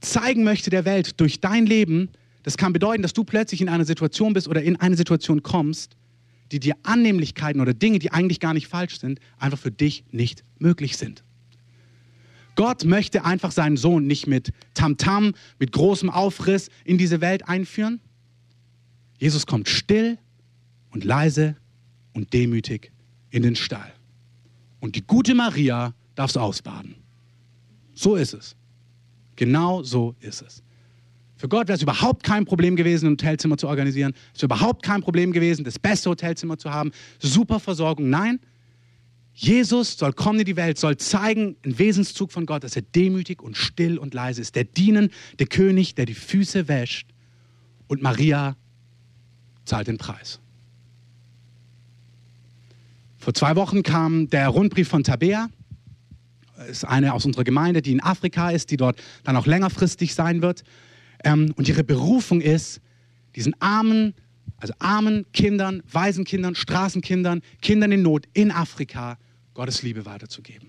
zeigen 0.00 0.44
möchte 0.44 0.70
der 0.70 0.84
Welt 0.84 1.20
durch 1.20 1.40
dein 1.40 1.66
Leben. 1.66 2.08
Das 2.42 2.56
kann 2.56 2.72
bedeuten, 2.72 3.02
dass 3.02 3.12
du 3.12 3.24
plötzlich 3.24 3.60
in 3.60 3.68
einer 3.68 3.84
Situation 3.84 4.32
bist 4.32 4.48
oder 4.48 4.62
in 4.62 4.76
eine 4.76 4.96
Situation 4.96 5.42
kommst, 5.42 5.96
die 6.50 6.60
dir 6.60 6.74
Annehmlichkeiten 6.82 7.60
oder 7.60 7.72
Dinge, 7.72 7.98
die 7.98 8.10
eigentlich 8.10 8.40
gar 8.40 8.52
nicht 8.52 8.66
falsch 8.66 8.98
sind, 8.98 9.20
einfach 9.38 9.58
für 9.58 9.70
dich 9.70 10.04
nicht 10.10 10.44
möglich 10.58 10.96
sind. 10.96 11.22
Gott 12.54 12.84
möchte 12.84 13.24
einfach 13.24 13.50
seinen 13.50 13.76
Sohn 13.76 14.06
nicht 14.06 14.26
mit 14.26 14.52
Tamtam, 14.74 15.28
-Tam, 15.28 15.34
mit 15.58 15.72
großem 15.72 16.10
Aufriss 16.10 16.68
in 16.84 16.98
diese 16.98 17.20
Welt 17.20 17.48
einführen. 17.48 18.00
Jesus 19.18 19.46
kommt 19.46 19.68
still 19.68 20.18
und 20.90 21.04
leise 21.04 21.56
und 22.12 22.32
demütig 22.32 22.92
in 23.30 23.42
den 23.42 23.56
Stall. 23.56 23.92
Und 24.80 24.96
die 24.96 25.02
gute 25.02 25.34
Maria 25.34 25.94
darf 26.14 26.30
es 26.30 26.36
ausbaden. 26.36 26.96
So 27.94 28.16
ist 28.16 28.34
es. 28.34 28.56
Genau 29.36 29.82
so 29.82 30.14
ist 30.20 30.42
es. 30.42 30.62
Für 31.36 31.48
Gott 31.48 31.66
wäre 31.66 31.76
es 31.76 31.82
überhaupt 31.82 32.22
kein 32.22 32.44
Problem 32.44 32.76
gewesen, 32.76 33.06
ein 33.06 33.12
Hotelzimmer 33.12 33.56
zu 33.56 33.66
organisieren. 33.66 34.12
Es 34.34 34.42
wäre 34.42 34.46
überhaupt 34.46 34.84
kein 34.84 35.00
Problem 35.00 35.32
gewesen, 35.32 35.64
das 35.64 35.78
beste 35.78 36.10
Hotelzimmer 36.10 36.58
zu 36.58 36.72
haben, 36.72 36.92
super 37.18 37.58
Versorgung. 37.58 38.10
Nein, 38.10 38.38
Jesus 39.34 39.96
soll 39.96 40.12
kommen 40.12 40.40
in 40.40 40.44
die 40.44 40.56
Welt, 40.56 40.78
soll 40.78 40.96
zeigen, 40.98 41.56
ein 41.64 41.78
Wesenszug 41.78 42.32
von 42.32 42.44
Gott, 42.46 42.64
dass 42.64 42.76
er 42.76 42.82
demütig 42.82 43.42
und 43.42 43.56
still 43.56 43.98
und 43.98 44.14
leise 44.14 44.42
ist. 44.42 44.54
Der 44.54 44.64
Dienen, 44.64 45.10
der 45.38 45.46
König, 45.46 45.94
der 45.94 46.06
die 46.06 46.14
Füße 46.14 46.68
wäscht. 46.68 47.08
Und 47.88 48.02
Maria 48.02 48.56
zahlt 49.64 49.88
den 49.88 49.98
Preis. 49.98 50.40
Vor 53.18 53.34
zwei 53.34 53.56
Wochen 53.56 53.82
kam 53.82 54.28
der 54.28 54.48
Rundbrief 54.48 54.88
von 54.88 55.04
Tabea. 55.04 55.48
Ist 56.68 56.84
eine 56.84 57.14
aus 57.14 57.24
unserer 57.24 57.44
Gemeinde, 57.44 57.80
die 57.80 57.92
in 57.92 58.02
Afrika 58.02 58.50
ist, 58.50 58.70
die 58.70 58.76
dort 58.76 59.02
dann 59.24 59.36
auch 59.36 59.46
längerfristig 59.46 60.14
sein 60.14 60.42
wird. 60.42 60.64
Ähm, 61.24 61.54
und 61.56 61.68
ihre 61.68 61.84
Berufung 61.84 62.40
ist, 62.40 62.80
diesen 63.34 63.54
armen 63.60 64.14
also 64.56 64.74
armen 64.78 65.26
Kindern, 65.32 65.82
Waisenkindern, 65.90 66.54
Straßenkindern, 66.54 67.42
Kindern 67.60 67.92
in 67.92 68.02
Not 68.02 68.26
in 68.32 68.50
Afrika 68.50 69.18
Gottes 69.54 69.82
Liebe 69.82 70.06
weiterzugeben. 70.06 70.68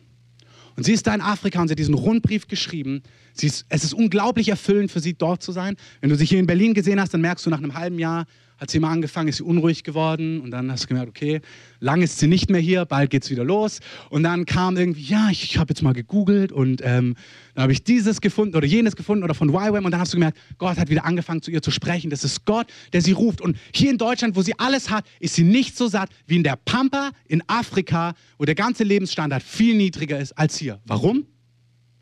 Und 0.75 0.83
sie 0.83 0.93
ist 0.93 1.05
da 1.05 1.13
in 1.13 1.21
Afrika 1.21 1.61
und 1.61 1.67
sie 1.67 1.73
hat 1.73 1.79
diesen 1.79 1.93
Rundbrief 1.93 2.47
geschrieben. 2.47 3.03
Ist, 3.39 3.65
es 3.69 3.83
ist 3.83 3.93
unglaublich 3.93 4.49
erfüllend 4.49 4.91
für 4.91 4.99
sie, 4.99 5.13
dort 5.13 5.43
zu 5.43 5.51
sein. 5.51 5.75
Wenn 6.01 6.09
du 6.09 6.15
sie 6.15 6.25
hier 6.25 6.39
in 6.39 6.47
Berlin 6.47 6.73
gesehen 6.73 6.99
hast, 6.99 7.13
dann 7.13 7.21
merkst 7.21 7.45
du 7.45 7.49
nach 7.49 7.59
einem 7.59 7.75
halben 7.75 7.99
Jahr, 7.99 8.25
hat 8.57 8.69
sie 8.69 8.79
mal 8.79 8.91
angefangen, 8.91 9.27
ist 9.27 9.37
sie 9.37 9.43
unruhig 9.43 9.83
geworden 9.83 10.41
und 10.41 10.51
dann 10.51 10.71
hast 10.71 10.83
du 10.83 10.87
gemerkt, 10.87 11.09
okay, 11.09 11.41
lang 11.79 12.01
ist 12.01 12.19
sie 12.19 12.27
nicht 12.27 12.49
mehr 12.49 12.61
hier, 12.61 12.85
bald 12.85 13.09
geht 13.09 13.23
es 13.23 13.29
wieder 13.29 13.43
los. 13.43 13.79
Und 14.09 14.23
dann 14.23 14.45
kam 14.45 14.77
irgendwie, 14.77 15.03
ja, 15.03 15.29
ich, 15.29 15.43
ich 15.43 15.57
habe 15.57 15.69
jetzt 15.69 15.81
mal 15.81 15.93
gegoogelt 15.93 16.51
und 16.51 16.81
ähm, 16.83 17.15
dann 17.55 17.63
habe 17.63 17.73
ich 17.73 17.83
dieses 17.83 18.21
gefunden 18.21 18.55
oder 18.55 18.65
jenes 18.65 18.95
gefunden 18.95 19.23
oder 19.23 19.33
von 19.33 19.49
YWAM 19.49 19.85
und 19.85 19.91
dann 19.91 19.99
hast 19.99 20.13
du 20.13 20.17
gemerkt, 20.17 20.37
Gott 20.57 20.77
hat 20.77 20.89
wieder 20.89 21.05
angefangen 21.05 21.41
zu 21.41 21.51
ihr 21.51 21.61
zu 21.61 21.71
sprechen. 21.71 22.09
Das 22.09 22.23
ist 22.23 22.45
Gott, 22.45 22.67
der 22.93 23.01
sie 23.01 23.11
ruft. 23.11 23.41
Und 23.41 23.57
hier 23.73 23.91
in 23.91 23.97
Deutschland, 23.97 24.35
wo 24.35 24.41
sie 24.41 24.57
alles 24.59 24.89
hat, 24.89 25.05
ist 25.19 25.35
sie 25.35 25.43
nicht 25.43 25.77
so 25.77 25.87
satt 25.87 26.09
wie 26.27 26.35
in 26.35 26.43
der 26.43 26.57
Pampa 26.65 27.11
in 27.27 27.43
Afrika, 27.47 28.13
wo 28.37 28.45
der 28.45 28.55
ganze 28.55 28.83
Lebensstandard 28.83 29.43
viel 29.43 29.75
niedriger 29.75 30.19
ist 30.19 30.31
als 30.33 30.57
hier. 30.57 30.79
Warum? 30.85 31.25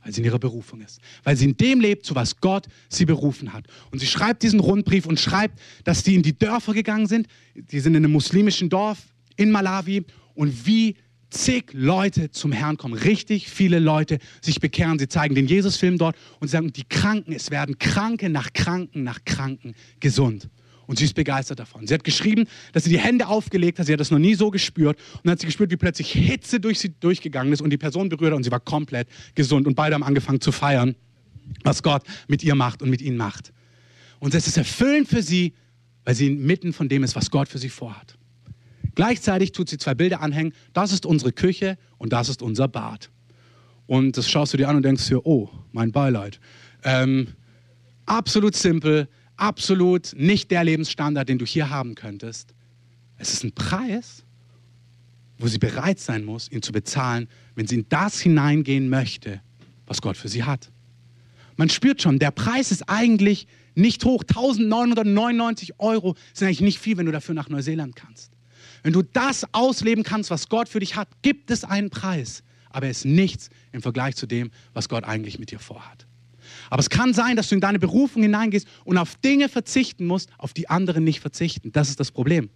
Weil 0.03 0.13
sie 0.13 0.21
in 0.21 0.25
ihrer 0.25 0.39
Berufung 0.39 0.81
ist, 0.81 0.99
weil 1.23 1.35
sie 1.35 1.45
in 1.45 1.57
dem 1.57 1.79
lebt, 1.79 2.05
zu 2.05 2.15
was 2.15 2.37
Gott 2.37 2.67
sie 2.89 3.05
berufen 3.05 3.53
hat. 3.53 3.65
Und 3.91 3.99
sie 3.99 4.07
schreibt 4.07 4.43
diesen 4.43 4.59
Rundbrief 4.59 5.05
und 5.05 5.19
schreibt, 5.19 5.59
dass 5.83 6.03
die 6.03 6.15
in 6.15 6.23
die 6.23 6.37
Dörfer 6.37 6.73
gegangen 6.73 7.07
sind. 7.07 7.27
Die 7.55 7.79
sind 7.79 7.95
in 7.95 8.03
einem 8.03 8.11
muslimischen 8.11 8.69
Dorf 8.69 8.99
in 9.35 9.51
Malawi 9.51 10.05
und 10.33 10.65
wie 10.65 10.95
zig 11.29 11.65
Leute 11.71 12.31
zum 12.31 12.51
Herrn 12.51 12.77
kommen, 12.77 12.93
richtig 12.93 13.49
viele 13.49 13.79
Leute 13.79 14.19
sich 14.41 14.59
bekehren. 14.59 14.99
Sie 14.99 15.07
zeigen 15.07 15.33
den 15.33 15.47
Jesusfilm 15.47 15.97
dort 15.97 16.15
und 16.39 16.49
sagen, 16.49 16.73
die 16.73 16.83
Kranken, 16.83 17.33
es 17.33 17.51
werden 17.51 17.79
Kranke 17.79 18.29
nach 18.29 18.53
Kranken 18.53 19.03
nach 19.03 19.23
Kranken 19.25 19.73
gesund. 19.99 20.49
Und 20.91 20.97
sie 20.97 21.05
ist 21.05 21.13
begeistert 21.13 21.57
davon. 21.57 21.87
Sie 21.87 21.93
hat 21.93 22.03
geschrieben, 22.03 22.49
dass 22.73 22.83
sie 22.83 22.89
die 22.89 22.99
Hände 22.99 23.29
aufgelegt 23.29 23.79
hat. 23.79 23.85
Sie 23.85 23.93
hat 23.93 24.01
das 24.01 24.11
noch 24.11 24.19
nie 24.19 24.35
so 24.35 24.51
gespürt. 24.51 24.97
Und 25.13 25.21
dann 25.23 25.31
hat 25.31 25.39
sie 25.39 25.45
gespürt, 25.45 25.71
wie 25.71 25.77
plötzlich 25.77 26.11
Hitze 26.11 26.59
durch 26.59 26.79
sie 26.79 26.89
durchgegangen 26.99 27.53
ist 27.53 27.61
und 27.61 27.69
die 27.69 27.77
Person 27.77 28.09
berührt 28.09 28.33
und 28.33 28.43
sie 28.43 28.51
war 28.51 28.59
komplett 28.59 29.07
gesund. 29.33 29.67
Und 29.67 29.75
beide 29.75 29.95
haben 29.95 30.03
angefangen 30.03 30.41
zu 30.41 30.51
feiern, 30.51 30.95
was 31.63 31.81
Gott 31.81 32.03
mit 32.27 32.43
ihr 32.43 32.55
macht 32.55 32.81
und 32.81 32.89
mit 32.89 33.01
ihnen 33.01 33.15
macht. 33.15 33.53
Und 34.19 34.35
es 34.35 34.47
ist 34.47 34.57
erfüllend 34.57 35.07
für 35.07 35.23
sie, 35.23 35.53
weil 36.03 36.13
sie 36.13 36.27
inmitten 36.27 36.73
von 36.73 36.89
dem 36.89 37.05
ist, 37.05 37.15
was 37.15 37.31
Gott 37.31 37.47
für 37.47 37.57
sie 37.57 37.69
vorhat. 37.69 38.17
Gleichzeitig 38.93 39.53
tut 39.53 39.69
sie 39.69 39.77
zwei 39.77 39.95
Bilder 39.95 40.19
anhängen. 40.19 40.51
Das 40.73 40.91
ist 40.91 41.05
unsere 41.05 41.31
Küche 41.31 41.77
und 41.99 42.11
das 42.11 42.27
ist 42.27 42.41
unser 42.41 42.67
Bad. 42.67 43.09
Und 43.87 44.17
das 44.17 44.29
schaust 44.29 44.51
du 44.51 44.57
dir 44.57 44.67
an 44.67 44.75
und 44.75 44.83
denkst 44.83 45.07
dir, 45.07 45.25
oh, 45.25 45.49
mein 45.71 45.93
Beileid. 45.93 46.41
Ähm, 46.83 47.29
absolut 48.05 48.57
simpel, 48.57 49.07
absolut 49.41 50.13
nicht 50.15 50.51
der 50.51 50.63
Lebensstandard, 50.63 51.27
den 51.27 51.39
du 51.39 51.45
hier 51.45 51.69
haben 51.69 51.95
könntest. 51.95 52.53
Es 53.17 53.33
ist 53.33 53.43
ein 53.43 53.51
Preis, 53.53 54.23
wo 55.37 55.47
sie 55.47 55.57
bereit 55.57 55.99
sein 55.99 56.23
muss, 56.23 56.49
ihn 56.51 56.61
zu 56.61 56.71
bezahlen, 56.71 57.27
wenn 57.55 57.67
sie 57.67 57.75
in 57.75 57.85
das 57.89 58.19
hineingehen 58.19 58.89
möchte, 58.89 59.41
was 59.87 60.01
Gott 60.01 60.15
für 60.15 60.29
sie 60.29 60.43
hat. 60.43 60.71
Man 61.57 61.69
spürt 61.69 62.01
schon, 62.01 62.19
der 62.19 62.31
Preis 62.31 62.71
ist 62.71 62.83
eigentlich 62.87 63.47
nicht 63.75 64.05
hoch. 64.05 64.23
1999 64.27 65.79
Euro 65.79 66.15
sind 66.33 66.47
eigentlich 66.47 66.61
nicht 66.61 66.79
viel, 66.79 66.97
wenn 66.97 67.07
du 67.07 67.11
dafür 67.11 67.35
nach 67.35 67.49
Neuseeland 67.49 67.95
kannst. 67.95 68.31
Wenn 68.83 68.93
du 68.93 69.01
das 69.01 69.45
ausleben 69.53 70.03
kannst, 70.03 70.29
was 70.29 70.49
Gott 70.49 70.69
für 70.69 70.79
dich 70.79 70.95
hat, 70.95 71.07
gibt 71.21 71.51
es 71.51 71.63
einen 71.63 71.89
Preis. 71.89 72.43
Aber 72.69 72.85
er 72.85 72.91
ist 72.91 73.05
nichts 73.05 73.49
im 73.71 73.81
Vergleich 73.81 74.15
zu 74.15 74.27
dem, 74.27 74.51
was 74.73 74.87
Gott 74.87 75.03
eigentlich 75.03 75.39
mit 75.39 75.51
dir 75.51 75.59
vorhat. 75.59 76.07
Aber 76.71 76.79
es 76.79 76.89
kann 76.89 77.13
sein, 77.13 77.35
dass 77.35 77.49
du 77.49 77.55
in 77.55 77.61
deine 77.61 77.79
Berufung 77.79 78.23
hineingehst 78.23 78.65
und 78.85 78.97
auf 78.97 79.15
Dinge 79.17 79.49
verzichten 79.49 80.07
musst, 80.07 80.29
auf 80.37 80.53
die 80.53 80.69
anderen 80.69 81.03
nicht 81.03 81.19
verzichten. 81.19 81.73
Das 81.73 81.89
ist 81.89 81.99
das 81.99 82.11
Problem. 82.11 82.49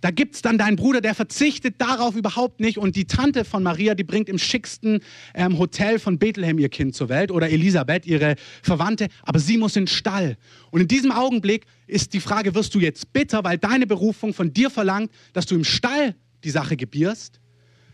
Da 0.00 0.12
gibt 0.12 0.36
es 0.36 0.42
dann 0.42 0.56
deinen 0.56 0.76
Bruder, 0.76 1.00
der 1.00 1.16
verzichtet 1.16 1.80
darauf 1.80 2.14
überhaupt 2.14 2.60
nicht. 2.60 2.78
Und 2.78 2.94
die 2.94 3.06
Tante 3.06 3.44
von 3.44 3.64
Maria, 3.64 3.96
die 3.96 4.04
bringt 4.04 4.28
im 4.28 4.38
schicksten 4.38 5.00
ähm, 5.34 5.58
Hotel 5.58 5.98
von 5.98 6.20
Bethlehem 6.20 6.60
ihr 6.60 6.68
Kind 6.68 6.94
zur 6.94 7.08
Welt 7.08 7.32
oder 7.32 7.50
Elisabeth, 7.50 8.06
ihre 8.06 8.36
Verwandte, 8.62 9.08
aber 9.24 9.40
sie 9.40 9.58
muss 9.58 9.74
in 9.74 9.86
den 9.86 9.88
Stall. 9.88 10.36
Und 10.70 10.82
in 10.82 10.86
diesem 10.86 11.10
Augenblick 11.10 11.66
ist 11.88 12.14
die 12.14 12.20
Frage, 12.20 12.54
wirst 12.54 12.72
du 12.76 12.78
jetzt 12.78 13.12
bitter, 13.12 13.42
weil 13.42 13.58
deine 13.58 13.88
Berufung 13.88 14.32
von 14.32 14.52
dir 14.52 14.70
verlangt, 14.70 15.10
dass 15.32 15.46
du 15.46 15.56
im 15.56 15.64
Stall 15.64 16.14
die 16.44 16.50
Sache 16.50 16.76
gebierst? 16.76 17.40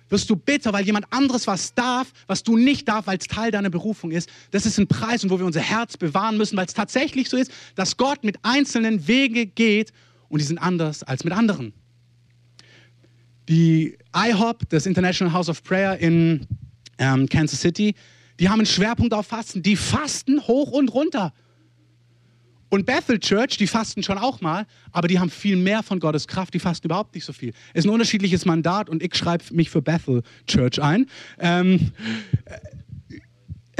Wirst 0.08 0.28
du 0.30 0.36
bitter, 0.36 0.72
weil 0.72 0.84
jemand 0.84 1.06
anderes 1.10 1.46
was 1.46 1.74
darf, 1.74 2.12
was 2.26 2.42
du 2.42 2.56
nicht 2.56 2.88
darfst, 2.88 3.06
weil 3.06 3.18
es 3.18 3.26
Teil 3.26 3.50
deiner 3.50 3.70
Berufung 3.70 4.10
ist. 4.10 4.28
Das 4.50 4.66
ist 4.66 4.78
ein 4.78 4.86
Preis 4.86 5.28
wo 5.28 5.38
wir 5.38 5.46
unser 5.46 5.60
Herz 5.60 5.96
bewahren 5.96 6.36
müssen, 6.36 6.56
weil 6.56 6.66
es 6.66 6.74
tatsächlich 6.74 7.28
so 7.28 7.36
ist, 7.36 7.50
dass 7.74 7.96
Gott 7.96 8.24
mit 8.24 8.38
einzelnen 8.42 9.06
Wege 9.08 9.46
geht 9.46 9.92
und 10.28 10.40
die 10.40 10.44
sind 10.44 10.58
anders 10.58 11.02
als 11.02 11.24
mit 11.24 11.32
anderen. 11.32 11.72
Die 13.48 13.96
IHOP, 14.16 14.68
das 14.70 14.86
International 14.86 15.32
House 15.32 15.48
of 15.48 15.62
Prayer 15.62 15.98
in 15.98 16.46
ähm, 16.98 17.28
Kansas 17.28 17.60
City, 17.60 17.94
die 18.40 18.48
haben 18.48 18.60
einen 18.60 18.66
Schwerpunkt 18.66 19.14
auf 19.14 19.26
Fasten. 19.26 19.62
Die 19.62 19.76
fasten 19.76 20.40
hoch 20.40 20.72
und 20.72 20.92
runter. 20.92 21.32
Und 22.74 22.86
Bethel 22.86 23.20
Church, 23.20 23.56
die 23.56 23.68
fasten 23.68 24.02
schon 24.02 24.18
auch 24.18 24.40
mal, 24.40 24.66
aber 24.90 25.06
die 25.06 25.20
haben 25.20 25.30
viel 25.30 25.54
mehr 25.54 25.84
von 25.84 26.00
Gottes 26.00 26.26
Kraft, 26.26 26.54
die 26.54 26.58
fasten 26.58 26.88
überhaupt 26.88 27.14
nicht 27.14 27.24
so 27.24 27.32
viel. 27.32 27.52
Ist 27.72 27.84
ein 27.86 27.90
unterschiedliches 27.90 28.46
Mandat 28.46 28.90
und 28.90 29.00
ich 29.00 29.14
schreibe 29.14 29.44
mich 29.52 29.70
für 29.70 29.80
Bethel 29.80 30.24
Church 30.48 30.82
ein. 30.82 31.06
Ähm, 31.38 31.92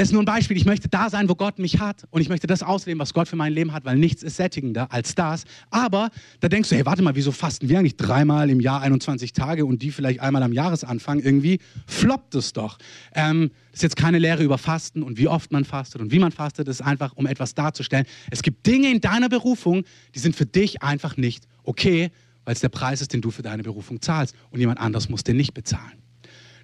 ist 0.03 0.11
nur 0.11 0.21
ein 0.21 0.25
Beispiel. 0.25 0.57
Ich 0.57 0.65
möchte 0.65 0.89
da 0.89 1.09
sein, 1.09 1.29
wo 1.29 1.35
Gott 1.35 1.59
mich 1.59 1.79
hat. 1.79 2.05
Und 2.11 2.21
ich 2.21 2.29
möchte 2.29 2.47
das 2.47 2.63
ausleben, 2.63 2.99
was 2.99 3.13
Gott 3.13 3.27
für 3.27 3.35
mein 3.35 3.53
Leben 3.53 3.73
hat, 3.73 3.85
weil 3.85 3.97
nichts 3.97 4.23
ist 4.23 4.35
sättigender 4.35 4.91
als 4.91 5.15
das. 5.15 5.45
Aber 5.69 6.09
da 6.41 6.49
denkst 6.49 6.69
du, 6.69 6.75
hey, 6.75 6.85
warte 6.85 7.01
mal, 7.01 7.15
wieso 7.15 7.31
fasten 7.31 7.69
wir 7.69 7.79
eigentlich 7.79 7.97
dreimal 7.97 8.49
im 8.49 8.59
Jahr 8.59 8.81
21 8.81 9.33
Tage 9.33 9.65
und 9.65 9.81
die 9.81 9.91
vielleicht 9.91 10.19
einmal 10.19 10.43
am 10.43 10.53
Jahresanfang? 10.53 11.19
Irgendwie 11.19 11.59
floppt 11.87 12.35
es 12.35 12.53
doch. 12.53 12.77
Ähm, 13.13 13.51
das 13.71 13.79
ist 13.79 13.83
jetzt 13.83 13.95
keine 13.95 14.19
Lehre 14.19 14.43
über 14.43 14.57
Fasten 14.57 15.03
und 15.03 15.17
wie 15.17 15.27
oft 15.27 15.51
man 15.51 15.65
fastet 15.65 16.01
und 16.01 16.11
wie 16.11 16.19
man 16.19 16.31
fastet. 16.31 16.67
Das 16.67 16.79
ist 16.79 16.85
einfach, 16.85 17.13
um 17.15 17.25
etwas 17.25 17.53
darzustellen. 17.53 18.05
Es 18.31 18.41
gibt 18.41 18.65
Dinge 18.65 18.91
in 18.91 19.01
deiner 19.01 19.29
Berufung, 19.29 19.83
die 20.13 20.19
sind 20.19 20.35
für 20.35 20.45
dich 20.45 20.81
einfach 20.83 21.17
nicht 21.17 21.47
okay, 21.63 22.11
weil 22.43 22.53
es 22.53 22.61
der 22.61 22.69
Preis 22.69 23.01
ist, 23.01 23.13
den 23.13 23.21
du 23.21 23.31
für 23.31 23.41
deine 23.41 23.63
Berufung 23.63 24.01
zahlst. 24.01 24.35
Und 24.49 24.59
jemand 24.59 24.79
anderes 24.79 25.09
muss 25.09 25.23
den 25.23 25.37
nicht 25.37 25.53
bezahlen. 25.53 26.01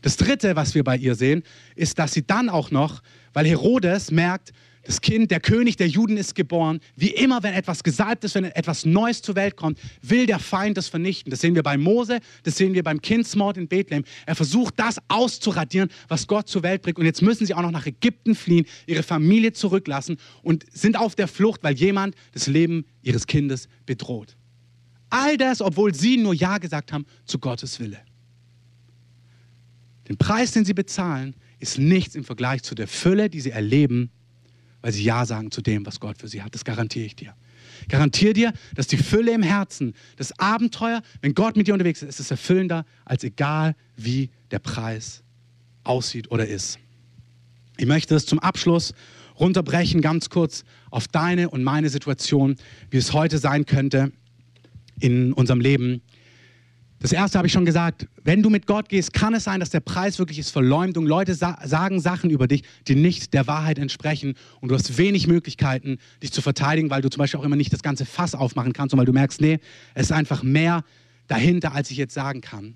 Das 0.02 0.18
Dritte, 0.18 0.56
was 0.56 0.74
wir 0.74 0.84
bei 0.84 0.98
ihr 0.98 1.16
sehen, 1.16 1.44
ist, 1.76 2.00
dass 2.00 2.14
sie 2.14 2.26
dann 2.26 2.50
auch 2.50 2.72
noch, 2.72 3.02
weil 3.34 3.46
Herodes 3.46 4.12
merkt, 4.12 4.54
das 4.84 5.00
Kind, 5.00 5.30
der 5.30 5.40
König 5.40 5.78
der 5.78 5.88
Juden 5.88 6.18
ist 6.18 6.34
geboren. 6.34 6.80
Wie 6.96 7.12
immer, 7.12 7.44
wenn 7.44 7.54
etwas 7.54 7.84
gesalbt 7.84 8.24
ist, 8.24 8.34
wenn 8.34 8.46
etwas 8.46 8.84
Neues 8.84 9.22
zur 9.22 9.36
Welt 9.36 9.56
kommt, 9.56 9.78
will 10.02 10.26
der 10.26 10.40
Feind 10.40 10.76
das 10.76 10.88
vernichten. 10.88 11.30
Das 11.30 11.42
sehen 11.42 11.54
wir 11.54 11.62
bei 11.62 11.78
Mose, 11.78 12.20
das 12.44 12.58
sehen 12.58 12.74
wir 12.74 12.84
beim 12.84 13.00
Kindsmord 13.00 13.58
in 13.58 13.68
Bethlehem. 13.68 14.04
Er 14.26 14.36
versucht, 14.36 14.80
das 14.80 14.98
auszuradieren, 15.08 15.90
was 16.08 16.26
Gott 16.26 16.48
zur 16.48 16.64
Welt 16.64 16.82
bringt. 16.82 16.98
Und 16.98 17.06
jetzt 17.06 17.22
müssen 17.22 17.46
sie 17.46 17.54
auch 17.54 17.62
noch 17.62 17.72
nach 17.72 17.86
Ägypten 17.86 18.34
fliehen, 18.34 18.66
ihre 18.88 19.04
Familie 19.04 19.54
zurücklassen 19.54 20.18
und 20.42 20.66
sind 20.74 20.98
auf 20.98 21.14
der 21.16 21.28
Flucht, 21.28 21.64
weil 21.64 21.76
jemand 21.76 22.16
das 22.32 22.48
Leben 22.48 22.86
ihres 23.04 23.28
Kindes 23.28 23.68
bedroht. 23.86 24.36
All 25.12 25.38
das, 25.38 25.62
obwohl 25.62 25.94
sie 25.94 26.18
nur 26.18 26.34
Ja 26.34 26.58
gesagt 26.58 26.92
haben 26.92 27.06
zu 27.26 27.38
Gottes 27.38 27.80
Wille. 27.80 28.00
Den 30.08 30.18
Preis, 30.18 30.54
den 30.54 30.66
sie 30.66 30.74
bezahlen, 30.74 31.36
ist 31.62 31.78
nichts 31.78 32.16
im 32.16 32.24
Vergleich 32.24 32.64
zu 32.64 32.76
der 32.76 32.88
Fülle, 32.88 33.30
die 33.30 33.40
sie 33.40 33.52
erleben, 33.52 34.10
weil 34.82 34.92
sie 34.92 35.04
Ja 35.04 35.26
sagen 35.26 35.52
zu 35.52 35.62
dem, 35.62 35.86
was 35.86 36.00
Gott 36.00 36.18
für 36.18 36.28
sie 36.28 36.42
hat. 36.42 36.54
Das 36.56 36.66
garantiere 36.66 37.06
ich 37.06 37.16
dir. 37.16 37.36
Garantiere 37.88 38.34
dir, 38.34 38.54
dass 38.76 38.88
die 38.88 38.98
Fülle 38.98 39.32
im 39.32 39.44
Herzen, 39.44 39.94
das 40.18 40.38
Abenteuer, 40.40 41.02
wenn 41.22 41.34
Gott 41.34 41.56
mit 41.56 41.68
dir 41.68 41.74
unterwegs 41.74 42.02
ist, 42.02 42.10
ist 42.10 42.20
es 42.20 42.32
erfüllender, 42.32 42.86
als 43.06 43.24
egal 43.24 43.76
wie 43.96 44.30
der 44.50 44.60
Preis 44.60 45.24
aussieht 45.84 46.32
oder 46.32 46.48
ist. 46.48 46.80
Ich 47.78 47.86
möchte 47.86 48.16
es 48.16 48.26
zum 48.26 48.40
Abschluss 48.40 48.94
runterbrechen, 49.40 50.02
ganz 50.02 50.30
kurz 50.30 50.64
auf 50.90 51.08
deine 51.08 51.50
und 51.50 51.64
meine 51.64 51.90
Situation, 51.90 52.56
wie 52.90 52.98
es 52.98 53.14
heute 53.14 53.38
sein 53.38 53.66
könnte 53.66 54.12
in 55.00 55.34
unserem 55.34 55.62
Leben. 55.62 56.02
Das 57.02 57.12
erste 57.12 57.40
habe 57.40 57.48
ich 57.48 57.54
schon 57.54 57.66
gesagt, 57.66 58.08
wenn 58.24 58.44
du 58.44 58.52
mit 58.52 58.68
Gott 58.68 58.88
gehst, 58.88 59.12
kann 59.12 59.34
es 59.34 59.46
sein, 59.46 59.60
dass 59.60 59.72
der 59.72 59.80
Preis 59.80 60.20
wirklich 60.20 60.38
ist 60.38 60.52
Verleumdung. 60.52 61.08
Leute 61.08 61.34
sa 61.34 61.58
sagen 61.66 62.00
Sachen 62.00 62.30
über 62.30 62.48
dich, 62.48 62.62
die 62.88 62.94
nicht 62.94 63.34
der 63.34 63.48
Wahrheit 63.48 63.80
entsprechen 63.80 64.36
und 64.60 64.70
du 64.70 64.76
hast 64.76 65.00
wenig 65.00 65.26
Möglichkeiten, 65.26 65.98
dich 66.22 66.32
zu 66.32 66.44
verteidigen, 66.44 66.92
weil 66.92 67.02
du 67.02 67.10
zum 67.10 67.18
Beispiel 67.18 67.40
auch 67.40 67.44
immer 67.44 67.56
nicht 67.56 67.74
das 67.74 67.82
ganze 67.82 68.06
Fass 68.06 68.36
aufmachen 68.36 68.72
kannst 68.72 68.94
und 68.94 69.00
weil 69.00 69.08
du 69.08 69.14
merkst, 69.14 69.42
nee, 69.42 69.60
es 69.96 70.04
ist 70.04 70.12
einfach 70.12 70.44
mehr 70.44 70.84
dahinter, 71.26 71.74
als 71.74 71.90
ich 71.90 71.98
jetzt 71.98 72.14
sagen 72.14 72.40
kann. 72.40 72.76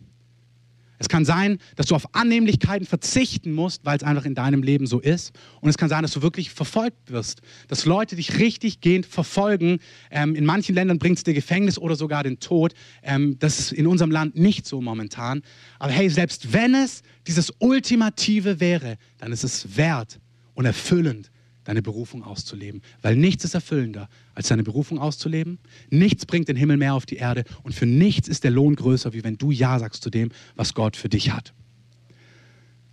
Es 1.06 1.10
kann 1.10 1.24
sein, 1.24 1.60
dass 1.76 1.86
du 1.86 1.94
auf 1.94 2.16
Annehmlichkeiten 2.16 2.88
verzichten 2.88 3.54
musst, 3.54 3.86
weil 3.86 3.96
es 3.96 4.02
einfach 4.02 4.26
in 4.26 4.34
deinem 4.34 4.64
Leben 4.64 4.88
so 4.88 5.00
ist. 5.00 5.34
Und 5.62 5.70
es 5.70 5.78
kann 5.78 5.88
sein, 5.88 6.02
dass 6.02 6.14
du 6.14 6.24
wirklich 6.24 6.50
verfolgt 6.50 7.12
wirst, 7.12 7.44
dass 7.68 7.86
Leute 7.86 8.16
dich 8.16 8.40
richtig 8.40 8.82
gehend 8.82 9.06
verfolgen. 9.06 9.78
Ähm, 10.10 10.34
in 10.34 10.46
manchen 10.46 10.74
Ländern 10.74 10.98
bringt 10.98 11.18
es 11.20 11.24
dir 11.24 11.36
Gefängnis 11.36 11.78
oder 11.78 11.96
sogar 11.96 12.24
den 12.24 12.40
Tod. 12.40 12.74
Ähm, 13.04 13.38
das 13.38 13.60
ist 13.60 13.72
in 13.72 13.86
unserem 13.86 14.10
Land 14.10 14.36
nicht 14.36 14.66
so 14.66 14.82
momentan. 14.82 15.44
Aber 15.78 15.92
hey, 15.92 16.10
selbst 16.10 16.54
wenn 16.54 16.74
es 16.74 17.04
dieses 17.28 17.54
Ultimative 17.60 18.60
wäre, 18.60 18.98
dann 19.20 19.32
ist 19.32 19.44
es 19.44 19.78
wert 19.78 20.20
und 20.56 20.66
erfüllend, 20.66 21.30
deine 21.66 21.82
Berufung 21.82 22.24
auszuleben. 22.24 22.82
Weil 23.02 23.18
nichts 23.18 23.44
ist 23.44 23.54
erfüllender, 23.54 24.08
als 24.34 24.48
deine 24.48 24.64
Berufung 24.64 25.00
auszuleben. 25.00 25.60
Nichts 25.90 26.26
bringt 26.26 26.48
den 26.48 26.56
Himmel 26.56 26.78
mehr 26.78 26.94
auf 26.94 27.06
die 27.06 27.18
Erde 27.18 27.44
und 27.64 27.76
für 27.76 27.86
nichts 27.86 28.30
ist 28.30 28.46
der 28.46 28.52
Lohn 28.52 28.76
größer, 28.76 29.14
wie 29.14 29.24
wenn 29.24 29.38
du 29.38 29.52
Ja 29.52 29.78
sagst 29.78 30.04
zu 30.04 30.10
dem, 30.10 30.32
was 30.56 30.74
Gott 30.74 30.96
für 30.96 31.10
dich 31.10 31.32
hat. 31.32 31.54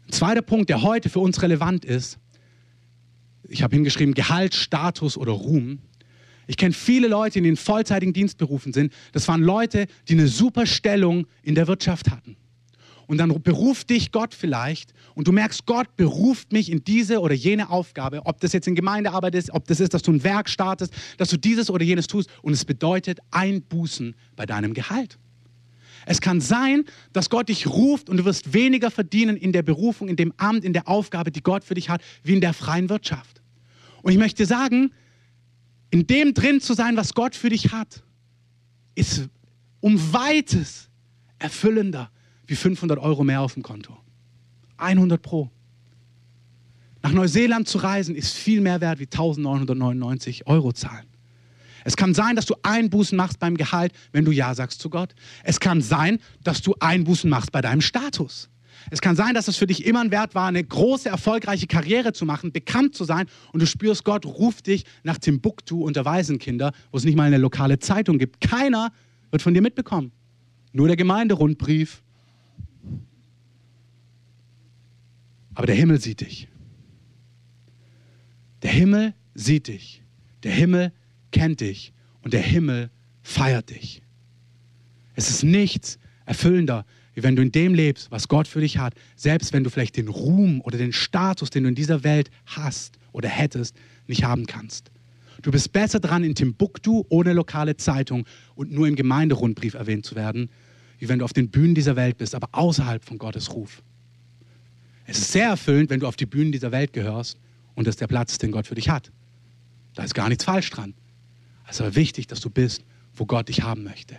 Ein 0.08 0.12
zweiter 0.12 0.42
Punkt, 0.42 0.68
der 0.68 0.82
heute 0.82 1.08
für 1.08 1.20
uns 1.20 1.42
relevant 1.42 1.84
ist, 1.84 2.18
ich 3.48 3.62
habe 3.62 3.76
hingeschrieben, 3.76 4.14
Gehalt, 4.14 4.54
Status 4.54 5.16
oder 5.16 5.32
Ruhm. 5.32 5.80
Ich 6.46 6.56
kenne 6.56 6.72
viele 6.72 7.08
Leute, 7.08 7.34
die 7.34 7.38
in 7.40 7.44
den 7.44 7.56
vollzeitigen 7.56 8.12
Dienst 8.12 8.38
berufen 8.38 8.72
sind. 8.72 8.92
Das 9.12 9.28
waren 9.28 9.42
Leute, 9.42 9.86
die 10.08 10.14
eine 10.14 10.26
super 10.26 10.64
Stellung 10.66 11.26
in 11.42 11.54
der 11.54 11.68
Wirtschaft 11.68 12.10
hatten 12.10 12.36
und 13.06 13.18
dann 13.18 13.42
beruft 13.42 13.90
dich 13.90 14.12
Gott 14.12 14.34
vielleicht 14.34 14.94
und 15.14 15.28
du 15.28 15.32
merkst, 15.32 15.66
Gott 15.66 15.96
beruft 15.96 16.52
mich 16.52 16.70
in 16.70 16.84
diese 16.84 17.20
oder 17.20 17.34
jene 17.34 17.70
Aufgabe, 17.70 18.24
ob 18.24 18.40
das 18.40 18.52
jetzt 18.52 18.66
in 18.66 18.74
Gemeindearbeit 18.74 19.34
ist, 19.34 19.50
ob 19.52 19.66
das 19.66 19.80
ist, 19.80 19.94
dass 19.94 20.02
du 20.02 20.12
ein 20.12 20.24
Werk 20.24 20.48
startest, 20.48 20.92
dass 21.18 21.28
du 21.28 21.36
dieses 21.36 21.70
oder 21.70 21.84
jenes 21.84 22.06
tust 22.06 22.30
und 22.42 22.52
es 22.52 22.64
bedeutet 22.64 23.20
Einbußen 23.30 24.14
bei 24.36 24.46
deinem 24.46 24.74
Gehalt. 24.74 25.18
Es 26.06 26.20
kann 26.20 26.40
sein, 26.40 26.84
dass 27.12 27.30
Gott 27.30 27.48
dich 27.48 27.66
ruft 27.66 28.08
und 28.08 28.16
du 28.16 28.24
wirst 28.24 28.52
weniger 28.52 28.90
verdienen 28.90 29.36
in 29.36 29.52
der 29.52 29.62
Berufung, 29.62 30.08
in 30.08 30.16
dem 30.16 30.32
Amt, 30.36 30.64
in 30.64 30.72
der 30.72 30.88
Aufgabe, 30.88 31.30
die 31.30 31.42
Gott 31.42 31.64
für 31.64 31.74
dich 31.74 31.88
hat, 31.88 32.02
wie 32.24 32.34
in 32.34 32.40
der 32.40 32.54
freien 32.54 32.88
Wirtschaft. 32.88 33.40
Und 34.02 34.12
ich 34.12 34.18
möchte 34.18 34.46
sagen, 34.46 34.92
in 35.90 36.06
dem 36.06 36.34
drin 36.34 36.60
zu 36.60 36.74
sein, 36.74 36.96
was 36.96 37.14
Gott 37.14 37.36
für 37.36 37.50
dich 37.50 37.70
hat, 37.70 38.02
ist 38.94 39.28
um 39.80 40.12
weites 40.12 40.88
erfüllender 41.38 42.10
wie 42.52 42.56
500 42.56 42.98
Euro 42.98 43.24
mehr 43.24 43.40
auf 43.40 43.54
dem 43.54 43.62
Konto. 43.62 43.96
100 44.76 45.20
pro. 45.20 45.50
Nach 47.02 47.12
Neuseeland 47.12 47.66
zu 47.66 47.78
reisen 47.78 48.14
ist 48.14 48.34
viel 48.34 48.60
mehr 48.60 48.80
wert 48.80 49.00
wie 49.00 49.06
1999 49.06 50.46
Euro 50.46 50.72
zahlen. 50.72 51.06
Es 51.84 51.96
kann 51.96 52.14
sein, 52.14 52.36
dass 52.36 52.46
du 52.46 52.54
Einbußen 52.62 53.16
machst 53.16 53.40
beim 53.40 53.56
Gehalt, 53.56 53.92
wenn 54.12 54.24
du 54.24 54.30
Ja 54.30 54.54
sagst 54.54 54.80
zu 54.80 54.90
Gott. 54.90 55.14
Es 55.42 55.58
kann 55.58 55.80
sein, 55.80 56.18
dass 56.44 56.62
du 56.62 56.74
Einbußen 56.78 57.28
machst 57.28 57.50
bei 57.50 57.60
deinem 57.60 57.80
Status. 57.80 58.50
Es 58.90 59.00
kann 59.00 59.16
sein, 59.16 59.34
dass 59.34 59.48
es 59.48 59.56
für 59.56 59.66
dich 59.66 59.86
immer 59.86 60.00
ein 60.00 60.10
Wert 60.10 60.34
war, 60.34 60.46
eine 60.48 60.62
große, 60.62 61.08
erfolgreiche 61.08 61.66
Karriere 61.66 62.12
zu 62.12 62.26
machen, 62.26 62.52
bekannt 62.52 62.94
zu 62.94 63.04
sein 63.04 63.26
und 63.52 63.60
du 63.60 63.66
spürst, 63.66 64.04
Gott 64.04 64.26
ruft 64.26 64.66
dich 64.66 64.84
nach 65.02 65.18
Timbuktu 65.18 65.84
unter 65.84 66.04
Waisenkinder, 66.04 66.72
wo 66.90 66.98
es 66.98 67.04
nicht 67.04 67.16
mal 67.16 67.24
eine 67.24 67.38
lokale 67.38 67.78
Zeitung 67.78 68.18
gibt. 68.18 68.40
Keiner 68.40 68.92
wird 69.30 69.42
von 69.42 69.54
dir 69.54 69.62
mitbekommen. 69.62 70.12
Nur 70.72 70.86
der 70.86 70.96
Gemeinderundbrief 70.96 72.01
Aber 75.54 75.66
der 75.66 75.76
Himmel 75.76 76.00
sieht 76.00 76.20
dich. 76.20 76.48
Der 78.62 78.70
Himmel 78.70 79.14
sieht 79.34 79.68
dich. 79.68 80.02
Der 80.42 80.52
Himmel 80.52 80.92
kennt 81.30 81.60
dich. 81.60 81.92
Und 82.22 82.32
der 82.32 82.42
Himmel 82.42 82.90
feiert 83.22 83.70
dich. 83.70 84.02
Es 85.14 85.28
ist 85.28 85.42
nichts 85.42 85.98
erfüllender, 86.24 86.86
wie 87.14 87.22
wenn 87.22 87.36
du 87.36 87.42
in 87.42 87.52
dem 87.52 87.74
lebst, 87.74 88.10
was 88.10 88.28
Gott 88.28 88.48
für 88.48 88.60
dich 88.60 88.78
hat, 88.78 88.94
selbst 89.16 89.52
wenn 89.52 89.64
du 89.64 89.70
vielleicht 89.70 89.96
den 89.96 90.08
Ruhm 90.08 90.60
oder 90.62 90.78
den 90.78 90.92
Status, 90.92 91.50
den 91.50 91.64
du 91.64 91.68
in 91.68 91.74
dieser 91.74 92.04
Welt 92.04 92.30
hast 92.46 92.98
oder 93.12 93.28
hättest, 93.28 93.76
nicht 94.06 94.24
haben 94.24 94.46
kannst. 94.46 94.90
Du 95.42 95.50
bist 95.50 95.72
besser 95.72 96.00
dran, 96.00 96.24
in 96.24 96.34
Timbuktu 96.34 97.04
ohne 97.08 97.32
lokale 97.32 97.76
Zeitung 97.76 98.24
und 98.54 98.70
nur 98.72 98.86
im 98.86 98.96
Gemeinderundbrief 98.96 99.74
erwähnt 99.74 100.06
zu 100.06 100.14
werden, 100.14 100.50
wie 100.98 101.08
wenn 101.08 101.18
du 101.18 101.24
auf 101.24 101.32
den 101.32 101.50
Bühnen 101.50 101.74
dieser 101.74 101.96
Welt 101.96 102.16
bist, 102.16 102.34
aber 102.34 102.48
außerhalb 102.52 103.04
von 103.04 103.18
Gottes 103.18 103.52
Ruf. 103.52 103.82
Es 105.06 105.18
ist 105.18 105.32
sehr 105.32 105.48
erfüllend, 105.48 105.90
wenn 105.90 106.00
du 106.00 106.06
auf 106.06 106.16
die 106.16 106.26
Bühnen 106.26 106.52
dieser 106.52 106.72
Welt 106.72 106.92
gehörst 106.92 107.38
und 107.74 107.86
das 107.86 107.96
der 107.96 108.06
Platz 108.06 108.32
ist, 108.32 108.42
den 108.42 108.52
Gott 108.52 108.66
für 108.66 108.74
dich 108.74 108.88
hat. 108.88 109.10
Da 109.94 110.04
ist 110.04 110.14
gar 110.14 110.28
nichts 110.28 110.44
falsch 110.44 110.70
dran. 110.70 110.94
Es 111.68 111.76
ist 111.76 111.80
aber 111.80 111.94
wichtig, 111.94 112.26
dass 112.26 112.40
du 112.40 112.50
bist, 112.50 112.84
wo 113.14 113.26
Gott 113.26 113.48
dich 113.48 113.62
haben 113.62 113.84
möchte. 113.84 114.18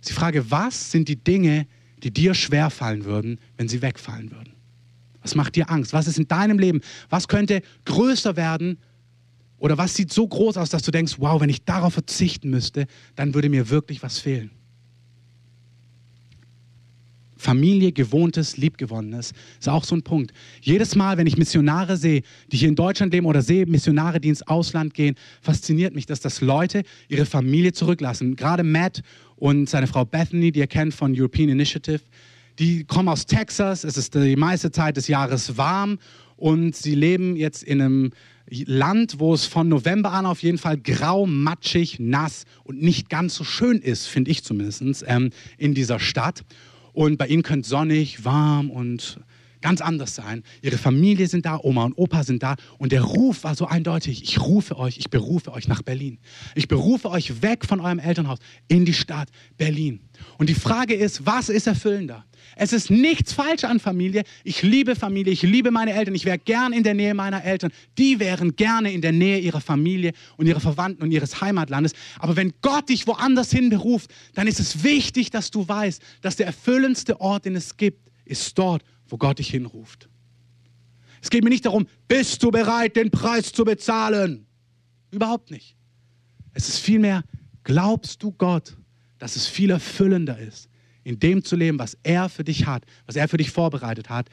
ist 0.00 0.10
die 0.10 0.14
Frage, 0.14 0.50
was 0.50 0.90
sind 0.90 1.08
die 1.08 1.16
Dinge, 1.16 1.66
die 2.02 2.10
dir 2.10 2.34
schwerfallen 2.34 3.04
würden, 3.04 3.38
wenn 3.56 3.68
sie 3.68 3.82
wegfallen 3.82 4.30
würden? 4.30 4.54
Was 5.22 5.34
macht 5.34 5.56
dir 5.56 5.70
Angst? 5.70 5.92
Was 5.92 6.06
ist 6.06 6.18
in 6.18 6.28
deinem 6.28 6.58
Leben? 6.58 6.82
Was 7.08 7.28
könnte 7.28 7.62
größer 7.86 8.36
werden? 8.36 8.78
Oder 9.56 9.78
was 9.78 9.94
sieht 9.94 10.12
so 10.12 10.28
groß 10.28 10.58
aus, 10.58 10.68
dass 10.68 10.82
du 10.82 10.90
denkst, 10.90 11.14
wow, 11.18 11.40
wenn 11.40 11.48
ich 11.48 11.64
darauf 11.64 11.94
verzichten 11.94 12.50
müsste, 12.50 12.86
dann 13.16 13.32
würde 13.32 13.48
mir 13.48 13.70
wirklich 13.70 14.02
was 14.02 14.18
fehlen? 14.18 14.50
Familie, 17.44 17.92
gewohntes, 17.92 18.56
liebgewonnenes, 18.56 19.32
ist 19.60 19.68
auch 19.68 19.84
so 19.84 19.94
ein 19.94 20.02
Punkt. 20.02 20.32
Jedes 20.62 20.96
Mal, 20.96 21.18
wenn 21.18 21.26
ich 21.26 21.36
Missionare 21.36 21.98
sehe, 21.98 22.22
die 22.50 22.56
hier 22.56 22.68
in 22.68 22.74
Deutschland 22.74 23.12
leben 23.12 23.26
oder 23.26 23.42
sehe 23.42 23.66
Missionare, 23.66 24.18
die 24.18 24.30
ins 24.30 24.42
Ausland 24.42 24.94
gehen, 24.94 25.14
fasziniert 25.42 25.94
mich, 25.94 26.06
dass 26.06 26.20
das 26.20 26.40
Leute 26.40 26.84
ihre 27.08 27.26
Familie 27.26 27.74
zurücklassen. 27.74 28.34
Gerade 28.34 28.62
Matt 28.62 29.02
und 29.36 29.68
seine 29.68 29.86
Frau 29.86 30.06
Bethany, 30.06 30.52
die 30.52 30.60
ihr 30.60 30.66
kennt 30.66 30.94
von 30.94 31.14
European 31.14 31.50
Initiative, 31.50 32.00
die 32.58 32.84
kommen 32.84 33.08
aus 33.08 33.26
Texas, 33.26 33.84
es 33.84 33.98
ist 33.98 34.14
die 34.14 34.36
meiste 34.36 34.70
Zeit 34.70 34.96
des 34.96 35.08
Jahres 35.08 35.58
warm 35.58 35.98
und 36.36 36.74
sie 36.74 36.94
leben 36.94 37.36
jetzt 37.36 37.62
in 37.62 37.82
einem 37.82 38.10
Land, 38.48 39.20
wo 39.20 39.34
es 39.34 39.44
von 39.44 39.68
November 39.68 40.12
an 40.12 40.24
auf 40.24 40.42
jeden 40.42 40.58
Fall 40.58 40.78
grau, 40.78 41.26
matschig, 41.26 41.98
nass 41.98 42.44
und 42.62 42.80
nicht 42.80 43.10
ganz 43.10 43.34
so 43.34 43.44
schön 43.44 43.78
ist, 43.78 44.06
finde 44.06 44.30
ich 44.30 44.44
zumindest, 44.44 45.04
ähm, 45.06 45.30
in 45.58 45.74
dieser 45.74 46.00
Stadt. 46.00 46.42
Und 46.94 47.18
bei 47.18 47.26
ihnen 47.26 47.42
könnte 47.42 47.68
sonnig, 47.68 48.24
warm 48.24 48.70
und 48.70 49.18
ganz 49.64 49.80
anders 49.80 50.14
sein. 50.14 50.42
Ihre 50.60 50.76
Familie 50.76 51.26
sind 51.26 51.46
da, 51.46 51.58
Oma 51.58 51.84
und 51.84 51.94
Opa 51.94 52.22
sind 52.22 52.42
da. 52.42 52.56
Und 52.76 52.92
der 52.92 53.00
Ruf 53.00 53.44
war 53.44 53.54
so 53.54 53.66
eindeutig. 53.66 54.22
Ich 54.22 54.38
rufe 54.38 54.76
euch, 54.76 54.98
ich 54.98 55.08
berufe 55.08 55.54
euch 55.54 55.68
nach 55.68 55.80
Berlin. 55.80 56.18
Ich 56.54 56.68
berufe 56.68 57.08
euch 57.08 57.40
weg 57.40 57.64
von 57.64 57.80
eurem 57.80 57.98
Elternhaus 57.98 58.40
in 58.68 58.84
die 58.84 58.92
Stadt 58.92 59.30
Berlin. 59.56 60.00
Und 60.36 60.50
die 60.50 60.54
Frage 60.54 60.92
ist, 60.92 61.24
was 61.24 61.48
ist 61.48 61.66
erfüllender? 61.66 62.26
Es 62.56 62.74
ist 62.74 62.90
nichts 62.90 63.32
falsch 63.32 63.64
an 63.64 63.80
Familie. 63.80 64.24
Ich 64.44 64.60
liebe 64.60 64.96
Familie, 64.96 65.32
ich 65.32 65.40
liebe 65.40 65.70
meine 65.70 65.94
Eltern, 65.94 66.14
ich 66.14 66.26
wäre 66.26 66.38
gern 66.38 66.74
in 66.74 66.82
der 66.82 66.92
Nähe 66.92 67.14
meiner 67.14 67.42
Eltern. 67.42 67.72
Die 67.96 68.20
wären 68.20 68.56
gerne 68.56 68.92
in 68.92 69.00
der 69.00 69.12
Nähe 69.12 69.38
ihrer 69.38 69.62
Familie 69.62 70.12
und 70.36 70.46
ihrer 70.46 70.60
Verwandten 70.60 71.02
und 71.02 71.10
ihres 71.10 71.40
Heimatlandes. 71.40 71.94
Aber 72.18 72.36
wenn 72.36 72.52
Gott 72.60 72.90
dich 72.90 73.06
woanders 73.06 73.50
hin 73.50 73.70
beruft, 73.70 74.10
dann 74.34 74.46
ist 74.46 74.60
es 74.60 74.84
wichtig, 74.84 75.30
dass 75.30 75.50
du 75.50 75.66
weißt, 75.66 76.02
dass 76.20 76.36
der 76.36 76.44
erfüllendste 76.44 77.18
Ort, 77.18 77.46
den 77.46 77.56
es 77.56 77.78
gibt, 77.78 78.10
ist 78.26 78.58
dort, 78.58 78.82
wo 79.14 79.16
Gott 79.16 79.38
dich 79.38 79.48
hinruft. 79.48 80.08
Es 81.22 81.30
geht 81.30 81.44
mir 81.44 81.50
nicht 81.50 81.66
darum, 81.66 81.86
bist 82.08 82.42
du 82.42 82.50
bereit, 82.50 82.96
den 82.96 83.12
Preis 83.12 83.52
zu 83.52 83.64
bezahlen? 83.64 84.44
Überhaupt 85.12 85.52
nicht. 85.52 85.76
Es 86.52 86.68
ist 86.68 86.80
vielmehr, 86.80 87.22
glaubst 87.62 88.24
du 88.24 88.32
Gott, 88.32 88.76
dass 89.18 89.36
es 89.36 89.46
viel 89.46 89.70
erfüllender 89.70 90.36
ist, 90.40 90.68
in 91.04 91.20
dem 91.20 91.44
zu 91.44 91.54
leben, 91.54 91.78
was 91.78 91.96
er 92.02 92.28
für 92.28 92.42
dich 92.42 92.66
hat, 92.66 92.86
was 93.06 93.14
er 93.14 93.28
für 93.28 93.36
dich 93.36 93.52
vorbereitet 93.52 94.10
hat, 94.10 94.30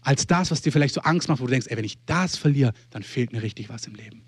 als 0.00 0.26
das, 0.26 0.50
was 0.50 0.60
dir 0.60 0.72
vielleicht 0.72 0.94
so 0.94 1.02
Angst 1.02 1.28
macht, 1.28 1.40
wo 1.40 1.44
du 1.44 1.52
denkst, 1.52 1.68
ey, 1.68 1.76
wenn 1.76 1.84
ich 1.84 1.98
das 2.04 2.36
verliere, 2.36 2.72
dann 2.90 3.04
fehlt 3.04 3.32
mir 3.32 3.42
richtig 3.42 3.68
was 3.68 3.86
im 3.86 3.94
Leben. 3.94 4.22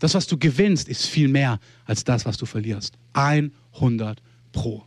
Das, 0.00 0.12
was 0.12 0.26
du 0.26 0.36
gewinnst, 0.36 0.86
ist 0.86 1.06
viel 1.06 1.28
mehr 1.28 1.60
als 1.86 2.04
das, 2.04 2.26
was 2.26 2.36
du 2.36 2.44
verlierst. 2.44 2.98
100 3.14 4.20
Pro. 4.52 4.84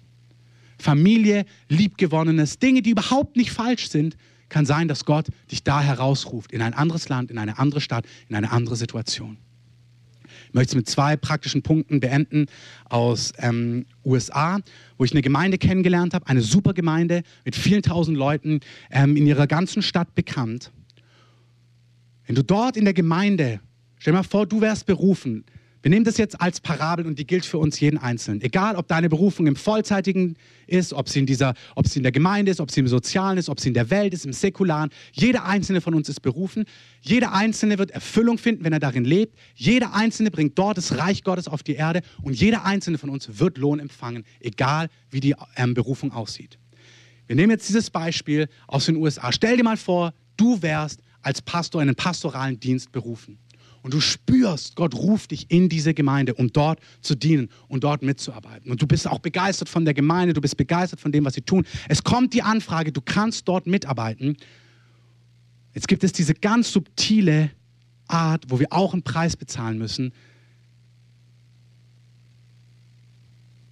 Familie, 0.79 1.45
Liebgewonnenes, 1.69 2.59
Dinge, 2.59 2.81
die 2.81 2.91
überhaupt 2.91 3.35
nicht 3.35 3.51
falsch 3.51 3.89
sind, 3.89 4.17
kann 4.49 4.65
sein, 4.65 4.87
dass 4.87 5.05
Gott 5.05 5.27
dich 5.51 5.63
da 5.63 5.81
herausruft, 5.81 6.51
in 6.51 6.61
ein 6.61 6.73
anderes 6.73 7.09
Land, 7.09 7.31
in 7.31 7.37
eine 7.37 7.59
andere 7.59 7.81
Stadt, 7.81 8.05
in 8.29 8.35
eine 8.35 8.51
andere 8.51 8.75
Situation. 8.75 9.37
Ich 10.47 10.53
möchte 10.53 10.71
es 10.71 10.75
mit 10.75 10.89
zwei 10.89 11.17
praktischen 11.17 11.61
Punkten 11.61 11.99
beenden 11.99 12.45
aus 12.85 13.33
ähm, 13.39 13.85
USA, 14.05 14.59
wo 14.97 15.03
ich 15.03 15.11
eine 15.11 15.21
Gemeinde 15.21 15.57
kennengelernt 15.57 16.13
habe, 16.13 16.27
eine 16.27 16.41
super 16.41 16.73
Gemeinde 16.73 17.23
mit 17.43 17.55
vielen 17.55 17.81
tausend 17.81 18.17
Leuten 18.17 18.61
ähm, 18.89 19.17
in 19.17 19.27
ihrer 19.27 19.47
ganzen 19.47 19.81
Stadt 19.81 20.15
bekannt. 20.15 20.71
Wenn 22.25 22.35
du 22.35 22.43
dort 22.43 22.77
in 22.77 22.85
der 22.85 22.93
Gemeinde, 22.93 23.59
stell 23.97 24.13
dir 24.13 24.19
mal 24.19 24.23
vor, 24.23 24.45
du 24.45 24.61
wärst 24.61 24.85
berufen, 24.85 25.43
wir 25.83 25.91
nehmen 25.91 26.05
das 26.05 26.17
jetzt 26.17 26.41
als 26.41 26.59
Parabel 26.59 27.05
und 27.05 27.19
die 27.19 27.27
gilt 27.27 27.45
für 27.45 27.59
uns 27.59 27.79
jeden 27.79 27.97
Einzelnen. 27.97 28.41
Egal, 28.41 28.75
ob 28.75 28.87
deine 28.87 29.09
Berufung 29.09 29.45
im 29.45 29.55
Vollzeitigen 29.55 30.35
ist, 30.65 30.91
ob 30.91 31.07
sie 31.07 31.19
in, 31.19 31.25
dieser, 31.25 31.53
ob 31.75 31.87
sie 31.87 31.99
in 31.99 32.03
der 32.03 32.11
Gemeinde 32.11 32.51
ist, 32.51 32.59
ob 32.59 32.71
sie 32.71 32.79
im 32.79 32.87
Sozialen 32.87 33.37
ist, 33.37 33.47
ob 33.47 33.59
sie 33.59 33.69
in 33.69 33.73
der 33.73 33.89
Welt 33.89 34.13
ist, 34.13 34.25
im 34.25 34.33
Säkularen. 34.33 34.89
Jeder 35.11 35.45
Einzelne 35.45 35.79
von 35.79 35.93
uns 35.93 36.09
ist 36.09 36.21
berufen. 36.21 36.65
Jeder 37.01 37.31
Einzelne 37.33 37.77
wird 37.77 37.91
Erfüllung 37.91 38.37
finden, 38.37 38.63
wenn 38.63 38.73
er 38.73 38.79
darin 38.79 39.05
lebt. 39.05 39.37
Jeder 39.55 39.93
Einzelne 39.93 40.31
bringt 40.31 40.57
dort 40.57 40.77
das 40.77 40.97
Reich 40.97 41.23
Gottes 41.23 41.47
auf 41.47 41.61
die 41.61 41.75
Erde 41.75 42.01
und 42.21 42.33
jeder 42.33 42.65
Einzelne 42.65 42.97
von 42.97 43.09
uns 43.09 43.39
wird 43.39 43.57
Lohn 43.57 43.79
empfangen, 43.79 44.23
egal 44.39 44.89
wie 45.11 45.19
die 45.19 45.35
ähm, 45.55 45.73
Berufung 45.73 46.11
aussieht. 46.11 46.57
Wir 47.27 47.35
nehmen 47.35 47.51
jetzt 47.51 47.67
dieses 47.69 47.89
Beispiel 47.89 48.47
aus 48.67 48.85
den 48.85 48.95
USA. 48.95 49.31
Stell 49.31 49.57
dir 49.57 49.63
mal 49.63 49.77
vor, 49.77 50.13
du 50.37 50.61
wärst 50.61 51.01
als 51.21 51.41
Pastor 51.41 51.81
in 51.81 51.89
einen 51.89 51.95
pastoralen 51.95 52.59
Dienst 52.59 52.91
berufen 52.91 53.37
und 53.87 53.93
du 53.93 54.01
spürst, 54.01 54.75
Gott 54.75 54.95
ruft 54.95 55.31
dich 55.31 55.49
in 55.49 55.69
diese 55.69 55.93
Gemeinde, 55.93 56.33
um 56.33 56.51
dort 56.51 56.81
zu 56.99 57.15
dienen 57.15 57.47
und 57.69 57.85
dort 57.85 58.01
mitzuarbeiten. 58.01 58.69
Und 58.69 58.81
du 58.81 58.85
bist 58.85 59.07
auch 59.07 59.19
begeistert 59.19 59.69
von 59.69 59.85
der 59.85 59.93
Gemeinde, 59.93 60.33
du 60.33 60.41
bist 60.41 60.57
begeistert 60.57 60.99
von 60.99 61.13
dem, 61.13 61.23
was 61.23 61.35
sie 61.35 61.41
tun. 61.41 61.65
Es 61.87 62.03
kommt 62.03 62.33
die 62.33 62.41
Anfrage, 62.41 62.91
du 62.91 62.99
kannst 62.99 63.47
dort 63.47 63.65
mitarbeiten. 63.65 64.35
Jetzt 65.73 65.87
gibt 65.87 66.03
es 66.03 66.11
diese 66.11 66.33
ganz 66.33 66.69
subtile 66.69 67.49
Art, 68.09 68.43
wo 68.49 68.59
wir 68.59 68.67
auch 68.71 68.91
einen 68.91 69.03
Preis 69.03 69.37
bezahlen 69.37 69.77
müssen. 69.77 70.11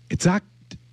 Jetzt 0.09 0.23
sagt 0.23 0.47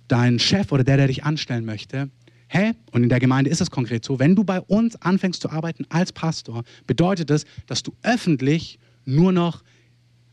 dein 0.09 0.37
Chef 0.37 0.69
oder 0.73 0.83
der, 0.83 0.97
der 0.97 1.07
dich 1.07 1.23
anstellen 1.23 1.63
möchte, 1.63 2.09
hä? 2.49 2.73
Und 2.91 3.03
in 3.03 3.09
der 3.09 3.21
Gemeinde 3.21 3.49
ist 3.49 3.61
es 3.61 3.71
konkret 3.71 4.03
so, 4.03 4.19
wenn 4.19 4.35
du 4.35 4.43
bei 4.43 4.59
uns 4.59 5.01
anfängst 5.01 5.41
zu 5.41 5.49
arbeiten 5.49 5.85
als 5.87 6.11
Pastor, 6.11 6.65
bedeutet 6.87 7.29
das, 7.29 7.45
dass 7.67 7.83
du 7.83 7.95
öffentlich 8.03 8.79
nur 9.05 9.31
noch, 9.31 9.63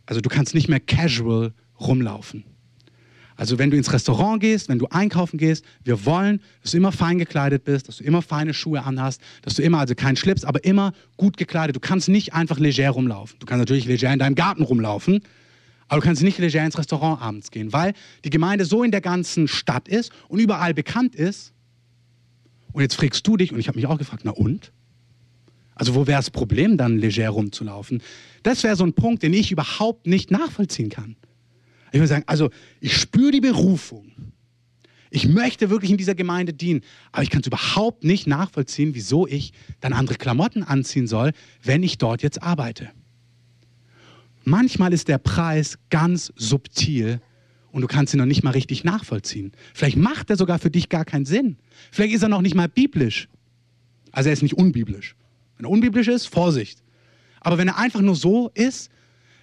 also 0.06 0.20
du 0.20 0.28
kannst 0.28 0.54
nicht 0.54 0.68
mehr 0.68 0.80
casual 0.80 1.52
rumlaufen. 1.78 2.44
Also 3.40 3.58
wenn 3.58 3.70
du 3.70 3.78
ins 3.78 3.90
Restaurant 3.90 4.38
gehst, 4.38 4.68
wenn 4.68 4.78
du 4.78 4.86
einkaufen 4.88 5.38
gehst, 5.38 5.64
wir 5.82 6.04
wollen, 6.04 6.42
dass 6.60 6.72
du 6.72 6.76
immer 6.76 6.92
fein 6.92 7.16
gekleidet 7.16 7.64
bist, 7.64 7.88
dass 7.88 7.96
du 7.96 8.04
immer 8.04 8.20
feine 8.20 8.52
Schuhe 8.52 8.84
anhast, 8.84 9.22
dass 9.40 9.54
du 9.54 9.62
immer, 9.62 9.78
also 9.78 9.94
kein 9.94 10.14
Schlips, 10.16 10.44
aber 10.44 10.62
immer 10.62 10.92
gut 11.16 11.38
gekleidet. 11.38 11.74
Du 11.74 11.80
kannst 11.80 12.10
nicht 12.10 12.34
einfach 12.34 12.58
leger 12.58 12.90
rumlaufen. 12.90 13.38
Du 13.38 13.46
kannst 13.46 13.60
natürlich 13.60 13.86
leger 13.86 14.12
in 14.12 14.18
deinem 14.18 14.34
Garten 14.34 14.62
rumlaufen, 14.62 15.22
aber 15.88 16.02
du 16.02 16.06
kannst 16.06 16.22
nicht 16.22 16.36
leger 16.36 16.62
ins 16.62 16.76
Restaurant 16.76 17.22
abends 17.22 17.50
gehen, 17.50 17.72
weil 17.72 17.94
die 18.26 18.30
Gemeinde 18.30 18.66
so 18.66 18.84
in 18.84 18.90
der 18.90 19.00
ganzen 19.00 19.48
Stadt 19.48 19.88
ist 19.88 20.12
und 20.28 20.38
überall 20.38 20.74
bekannt 20.74 21.14
ist. 21.14 21.54
Und 22.72 22.82
jetzt 22.82 22.96
fragst 22.96 23.26
du 23.26 23.38
dich, 23.38 23.54
und 23.54 23.58
ich 23.58 23.68
habe 23.68 23.78
mich 23.78 23.86
auch 23.86 23.96
gefragt, 23.96 24.22
na 24.24 24.32
und? 24.32 24.70
Also 25.80 25.94
wo 25.94 26.06
wäre 26.06 26.18
das 26.18 26.28
Problem 26.28 26.76
dann, 26.76 26.98
leger 26.98 27.30
rumzulaufen? 27.30 28.02
Das 28.42 28.62
wäre 28.64 28.76
so 28.76 28.84
ein 28.84 28.92
Punkt, 28.92 29.22
den 29.22 29.32
ich 29.32 29.50
überhaupt 29.50 30.06
nicht 30.06 30.30
nachvollziehen 30.30 30.90
kann. 30.90 31.16
Ich 31.90 31.98
würde 31.98 32.06
sagen, 32.06 32.24
also 32.26 32.50
ich 32.82 32.94
spüre 32.94 33.30
die 33.30 33.40
Berufung. 33.40 34.12
Ich 35.08 35.26
möchte 35.26 35.70
wirklich 35.70 35.90
in 35.90 35.96
dieser 35.96 36.14
Gemeinde 36.14 36.52
dienen, 36.52 36.82
aber 37.12 37.22
ich 37.22 37.30
kann 37.30 37.40
es 37.40 37.46
überhaupt 37.46 38.04
nicht 38.04 38.26
nachvollziehen, 38.26 38.94
wieso 38.94 39.26
ich 39.26 39.54
dann 39.80 39.94
andere 39.94 40.18
Klamotten 40.18 40.64
anziehen 40.64 41.06
soll, 41.06 41.32
wenn 41.62 41.82
ich 41.82 41.96
dort 41.96 42.22
jetzt 42.22 42.42
arbeite. 42.42 42.90
Manchmal 44.44 44.92
ist 44.92 45.08
der 45.08 45.16
Preis 45.16 45.78
ganz 45.88 46.30
subtil 46.36 47.22
und 47.72 47.80
du 47.80 47.88
kannst 47.88 48.12
ihn 48.12 48.18
noch 48.18 48.26
nicht 48.26 48.42
mal 48.42 48.50
richtig 48.50 48.84
nachvollziehen. 48.84 49.52
Vielleicht 49.72 49.96
macht 49.96 50.28
er 50.28 50.36
sogar 50.36 50.58
für 50.58 50.70
dich 50.70 50.90
gar 50.90 51.06
keinen 51.06 51.24
Sinn. 51.24 51.56
Vielleicht 51.90 52.12
ist 52.12 52.22
er 52.22 52.28
noch 52.28 52.42
nicht 52.42 52.54
mal 52.54 52.68
biblisch. 52.68 53.30
Also 54.12 54.28
er 54.28 54.34
ist 54.34 54.42
nicht 54.42 54.58
unbiblisch. 54.58 55.16
Wenn 55.60 55.66
er 55.66 55.72
unbiblisch 55.72 56.08
ist, 56.08 56.26
Vorsicht. 56.26 56.82
Aber 57.40 57.58
wenn 57.58 57.68
er 57.68 57.76
einfach 57.76 58.00
nur 58.00 58.16
so 58.16 58.50
ist, 58.54 58.90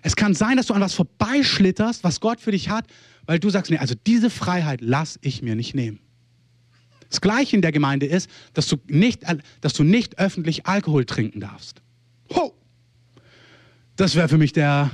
es 0.01 0.15
kann 0.15 0.33
sein, 0.33 0.57
dass 0.57 0.65
du 0.65 0.73
an 0.73 0.81
was 0.81 0.95
vorbeischlitterst, 0.95 2.03
was 2.03 2.19
Gott 2.19 2.41
für 2.41 2.49
dich 2.49 2.69
hat, 2.69 2.87
weil 3.27 3.37
du 3.37 3.51
sagst, 3.51 3.69
nee, 3.69 3.77
also 3.77 3.93
diese 4.07 4.31
Freiheit 4.31 4.81
lass 4.81 5.19
ich 5.21 5.43
mir 5.43 5.55
nicht 5.55 5.75
nehmen. 5.75 5.99
Das 7.09 7.21
Gleiche 7.21 7.55
in 7.55 7.61
der 7.61 7.71
Gemeinde 7.71 8.07
ist, 8.07 8.31
dass 8.55 8.65
du 8.65 8.77
nicht, 8.87 9.25
dass 9.61 9.73
du 9.73 9.83
nicht 9.83 10.17
öffentlich 10.17 10.65
Alkohol 10.65 11.05
trinken 11.05 11.39
darfst. 11.39 11.83
Ho! 12.33 12.55
Das 13.95 14.15
wäre 14.15 14.27
für 14.27 14.39
mich 14.39 14.53
der 14.53 14.89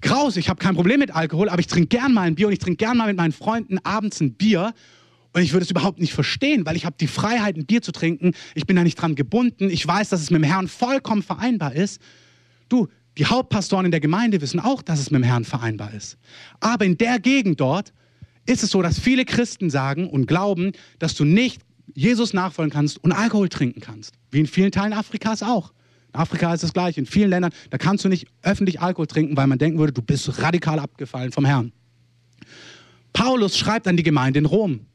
Graus. 0.00 0.36
Ich 0.36 0.48
habe 0.48 0.60
kein 0.60 0.76
Problem 0.76 1.00
mit 1.00 1.12
Alkohol, 1.12 1.48
aber 1.48 1.58
ich 1.58 1.66
trinke 1.66 1.88
gern 1.88 2.14
mal 2.14 2.22
ein 2.22 2.36
Bier 2.36 2.46
und 2.46 2.52
ich 2.52 2.60
trinke 2.60 2.76
gern 2.76 2.96
mal 2.96 3.08
mit 3.08 3.16
meinen 3.16 3.32
Freunden 3.32 3.78
abends 3.80 4.20
ein 4.20 4.34
Bier 4.34 4.74
und 5.32 5.42
ich 5.42 5.52
würde 5.52 5.64
es 5.64 5.70
überhaupt 5.70 6.00
nicht 6.00 6.12
verstehen, 6.12 6.64
weil 6.66 6.76
ich 6.76 6.84
habe 6.84 6.96
die 6.98 7.06
Freiheit, 7.06 7.56
ein 7.56 7.66
Bier 7.66 7.82
zu 7.82 7.92
trinken. 7.92 8.32
Ich 8.54 8.66
bin 8.66 8.76
da 8.76 8.82
nicht 8.82 8.96
dran 8.96 9.14
gebunden. 9.14 9.70
Ich 9.70 9.86
weiß, 9.86 10.08
dass 10.08 10.20
es 10.20 10.30
mit 10.30 10.42
dem 10.42 10.44
Herrn 10.44 10.68
vollkommen 10.68 11.22
vereinbar 11.22 11.74
ist. 11.74 12.00
Du, 12.68 12.88
die 13.18 13.26
Hauptpastoren 13.26 13.84
in 13.84 13.90
der 13.90 14.00
Gemeinde 14.00 14.40
wissen 14.40 14.60
auch, 14.60 14.82
dass 14.82 15.00
es 15.00 15.10
mit 15.10 15.22
dem 15.22 15.24
Herrn 15.24 15.44
vereinbar 15.44 15.92
ist. 15.92 16.16
Aber 16.60 16.84
in 16.84 16.96
der 16.96 17.18
Gegend 17.18 17.60
dort 17.60 17.92
ist 18.46 18.62
es 18.62 18.70
so, 18.70 18.80
dass 18.80 18.98
viele 18.98 19.24
Christen 19.24 19.70
sagen 19.70 20.08
und 20.08 20.26
glauben, 20.26 20.72
dass 20.98 21.14
du 21.14 21.24
nicht 21.24 21.62
Jesus 21.94 22.32
nachfolgen 22.32 22.72
kannst 22.72 23.02
und 23.02 23.12
Alkohol 23.12 23.48
trinken 23.48 23.80
kannst. 23.80 24.14
Wie 24.30 24.40
in 24.40 24.46
vielen 24.46 24.72
Teilen 24.72 24.92
Afrikas 24.92 25.42
auch. 25.42 25.72
In 26.14 26.20
Afrika 26.20 26.54
ist 26.54 26.62
es 26.62 26.72
gleich. 26.72 26.96
In 26.96 27.06
vielen 27.06 27.30
Ländern, 27.30 27.52
da 27.70 27.78
kannst 27.78 28.04
du 28.04 28.08
nicht 28.08 28.26
öffentlich 28.42 28.80
Alkohol 28.80 29.06
trinken, 29.06 29.36
weil 29.36 29.46
man 29.46 29.58
denken 29.58 29.78
würde, 29.78 29.92
du 29.92 30.02
bist 30.02 30.42
radikal 30.42 30.78
abgefallen 30.78 31.32
vom 31.32 31.44
Herrn. 31.44 31.72
Paulus 33.12 33.58
schreibt 33.58 33.86
an 33.88 33.96
die 33.96 34.02
Gemeinde 34.02 34.38
in 34.38 34.46
Rom. 34.46 34.86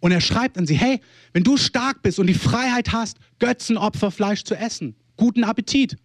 Und 0.00 0.12
er 0.12 0.20
schreibt 0.20 0.58
an 0.58 0.66
sie, 0.66 0.74
hey, 0.74 1.00
wenn 1.32 1.42
du 1.42 1.56
stark 1.56 2.02
bist 2.02 2.18
und 2.18 2.26
die 2.26 2.34
Freiheit 2.34 2.92
hast, 2.92 3.18
Götzenopferfleisch 3.38 4.44
zu 4.44 4.54
essen, 4.54 4.94
guten 5.16 5.44
Appetit. 5.44 5.96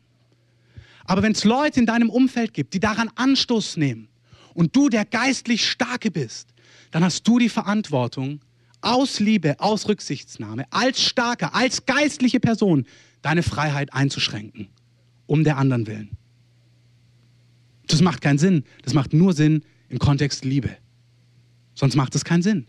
Aber 1.06 1.24
wenn 1.24 1.34
es 1.34 1.44
Leute 1.44 1.80
in 1.80 1.86
deinem 1.86 2.10
Umfeld 2.10 2.54
gibt, 2.54 2.74
die 2.74 2.80
daran 2.80 3.10
Anstoß 3.16 3.78
nehmen 3.78 4.08
und 4.54 4.76
du 4.76 4.90
der 4.90 5.06
geistlich 5.06 5.70
Starke 5.70 6.12
bist, 6.12 6.50
dann 6.92 7.04
hast 7.04 7.28
du 7.28 7.40
die 7.40 7.50
Verantwortung, 7.50 8.40
aus 8.82 9.20
Liebe, 9.20 9.60
aus 9.60 9.88
Rücksichtsnahme, 9.88 10.66
als 10.72 11.02
Starker, 11.02 11.54
als 11.54 11.86
geistliche 11.86 12.40
Person, 12.40 12.86
deine 13.22 13.44
Freiheit 13.44 13.94
einzuschränken, 13.94 14.70
um 15.28 15.44
der 15.44 15.58
anderen 15.58 15.86
willen. 15.86 16.18
Das 17.88 18.02
macht 18.02 18.22
keinen 18.22 18.38
Sinn. 18.38 18.64
Das 18.84 18.94
macht 18.94 19.14
nur 19.14 19.34
Sinn 19.34 19.64
im 19.90 20.00
Kontext 20.00 20.46
Liebe. 20.46 20.78
Sonst 21.76 21.96
macht 21.96 22.16
es 22.16 22.26
keinen 22.26 22.42
Sinn. 22.42 22.68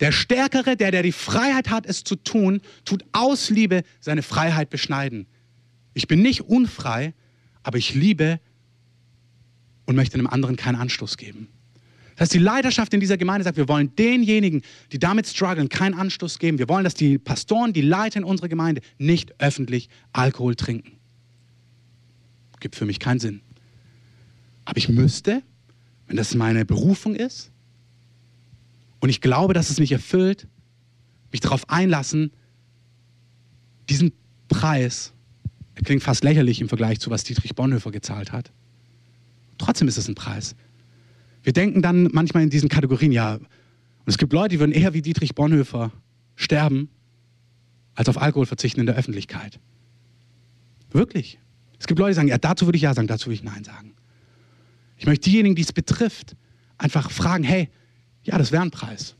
Der 0.00 0.12
Stärkere, 0.12 0.76
der, 0.76 0.90
der 0.90 1.02
die 1.02 1.12
Freiheit 1.12 1.70
hat, 1.70 1.86
es 1.86 2.04
zu 2.04 2.16
tun, 2.16 2.62
tut 2.84 3.04
aus 3.12 3.50
Liebe 3.50 3.82
seine 4.00 4.22
Freiheit 4.22 4.70
beschneiden. 4.70 5.26
Ich 5.92 6.08
bin 6.08 6.22
nicht 6.22 6.42
unfrei, 6.42 7.12
aber 7.62 7.76
ich 7.76 7.94
liebe 7.94 8.40
und 9.84 9.96
möchte 9.96 10.14
einem 10.14 10.26
anderen 10.26 10.56
keinen 10.56 10.76
Anstoß 10.76 11.18
geben. 11.18 11.48
Dass 12.16 12.30
die 12.30 12.38
Leiterschaft 12.38 12.94
in 12.94 13.00
dieser 13.00 13.16
Gemeinde 13.16 13.44
sagt, 13.44 13.56
wir 13.56 13.68
wollen 13.68 13.94
denjenigen, 13.96 14.62
die 14.92 14.98
damit 14.98 15.26
strugglen, 15.26 15.68
keinen 15.68 15.94
Anstoß 15.94 16.38
geben. 16.38 16.58
Wir 16.58 16.68
wollen, 16.68 16.84
dass 16.84 16.94
die 16.94 17.18
Pastoren, 17.18 17.72
die 17.72 17.80
Leiter 17.82 18.18
in 18.18 18.24
unserer 18.24 18.48
Gemeinde 18.48 18.82
nicht 18.98 19.34
öffentlich 19.40 19.88
Alkohol 20.12 20.54
trinken. 20.54 20.98
Gibt 22.60 22.76
für 22.76 22.84
mich 22.84 23.00
keinen 23.00 23.20
Sinn. 23.20 23.40
Aber 24.66 24.76
ich 24.76 24.88
müsste, 24.90 25.42
wenn 26.06 26.16
das 26.16 26.34
meine 26.34 26.66
Berufung 26.66 27.14
ist 27.14 27.49
und 29.00 29.08
ich 29.08 29.20
glaube, 29.20 29.54
dass 29.54 29.70
es 29.70 29.80
mich 29.80 29.92
erfüllt, 29.92 30.46
mich 31.32 31.40
darauf 31.40 31.68
einlassen, 31.68 32.32
diesen 33.88 34.12
Preis, 34.48 35.12
er 35.74 35.82
klingt 35.82 36.02
fast 36.02 36.22
lächerlich 36.24 36.60
im 36.60 36.68
Vergleich 36.68 37.00
zu 37.00 37.10
was 37.10 37.24
Dietrich 37.24 37.54
Bonhoeffer 37.54 37.90
gezahlt 37.90 38.32
hat. 38.32 38.52
Trotzdem 39.58 39.88
ist 39.88 39.96
es 39.96 40.08
ein 40.08 40.14
Preis. 40.14 40.54
Wir 41.42 41.52
denken 41.52 41.82
dann 41.82 42.08
manchmal 42.12 42.42
in 42.42 42.50
diesen 42.50 42.68
Kategorien, 42.68 43.12
ja, 43.12 43.34
und 43.34 43.48
es 44.06 44.18
gibt 44.18 44.32
Leute, 44.32 44.50
die 44.50 44.60
würden 44.60 44.72
eher 44.72 44.94
wie 44.94 45.02
Dietrich 45.02 45.34
Bonhoeffer 45.34 45.92
sterben, 46.36 46.88
als 47.94 48.08
auf 48.08 48.20
Alkohol 48.20 48.46
verzichten 48.46 48.80
in 48.80 48.86
der 48.86 48.96
Öffentlichkeit. 48.96 49.58
Wirklich. 50.90 51.38
Es 51.78 51.86
gibt 51.86 51.98
Leute, 51.98 52.10
die 52.10 52.16
sagen, 52.16 52.28
ja, 52.28 52.38
dazu 52.38 52.66
würde 52.66 52.76
ich 52.76 52.82
ja 52.82 52.94
sagen, 52.94 53.08
dazu 53.08 53.26
würde 53.26 53.34
ich 53.34 53.42
nein 53.42 53.64
sagen. 53.64 53.94
Ich 54.96 55.06
möchte 55.06 55.30
diejenigen, 55.30 55.54
die 55.54 55.62
es 55.62 55.72
betrifft, 55.72 56.36
einfach 56.76 57.10
fragen, 57.10 57.44
hey, 57.44 57.70
ja, 58.24 58.38
das 58.38 58.52
wäre 58.52 58.62
ein 58.62 58.70
Preis. 58.70 59.14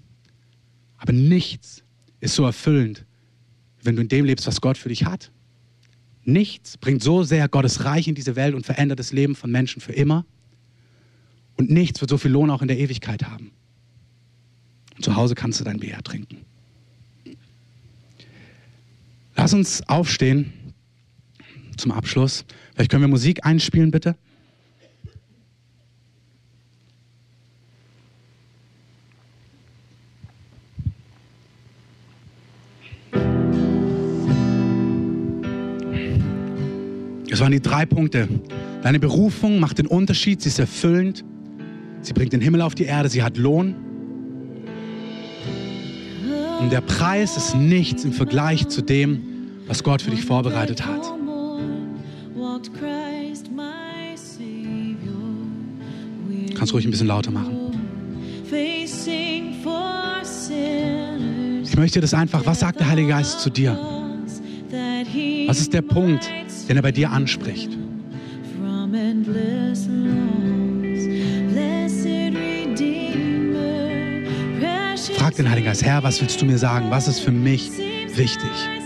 Aber 0.99 1.13
nichts 1.13 1.83
ist 2.21 2.35
so 2.35 2.45
erfüllend, 2.45 3.05
wenn 3.83 3.97
du 3.97 4.03
in 4.03 4.09
dem 4.09 4.25
lebst, 4.25 4.47
was 4.47 4.61
Gott 4.61 4.77
für 4.77 4.91
dich 4.91 5.05
hat. 5.05 5.31
Nichts 6.25 6.77
bringt 6.77 7.03
so 7.03 7.23
sehr 7.23 7.49
Gottes 7.49 7.85
Reich 7.85 8.07
in 8.07 8.15
diese 8.15 8.37
Welt 8.37 8.55
und 8.55 8.67
verändert 8.67 8.99
das 8.99 9.13
Leben 9.13 9.35
von 9.35 9.51
Menschen 9.51 9.81
für 9.81 9.93
immer. 9.93 10.27
Und 11.57 11.71
nichts 11.71 12.01
wird 12.01 12.11
so 12.11 12.19
viel 12.19 12.31
Lohn 12.31 12.51
auch 12.51 12.63
in 12.63 12.69
der 12.69 12.79
Ewigkeit 12.79 13.25
haben. 13.25 13.53
Und 14.97 15.05
zu 15.05 15.17
Hause 15.17 15.35
kannst 15.35 15.61
du 15.61 15.65
dein 15.65 15.81
Bier 15.81 15.99
trinken. 16.03 16.45
Lass 19.35 19.55
uns 19.55 19.83
aufstehen 19.89 20.53
zum 21.79 21.93
Abschluss. 21.93 22.45
Vielleicht 22.75 22.91
können 22.91 23.03
wir 23.03 23.09
Musik 23.09 23.47
einspielen, 23.47 23.91
bitte. 23.91 24.17
Das 37.41 37.47
waren 37.47 37.53
die 37.53 37.63
drei 37.63 37.87
Punkte. 37.87 38.29
Deine 38.83 39.01
Berufung 39.01 39.61
macht 39.61 39.79
den 39.79 39.87
Unterschied, 39.87 40.43
sie 40.43 40.51
ist 40.51 40.59
erfüllend. 40.59 41.25
Sie 42.03 42.13
bringt 42.13 42.35
den 42.35 42.43
Himmel 42.43 42.61
auf 42.61 42.75
die 42.75 42.85
Erde, 42.85 43.09
sie 43.09 43.23
hat 43.23 43.39
Lohn. 43.39 43.75
Und 46.61 46.71
der 46.71 46.83
Preis 46.83 47.39
ist 47.39 47.57
nichts 47.57 48.05
im 48.05 48.13
Vergleich 48.13 48.69
zu 48.69 48.83
dem, 48.83 49.23
was 49.67 49.83
Gott 49.83 50.03
für 50.03 50.11
dich 50.11 50.23
vorbereitet 50.23 50.85
hat. 50.85 51.01
Kannst 56.55 56.75
ruhig 56.75 56.85
ein 56.85 56.91
bisschen 56.91 57.07
lauter 57.07 57.31
machen. 57.31 57.57
Ich 61.65 61.77
möchte 61.77 62.03
das 62.03 62.13
einfach, 62.13 62.45
was 62.45 62.61
sagt 62.61 62.81
der 62.81 62.89
Heilige 62.91 63.09
Geist 63.09 63.41
zu 63.41 63.49
dir? 63.49 63.79
Was 65.47 65.59
ist 65.59 65.73
der 65.73 65.83
Punkt, 65.83 66.31
den 66.71 66.77
er 66.77 66.83
bei 66.83 66.93
dir 66.93 67.11
anspricht? 67.11 67.77
Frag 75.17 75.35
den 75.35 75.51
Heiligen 75.51 75.67
Geist, 75.67 75.85
Herr, 75.85 76.03
was 76.05 76.21
willst 76.21 76.41
du 76.41 76.47
mir 76.47 76.59
sagen? 76.59 76.87
Was 76.91 77.09
ist 77.09 77.21
für 77.21 77.33
mich 77.33 77.73
wichtig? 78.15 78.80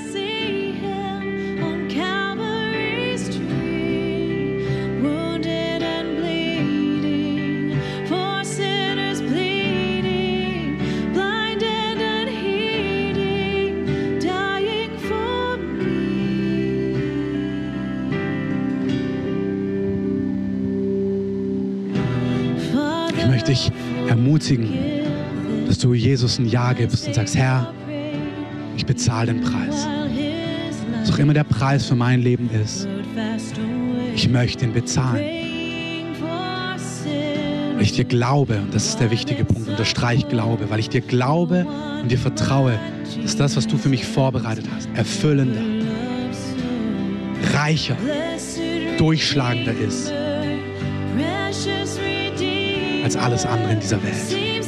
Jesus 26.35 26.39
ein 26.39 26.49
Ja 26.49 26.73
gibst 26.73 27.07
und 27.07 27.15
sagst, 27.15 27.37
Herr, 27.37 27.73
ich 28.77 28.87
bezahle 28.87 29.33
den 29.33 29.41
Preis. 29.41 29.87
Was 31.01 31.13
auch 31.13 31.19
immer 31.19 31.35
der 31.35 31.45
Preis 31.45 31.87
für 31.87 31.95
mein 31.95 32.23
Leben 32.23 32.51
ist, 32.51 32.89
ich 34.15 34.29
möchte 34.29 34.65
ihn 34.65 34.73
bezahlen. 34.73 35.25
Weil 37.75 37.83
ich 37.83 37.93
dir 37.93 38.05
glaube, 38.05 38.59
und 38.59 38.75
das 38.75 38.87
ist 38.87 39.01
der 39.01 39.11
wichtige 39.11 39.45
Punkt, 39.45 39.69
unterstreich 39.69 40.29
Glaube, 40.29 40.71
weil 40.71 40.81
ich 40.81 40.89
dir 40.89 41.01
glaube 41.01 41.67
und 42.03 42.11
dir 42.11 42.19
vertraue, 42.19 42.79
dass 43.23 43.37
das, 43.37 43.57
was 43.57 43.67
du 43.67 43.77
für 43.77 43.89
mich 43.89 44.05
vorbereitet 44.05 44.67
hast, 44.75 44.89
erfüllender, 44.95 45.63
reicher, 47.53 47.97
durchschlagender 48.97 49.73
ist 49.73 50.13
als 53.05 53.17
alles 53.17 53.45
andere 53.45 53.73
in 53.73 53.81
dieser 53.81 54.03
Welt. 54.03 54.64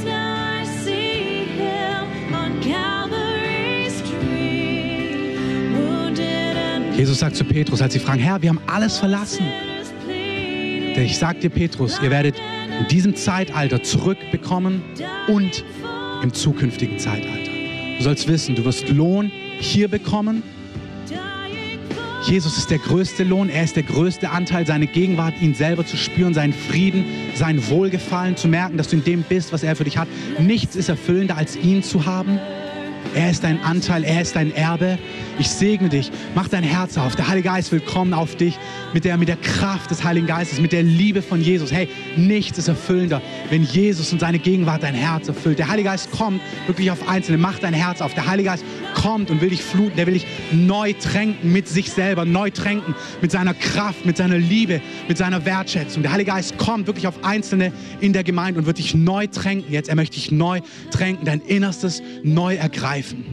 Jesus 6.97 7.18
sagt 7.18 7.36
zu 7.36 7.44
Petrus, 7.44 7.82
als 7.82 7.92
sie 7.92 7.99
fragen, 7.99 8.20
Herr, 8.20 8.40
wir 8.40 8.49
haben 8.49 8.61
alles 8.66 8.97
verlassen. 8.97 9.44
Ich 10.97 11.18
sage 11.18 11.40
dir, 11.40 11.51
Petrus, 11.51 12.01
ihr 12.03 12.11
werdet 12.11 12.36
in 12.80 12.88
diesem 12.88 13.14
Zeitalter 13.14 13.82
zurückbekommen 13.82 14.82
und 15.28 15.62
im 16.22 16.32
zukünftigen 16.32 16.99
Zeitalter. 16.99 17.51
Du 17.99 18.03
sollst 18.03 18.28
wissen, 18.28 18.55
du 18.55 18.64
wirst 18.64 18.88
Lohn 18.88 19.30
hier 19.59 19.88
bekommen. 19.88 20.42
Jesus 22.24 22.57
ist 22.57 22.70
der 22.70 22.78
größte 22.78 23.24
Lohn, 23.24 23.51
er 23.51 23.62
ist 23.62 23.76
der 23.76 23.82
größte 23.82 24.30
Anteil, 24.30 24.66
seine 24.66 24.86
Gegenwart, 24.86 25.34
ihn 25.40 25.55
selber 25.55 25.86
zu 25.86 25.97
spüren, 25.97 26.32
seinen 26.32 26.55
Frieden, 26.55 27.05
sein 27.34 27.68
Wohlgefallen, 27.68 28.36
zu 28.36 28.49
merken, 28.49 28.78
dass 28.78 28.88
du 28.88 28.97
in 28.97 29.05
dem 29.05 29.22
bist, 29.22 29.53
was 29.53 29.62
er 29.62 29.76
für 29.76 29.84
dich 29.84 29.99
hat. 29.99 30.09
Nichts 30.40 30.74
ist 30.76 30.88
erfüllender, 30.88 31.36
als 31.36 31.57
ihn 31.57 31.82
zu 31.82 32.07
haben. 32.07 32.40
Er 33.17 33.31
ist 33.31 33.45
dein 33.45 33.62
Anteil, 33.62 34.05
er 34.05 34.21
ist 34.21 34.37
dein 34.37 34.55
Erbe. 34.55 34.99
Ich 35.39 35.49
segne 35.49 35.89
dich, 35.89 36.12
mach 36.35 36.49
dein 36.49 36.62
Herz 36.62 36.99
auf. 36.99 37.17
Der 37.17 37.29
Heilige 37.29 37.49
Geist 37.49 37.73
will 37.73 37.81
kommen 37.81 38.12
auf 38.12 38.37
dich 38.37 38.59
mit 38.93 39.07
der, 39.07 39.17
mit 39.17 39.29
der 39.29 39.39
Kraft 39.39 39.91
des 39.91 40.05
Heiligen 40.05 40.27
Geistes, 40.27 40.61
mit 40.61 40.71
der 40.71 40.83
Liebe 40.83 41.23
von 41.23 41.41
Jesus. 41.41 41.73
Hey, 41.73 41.89
nichts 42.19 42.59
ist 42.59 42.69
erfüllender, 42.69 43.23
wenn 43.49 43.62
Jesus 43.62 44.12
und 44.12 44.21
seine 44.21 44.39
Gegenwart 44.39 44.83
dein 44.83 44.95
Herz 44.95 45.29
erfüllt. 45.29 45.59
Der 45.59 45.69
Heilige 45.69 45.89
Geist 45.89 46.11
kommt 46.11 46.43
wirklich 46.67 46.91
auf 46.91 47.09
Einzelne, 47.09 47.39
mach 47.39 47.59
dein 47.59 47.73
Herz 47.73 48.03
auf. 48.03 48.12
Der 48.12 48.27
Heilige 48.27 48.51
Geist 48.51 48.64
kommt 48.97 49.30
und 49.30 49.40
will 49.40 49.51
dich 49.51 49.62
fluten, 49.62 49.97
der 49.97 50.07
will 50.07 50.14
dich 50.14 50.26
neu 50.51 50.94
tränken 50.94 51.53
mit 51.53 51.68
sich 51.68 51.92
selber, 51.92 52.24
neu 52.24 52.51
tränken 52.51 52.94
mit 53.20 53.30
seiner 53.30 53.55
Kraft, 53.55 54.07
mit 54.07 54.16
seiner 54.16 54.38
Liebe, 54.38 54.80
mit 55.07 55.18
seiner 55.18 55.44
Wertschätzung. 55.44 56.03
Der 56.03 56.12
Heilige 56.12 56.32
Geist 56.32 56.57
kommt 56.59 56.86
wirklich 56.86 57.07
auf 57.07 57.22
Einzelne 57.22 57.72
in 58.01 58.12
der 58.12 58.24
Gemeinde 58.24 58.59
und 58.59 58.66
wird 58.66 58.78
dich 58.78 58.94
neu 58.94 59.26
tränken. 59.26 59.72
Jetzt, 59.72 59.88
er 59.88 59.97
möchte 59.97 60.16
dich 60.16 60.32
neu 60.32 60.61
tränken, 60.90 61.26
dein 61.26 61.40
Innerstes 61.40 62.03
neu 62.24 62.57
ergreifen. 62.57 63.24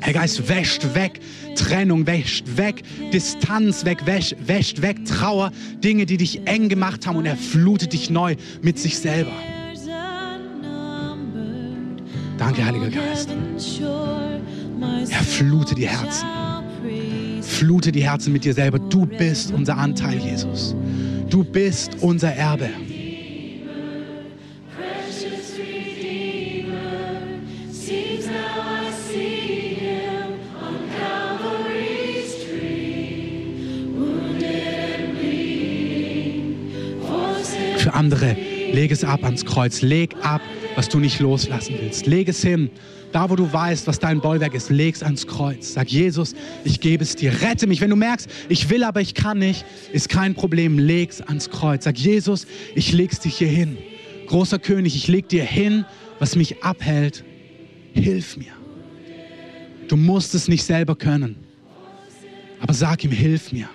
Herr 0.00 0.12
Geist 0.12 0.48
wäscht 0.48 0.94
weg 0.94 1.20
Trennung, 1.56 2.06
wäscht 2.06 2.44
weg 2.56 2.82
Distanz, 3.12 3.84
weg, 3.84 4.06
wäscht, 4.06 4.36
wäscht 4.46 4.80
weg 4.80 5.04
Trauer, 5.06 5.50
Dinge, 5.82 6.06
die 6.06 6.18
dich 6.18 6.46
eng 6.46 6.68
gemacht 6.68 7.06
haben 7.06 7.16
und 7.16 7.26
er 7.26 7.36
flutet 7.36 7.92
dich 7.92 8.10
neu 8.10 8.36
mit 8.62 8.78
sich 8.78 8.98
selber. 8.98 9.32
Danke, 12.38 12.64
Heiliger 12.64 12.90
Geist. 12.90 13.30
Er 14.80 15.22
flute 15.22 15.74
die 15.74 15.88
Herzen. 15.88 16.26
Flute 17.42 17.92
die 17.92 18.02
Herzen 18.02 18.32
mit 18.32 18.44
dir 18.44 18.54
selber. 18.54 18.78
Du 18.78 19.06
bist 19.06 19.52
unser 19.52 19.76
Anteil, 19.78 20.18
Jesus. 20.18 20.74
Du 21.30 21.44
bist 21.44 21.96
unser 22.00 22.32
Erbe. 22.32 22.70
Für 37.78 37.92
andere, 37.92 38.34
leg 38.72 38.90
es 38.90 39.04
ab 39.04 39.24
ans 39.24 39.44
Kreuz. 39.44 39.82
Leg 39.82 40.16
ab, 40.22 40.40
was 40.76 40.88
du 40.88 40.98
nicht 40.98 41.20
loslassen 41.20 41.76
willst. 41.80 42.06
Leg 42.06 42.28
es 42.28 42.42
hin. 42.42 42.70
Da, 43.12 43.30
wo 43.30 43.36
du 43.36 43.52
weißt, 43.52 43.86
was 43.86 44.00
dein 44.00 44.20
Bollwerk 44.20 44.54
ist, 44.54 44.70
leg 44.70 44.94
es 44.94 45.02
ans 45.02 45.26
Kreuz. 45.26 45.74
Sag, 45.74 45.88
Jesus, 45.88 46.34
ich 46.64 46.80
gebe 46.80 47.04
es 47.04 47.14
dir. 47.14 47.32
Rette 47.42 47.66
mich. 47.66 47.80
Wenn 47.80 47.90
du 47.90 47.96
merkst, 47.96 48.28
ich 48.48 48.70
will, 48.70 48.82
aber 48.82 49.00
ich 49.00 49.14
kann 49.14 49.38
nicht, 49.38 49.64
ist 49.92 50.08
kein 50.08 50.34
Problem. 50.34 50.78
Leg 50.78 51.10
es 51.10 51.20
ans 51.20 51.48
Kreuz. 51.48 51.84
Sag, 51.84 51.96
Jesus, 51.96 52.46
ich 52.74 52.92
leg's 52.92 53.20
dich 53.20 53.38
hier 53.38 53.48
hin. 53.48 53.78
großer 54.26 54.58
König, 54.58 54.96
ich 54.96 55.06
leg 55.06 55.28
dir 55.28 55.44
hin, 55.44 55.84
was 56.18 56.34
mich 56.34 56.64
abhält. 56.64 57.24
Hilf 57.92 58.36
mir. 58.36 58.52
Du 59.86 59.96
musst 59.96 60.34
es 60.34 60.48
nicht 60.48 60.64
selber 60.64 60.96
können. 60.96 61.36
Aber 62.58 62.74
sag 62.74 63.04
ihm, 63.04 63.12
hilf 63.12 63.52
mir. 63.52 63.68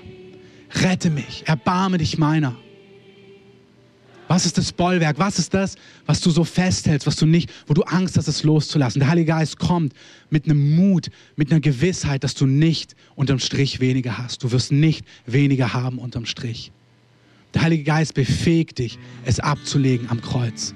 Rette 0.71 1.09
mich. 1.09 1.43
Erbarme 1.45 1.97
dich 1.97 2.17
meiner. 2.17 2.57
Was 4.29 4.45
ist 4.45 4.59
das 4.59 4.71
Bollwerk? 4.71 5.17
Was 5.17 5.39
ist 5.39 5.55
das, 5.55 5.75
was 6.05 6.21
du 6.21 6.29
so 6.29 6.43
festhältst, 6.43 7.07
was 7.07 7.15
du 7.15 7.25
nicht, 7.25 7.51
wo 7.65 7.73
du 7.73 7.81
Angst 7.81 8.15
hast, 8.15 8.27
es 8.27 8.43
loszulassen? 8.43 8.99
Der 8.99 9.09
Heilige 9.09 9.31
Geist 9.31 9.57
kommt 9.57 9.91
mit 10.29 10.45
einem 10.45 10.75
Mut, 10.75 11.09
mit 11.35 11.51
einer 11.51 11.59
Gewissheit, 11.59 12.23
dass 12.23 12.35
du 12.35 12.45
nicht 12.45 12.95
unterm 13.15 13.39
Strich 13.39 13.79
weniger 13.79 14.19
hast. 14.19 14.43
Du 14.43 14.51
wirst 14.51 14.71
nicht 14.71 15.03
weniger 15.25 15.73
haben 15.73 15.97
unterm 15.97 16.27
Strich. 16.27 16.71
Der 17.55 17.63
Heilige 17.63 17.83
Geist 17.83 18.13
befähigt 18.13 18.77
dich, 18.77 18.99
es 19.25 19.39
abzulegen 19.39 20.11
am 20.11 20.21
Kreuz. 20.21 20.75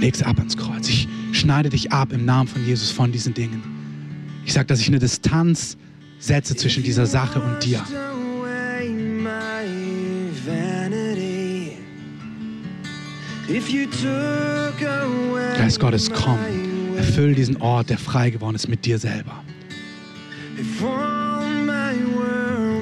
Leg 0.00 0.16
es 0.16 0.22
ab 0.24 0.38
ans 0.38 0.56
Kreuz. 0.56 0.88
Ich 0.88 1.06
schneide 1.30 1.68
dich 1.68 1.92
ab 1.92 2.12
im 2.12 2.24
Namen 2.24 2.48
von 2.48 2.66
Jesus 2.66 2.90
von 2.90 3.12
diesen 3.12 3.34
Dingen. 3.34 3.62
Ich 4.44 4.52
sage, 4.52 4.66
dass 4.66 4.80
ich 4.80 4.88
eine 4.88 4.98
Distanz 4.98 5.76
setze 6.18 6.56
zwischen 6.56 6.82
dieser 6.82 7.06
Sache 7.06 7.40
und 7.40 7.64
dir. 7.64 7.84
Geist 15.56 15.80
Gottes, 15.80 16.10
komm, 16.10 16.38
erfüll 16.96 17.34
diesen 17.34 17.56
Ort, 17.60 17.90
der 17.90 17.98
frei 17.98 18.30
geworden 18.30 18.54
ist, 18.54 18.68
mit 18.68 18.84
dir 18.84 18.98
selber. 18.98 19.42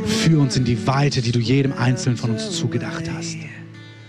Führ 0.04 0.40
uns 0.40 0.56
in 0.56 0.64
die 0.64 0.86
Weite, 0.86 1.22
die 1.22 1.32
du 1.32 1.38
jedem 1.38 1.72
Einzelnen 1.72 2.16
von 2.16 2.30
uns 2.30 2.50
zugedacht 2.50 3.10
hast. 3.12 3.36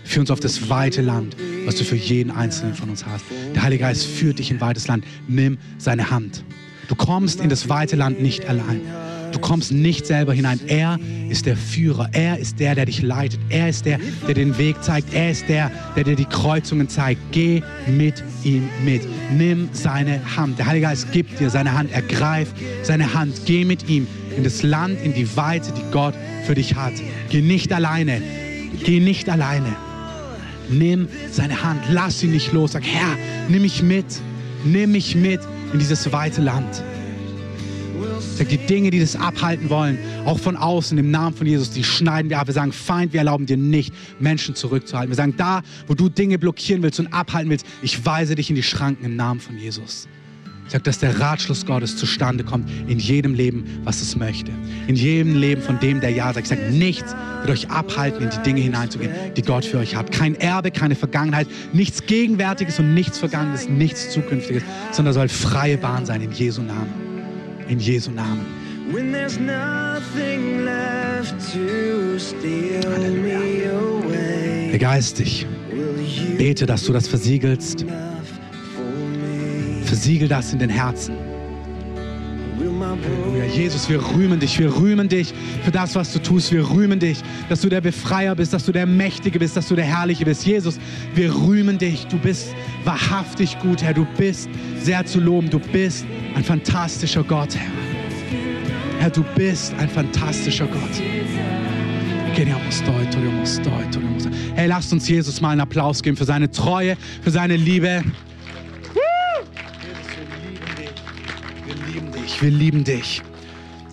Führ 0.04 0.20
uns 0.20 0.30
auf 0.30 0.40
das 0.40 0.68
weite 0.68 1.02
Land, 1.02 1.36
was 1.64 1.76
du 1.76 1.84
für 1.84 1.96
jeden 1.96 2.30
Einzelnen 2.30 2.74
von 2.74 2.90
uns 2.90 3.06
hast. 3.06 3.24
Der 3.54 3.62
Heilige 3.62 3.84
Geist 3.84 4.06
führt 4.06 4.38
dich 4.38 4.50
in 4.50 4.60
weites 4.60 4.86
Land. 4.88 5.04
Nimm 5.28 5.58
seine 5.78 6.10
Hand. 6.10 6.44
Du 6.88 6.94
kommst 6.94 7.40
in 7.40 7.48
das 7.48 7.68
weite 7.68 7.96
Land 7.96 8.20
nicht 8.20 8.46
allein. 8.46 8.80
Du 9.34 9.40
kommst 9.40 9.72
nicht 9.72 10.06
selber 10.06 10.32
hinein. 10.32 10.60
Er 10.68 10.96
ist 11.28 11.44
der 11.46 11.56
Führer. 11.56 12.08
Er 12.12 12.38
ist 12.38 12.60
der, 12.60 12.76
der 12.76 12.86
dich 12.86 13.02
leitet. 13.02 13.40
Er 13.48 13.68
ist 13.68 13.84
der, 13.84 13.98
der 14.28 14.34
den 14.34 14.56
Weg 14.58 14.80
zeigt. 14.84 15.12
Er 15.12 15.32
ist 15.32 15.48
der, 15.48 15.72
der 15.96 16.04
dir 16.04 16.14
die 16.14 16.24
Kreuzungen 16.24 16.88
zeigt. 16.88 17.20
Geh 17.32 17.60
mit 17.88 18.22
ihm 18.44 18.68
mit. 18.84 19.02
Nimm 19.36 19.70
seine 19.72 20.20
Hand. 20.36 20.60
Der 20.60 20.66
Heilige 20.66 20.86
Geist 20.86 21.10
gibt 21.10 21.40
dir 21.40 21.50
seine 21.50 21.72
Hand. 21.72 21.90
Ergreif 21.90 22.54
seine 22.84 23.12
Hand. 23.12 23.40
Geh 23.44 23.64
mit 23.64 23.88
ihm 23.88 24.06
in 24.36 24.44
das 24.44 24.62
Land, 24.62 25.02
in 25.02 25.12
die 25.14 25.36
Weite, 25.36 25.72
die 25.72 25.90
Gott 25.90 26.14
für 26.46 26.54
dich 26.54 26.76
hat. 26.76 26.92
Geh 27.28 27.42
nicht 27.42 27.72
alleine. 27.72 28.22
Geh 28.84 29.00
nicht 29.00 29.28
alleine. 29.28 29.74
Nimm 30.68 31.08
seine 31.32 31.60
Hand. 31.64 31.80
Lass 31.90 32.22
ihn 32.22 32.30
nicht 32.30 32.52
los. 32.52 32.72
Sag, 32.72 32.84
Herr, 32.84 33.16
nimm 33.48 33.62
mich 33.62 33.82
mit. 33.82 34.06
Nimm 34.64 34.92
mich 34.92 35.16
mit 35.16 35.40
in 35.72 35.80
dieses 35.80 36.12
weite 36.12 36.40
Land. 36.40 36.84
Sag, 38.36 38.48
die 38.48 38.58
Dinge, 38.58 38.90
die 38.90 38.98
das 38.98 39.14
abhalten 39.14 39.70
wollen, 39.70 39.98
auch 40.24 40.38
von 40.38 40.56
außen 40.56 40.98
im 40.98 41.10
Namen 41.10 41.36
von 41.36 41.46
Jesus, 41.46 41.70
die 41.70 41.84
schneiden 41.84 42.30
wir 42.30 42.40
ab. 42.40 42.48
Wir 42.48 42.54
sagen, 42.54 42.72
Feind, 42.72 43.12
wir 43.12 43.20
erlauben 43.20 43.46
dir 43.46 43.56
nicht, 43.56 43.94
Menschen 44.18 44.54
zurückzuhalten. 44.54 45.10
Wir 45.10 45.16
sagen, 45.16 45.34
da, 45.36 45.62
wo 45.86 45.94
du 45.94 46.08
Dinge 46.08 46.38
blockieren 46.38 46.82
willst 46.82 46.98
und 46.98 47.12
abhalten 47.12 47.50
willst, 47.50 47.66
ich 47.82 48.04
weise 48.04 48.34
dich 48.34 48.50
in 48.50 48.56
die 48.56 48.62
Schranken 48.62 49.04
im 49.04 49.16
Namen 49.16 49.40
von 49.40 49.56
Jesus. 49.56 50.08
Ich 50.66 50.72
sage, 50.72 50.84
dass 50.84 50.98
der 50.98 51.20
Ratschluss 51.20 51.66
Gottes 51.66 51.96
zustande 51.96 52.42
kommt 52.42 52.70
in 52.88 52.98
jedem 52.98 53.34
Leben, 53.34 53.64
was 53.84 54.00
es 54.00 54.16
möchte. 54.16 54.50
In 54.86 54.96
jedem 54.96 55.36
Leben 55.36 55.60
von 55.60 55.78
dem, 55.78 56.00
der 56.00 56.10
Ja 56.10 56.32
sagt. 56.32 56.46
Ich 56.46 56.48
sage, 56.48 56.70
nichts 56.72 57.14
wird 57.42 57.50
euch 57.50 57.70
abhalten, 57.70 58.22
in 58.22 58.30
die 58.30 58.42
Dinge 58.42 58.62
hineinzugehen, 58.62 59.12
die 59.36 59.42
Gott 59.42 59.64
für 59.64 59.78
euch 59.78 59.94
hat. 59.94 60.10
Kein 60.10 60.34
Erbe, 60.36 60.70
keine 60.70 60.94
Vergangenheit, 60.94 61.48
nichts 61.72 62.06
Gegenwärtiges 62.06 62.78
und 62.78 62.94
nichts 62.94 63.18
Vergangenes, 63.18 63.68
nichts 63.68 64.10
Zukünftiges, 64.10 64.62
sondern 64.90 65.12
soll 65.12 65.28
freie 65.28 65.76
Bahn 65.76 66.06
sein 66.06 66.22
in 66.22 66.32
Jesu 66.32 66.62
Namen. 66.62 67.13
In 67.68 67.78
Jesu 67.78 68.10
Namen. 68.10 68.46
Halleluja. 72.84 73.40
Begeist 74.72 75.18
dich. 75.18 75.46
Bete, 76.36 76.66
dass 76.66 76.84
du 76.84 76.92
das 76.92 77.08
versiegelst. 77.08 77.86
Versiegel 79.84 80.28
das 80.28 80.52
in 80.52 80.58
den 80.58 80.70
Herzen. 80.70 81.33
Halleluja. 83.02 83.44
Jesus, 83.44 83.88
wir 83.88 84.00
rühmen 84.14 84.40
dich, 84.40 84.58
wir 84.58 84.74
rühmen 84.74 85.08
dich 85.08 85.32
für 85.64 85.70
das, 85.70 85.94
was 85.94 86.12
du 86.12 86.20
tust. 86.20 86.52
Wir 86.52 86.68
rühmen 86.68 86.98
dich, 86.98 87.18
dass 87.48 87.60
du 87.60 87.68
der 87.68 87.80
Befreier 87.80 88.34
bist, 88.34 88.52
dass 88.52 88.64
du 88.64 88.72
der 88.72 88.86
Mächtige 88.86 89.38
bist, 89.38 89.56
dass 89.56 89.68
du 89.68 89.76
der 89.76 89.84
Herrliche 89.84 90.24
bist. 90.24 90.46
Jesus, 90.46 90.78
wir 91.14 91.34
rühmen 91.34 91.78
dich. 91.78 92.06
Du 92.06 92.18
bist 92.18 92.54
wahrhaftig 92.84 93.58
gut, 93.60 93.82
Herr. 93.82 93.94
Du 93.94 94.06
bist 94.16 94.48
sehr 94.80 95.04
zu 95.06 95.20
loben. 95.20 95.50
Du 95.50 95.58
bist 95.58 96.04
ein 96.34 96.44
fantastischer 96.44 97.22
Gott, 97.22 97.54
Herr. 97.54 97.70
Herr, 99.00 99.10
du 99.10 99.24
bist 99.34 99.74
ein 99.78 99.88
fantastischer 99.88 100.66
Gott. 100.66 101.02
Hey, 104.54 104.66
lasst 104.66 104.92
uns 104.92 105.08
Jesus 105.08 105.40
mal 105.40 105.50
einen 105.50 105.60
Applaus 105.60 106.02
geben 106.02 106.16
für 106.16 106.24
seine 106.24 106.50
Treue, 106.50 106.96
für 107.22 107.30
seine 107.30 107.56
Liebe. 107.56 108.02
Dich, 112.34 112.42
wir 112.42 112.50
lieben 112.50 112.84
dich. 112.84 113.22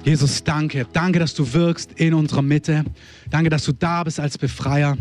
Jesus, 0.03 0.43
danke. 0.43 0.87
Danke, 0.93 1.19
dass 1.19 1.33
du 1.33 1.53
wirkst 1.53 1.91
in 1.95 2.13
unserer 2.13 2.41
Mitte. 2.41 2.83
Danke, 3.29 3.49
dass 3.49 3.65
du 3.65 3.71
da 3.71 4.03
bist 4.03 4.19
als 4.19 4.37
Befreier. 4.37 4.97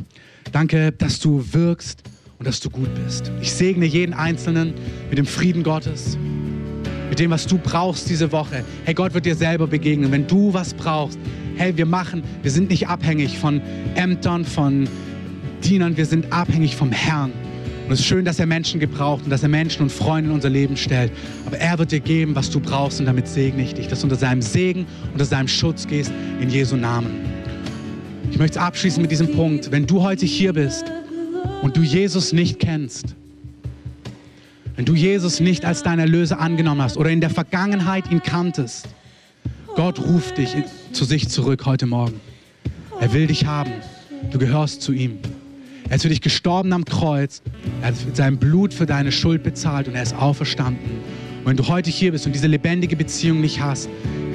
Danke, 0.53 0.93
dass 0.93 1.21
du 1.21 1.45
wirkst 1.53 2.03
und 2.39 2.47
dass 2.47 2.61
du 2.61 2.69
gut 2.69 2.89
bist. 2.95 3.31
Ich 3.41 3.53
segne 3.53 3.87
jeden 3.87 4.13
Einzelnen 4.13 4.75
mit 5.09 5.19
dem 5.19 5.27
Frieden 5.27 5.63
Gottes 5.63 6.19
mit 7.09 7.19
dem, 7.19 7.33
was 7.33 7.45
du 7.45 7.59
brauchst 7.59 8.09
diese 8.09 8.31
Woche. 8.31 8.65
Hey, 8.85 8.95
Gott 8.95 9.15
wird 9.15 9.27
dir 9.27 9.35
selber 9.35 9.67
begegnen. 9.67 10.13
Wenn 10.13 10.29
du 10.29 10.55
was 10.55 10.73
brauchst, 10.73 11.19
hey, 11.57 11.77
wir 11.77 11.85
machen, 11.85 12.23
wir 12.43 12.53
sind 12.53 12.71
nicht 12.71 12.87
abhängig 12.87 13.37
von 13.37 13.61
Ämtern, 13.97 14.45
von 14.45 14.89
Dienern, 15.65 15.97
wir 15.97 16.07
sind 16.07 16.33
abhängig 16.33 16.77
vom 16.77 16.93
Herrn. 16.93 17.33
Und 17.91 17.95
es 17.95 18.03
ist 18.03 18.07
schön, 18.07 18.25
dass 18.25 18.39
er 18.39 18.47
Menschen 18.47 18.79
gebraucht 18.79 19.25
und 19.25 19.31
dass 19.31 19.43
er 19.43 19.49
Menschen 19.49 19.83
und 19.83 19.91
Freunde 19.91 20.31
in 20.31 20.35
unser 20.37 20.49
Leben 20.49 20.77
stellt. 20.77 21.11
Aber 21.45 21.59
er 21.59 21.77
wird 21.77 21.91
dir 21.91 21.99
geben, 21.99 22.37
was 22.37 22.49
du 22.49 22.61
brauchst 22.61 23.01
und 23.01 23.07
damit 23.07 23.27
segne 23.27 23.65
ich 23.65 23.75
dich, 23.75 23.89
dass 23.89 23.99
du 23.99 24.05
unter 24.05 24.15
seinem 24.15 24.43
Segen, 24.43 24.87
unter 25.11 25.25
seinem 25.25 25.49
Schutz 25.49 25.89
gehst, 25.89 26.13
in 26.41 26.51
Jesu 26.51 26.77
Namen. 26.77 27.11
Ich 28.31 28.39
möchte 28.39 28.61
abschließen 28.61 29.03
mit 29.03 29.11
diesem 29.11 29.33
Punkt. 29.33 29.73
Wenn 29.73 29.89
du 29.89 30.03
heute 30.03 30.25
hier 30.25 30.53
bist 30.53 30.85
und 31.63 31.77
du 31.77 31.83
Jesus 31.83 32.33
nicht 32.33 32.61
kennst, 32.61 33.17
wenn 34.77 34.85
du 34.85 34.95
Jesus 34.95 35.41
nicht 35.41 35.65
als 35.65 35.83
deinen 35.83 35.99
Erlöser 35.99 36.39
angenommen 36.39 36.83
hast 36.83 36.97
oder 36.97 37.11
in 37.11 37.21
der 37.21 37.31
Vergangenheit 37.31 38.09
ihn 38.09 38.23
kanntest, 38.23 38.87
Gott 39.75 39.99
ruft 39.99 40.39
dich 40.39 40.55
zu 40.93 41.05
sich 41.05 41.29
zurück 41.29 41.67
heute 41.67 41.87
Morgen. 41.87 42.21
Er 43.01 43.13
will 43.13 43.27
dich 43.27 43.47
haben. 43.47 43.73
Du 44.31 44.39
gehörst 44.39 44.81
zu 44.81 44.93
ihm. 44.93 45.19
Er 45.91 45.97
ist 45.97 46.03
für 46.03 46.09
dich 46.09 46.21
gestorben 46.21 46.73
am 46.73 46.85
Kreuz. 46.85 47.43
Er 47.83 47.89
hat 47.89 47.95
mit 48.07 48.17
seinem 48.17 48.39
Blut 48.39 48.73
für 48.73 48.87
deine 48.87 49.11
Schuld 49.11 49.43
bezahlt 49.43 49.89
und 49.89 49.97
er 49.97 50.05
ist 50.05 50.15
auferstanden. 50.15 50.89
Und 51.41 51.47
wenn 51.47 51.57
du 51.57 51.67
heute 51.67 51.91
hier 51.91 52.13
bist 52.13 52.27
und 52.27 52.33
diese 52.33 52.47
lebendige 52.47 52.95
Beziehung 52.95 53.41
nicht 53.41 53.61
hast, 53.61 53.89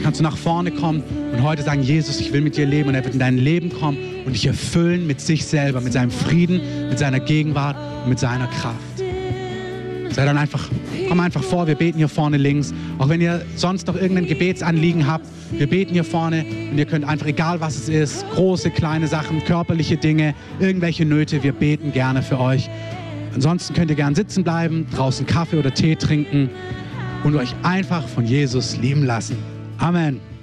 kannst 0.04 0.20
du 0.20 0.24
nach 0.24 0.36
vorne 0.36 0.72
kommen 0.72 1.02
und 1.32 1.44
heute 1.44 1.64
sagen, 1.64 1.82
Jesus, 1.82 2.20
ich 2.20 2.34
will 2.34 2.42
mit 2.42 2.58
dir 2.58 2.66
leben. 2.66 2.90
Und 2.90 2.96
er 2.96 3.06
wird 3.06 3.14
in 3.14 3.22
dein 3.22 3.38
Leben 3.38 3.70
kommen 3.70 3.98
und 4.26 4.34
dich 4.34 4.46
erfüllen 4.46 5.08
mit 5.08 5.22
sich 5.22 5.46
selber, 5.46 5.80
mit 5.80 5.94
seinem 5.94 6.12
Frieden, 6.12 6.60
mit 6.90 7.00
seiner 7.00 7.22
Gegenwart 7.22 7.78
und 8.04 8.10
mit 8.10 8.20
seiner 8.20 8.48
Kraft. 8.48 9.05
Sei 10.12 10.26
dann 10.26 10.38
einfach, 10.38 10.70
komm 11.10 11.20
einfach 11.20 11.44
vor, 11.44 11.68
wir 11.68 11.76
beten 11.76 11.98
hier 11.98 12.08
vorne 12.08 12.38
links. 12.38 12.74
Auch 13.00 13.10
wenn 13.10 13.22
ihr 13.22 13.46
sonst 13.56 13.88
noch 13.88 13.96
irgendein 13.96 14.28
Gebetsanliegen 14.28 15.08
habt, 15.08 15.26
wir 15.52 15.68
beten 15.68 15.94
hier 15.94 16.04
vorne 16.04 16.46
und 16.72 16.78
ihr 16.78 16.86
könnt 16.86 17.06
einfach, 17.06 17.28
egal 17.28 17.60
was 17.60 17.76
es 17.76 17.90
ist, 17.90 18.26
große, 18.32 18.72
kleine 18.72 19.08
Sachen, 19.08 19.44
körperliche 19.44 19.98
Dinge, 19.98 20.34
irgendwelche 20.60 21.06
Nöte, 21.06 21.44
wir 21.44 21.54
beten 21.54 21.92
gerne 21.92 22.22
für 22.22 22.40
euch. 22.40 22.70
Ansonsten 23.34 23.74
könnt 23.74 23.90
ihr 23.90 23.98
gern 23.98 24.16
sitzen 24.16 24.44
bleiben, 24.44 24.88
draußen 24.96 25.26
Kaffee 25.26 25.58
oder 25.58 25.74
Tee 25.74 25.96
trinken 25.96 26.50
und 27.24 27.36
euch 27.36 27.54
einfach 27.64 28.08
von 28.08 28.26
Jesus 28.26 28.78
lieben 28.78 29.04
lassen. 29.04 29.38
Amen. 29.78 30.35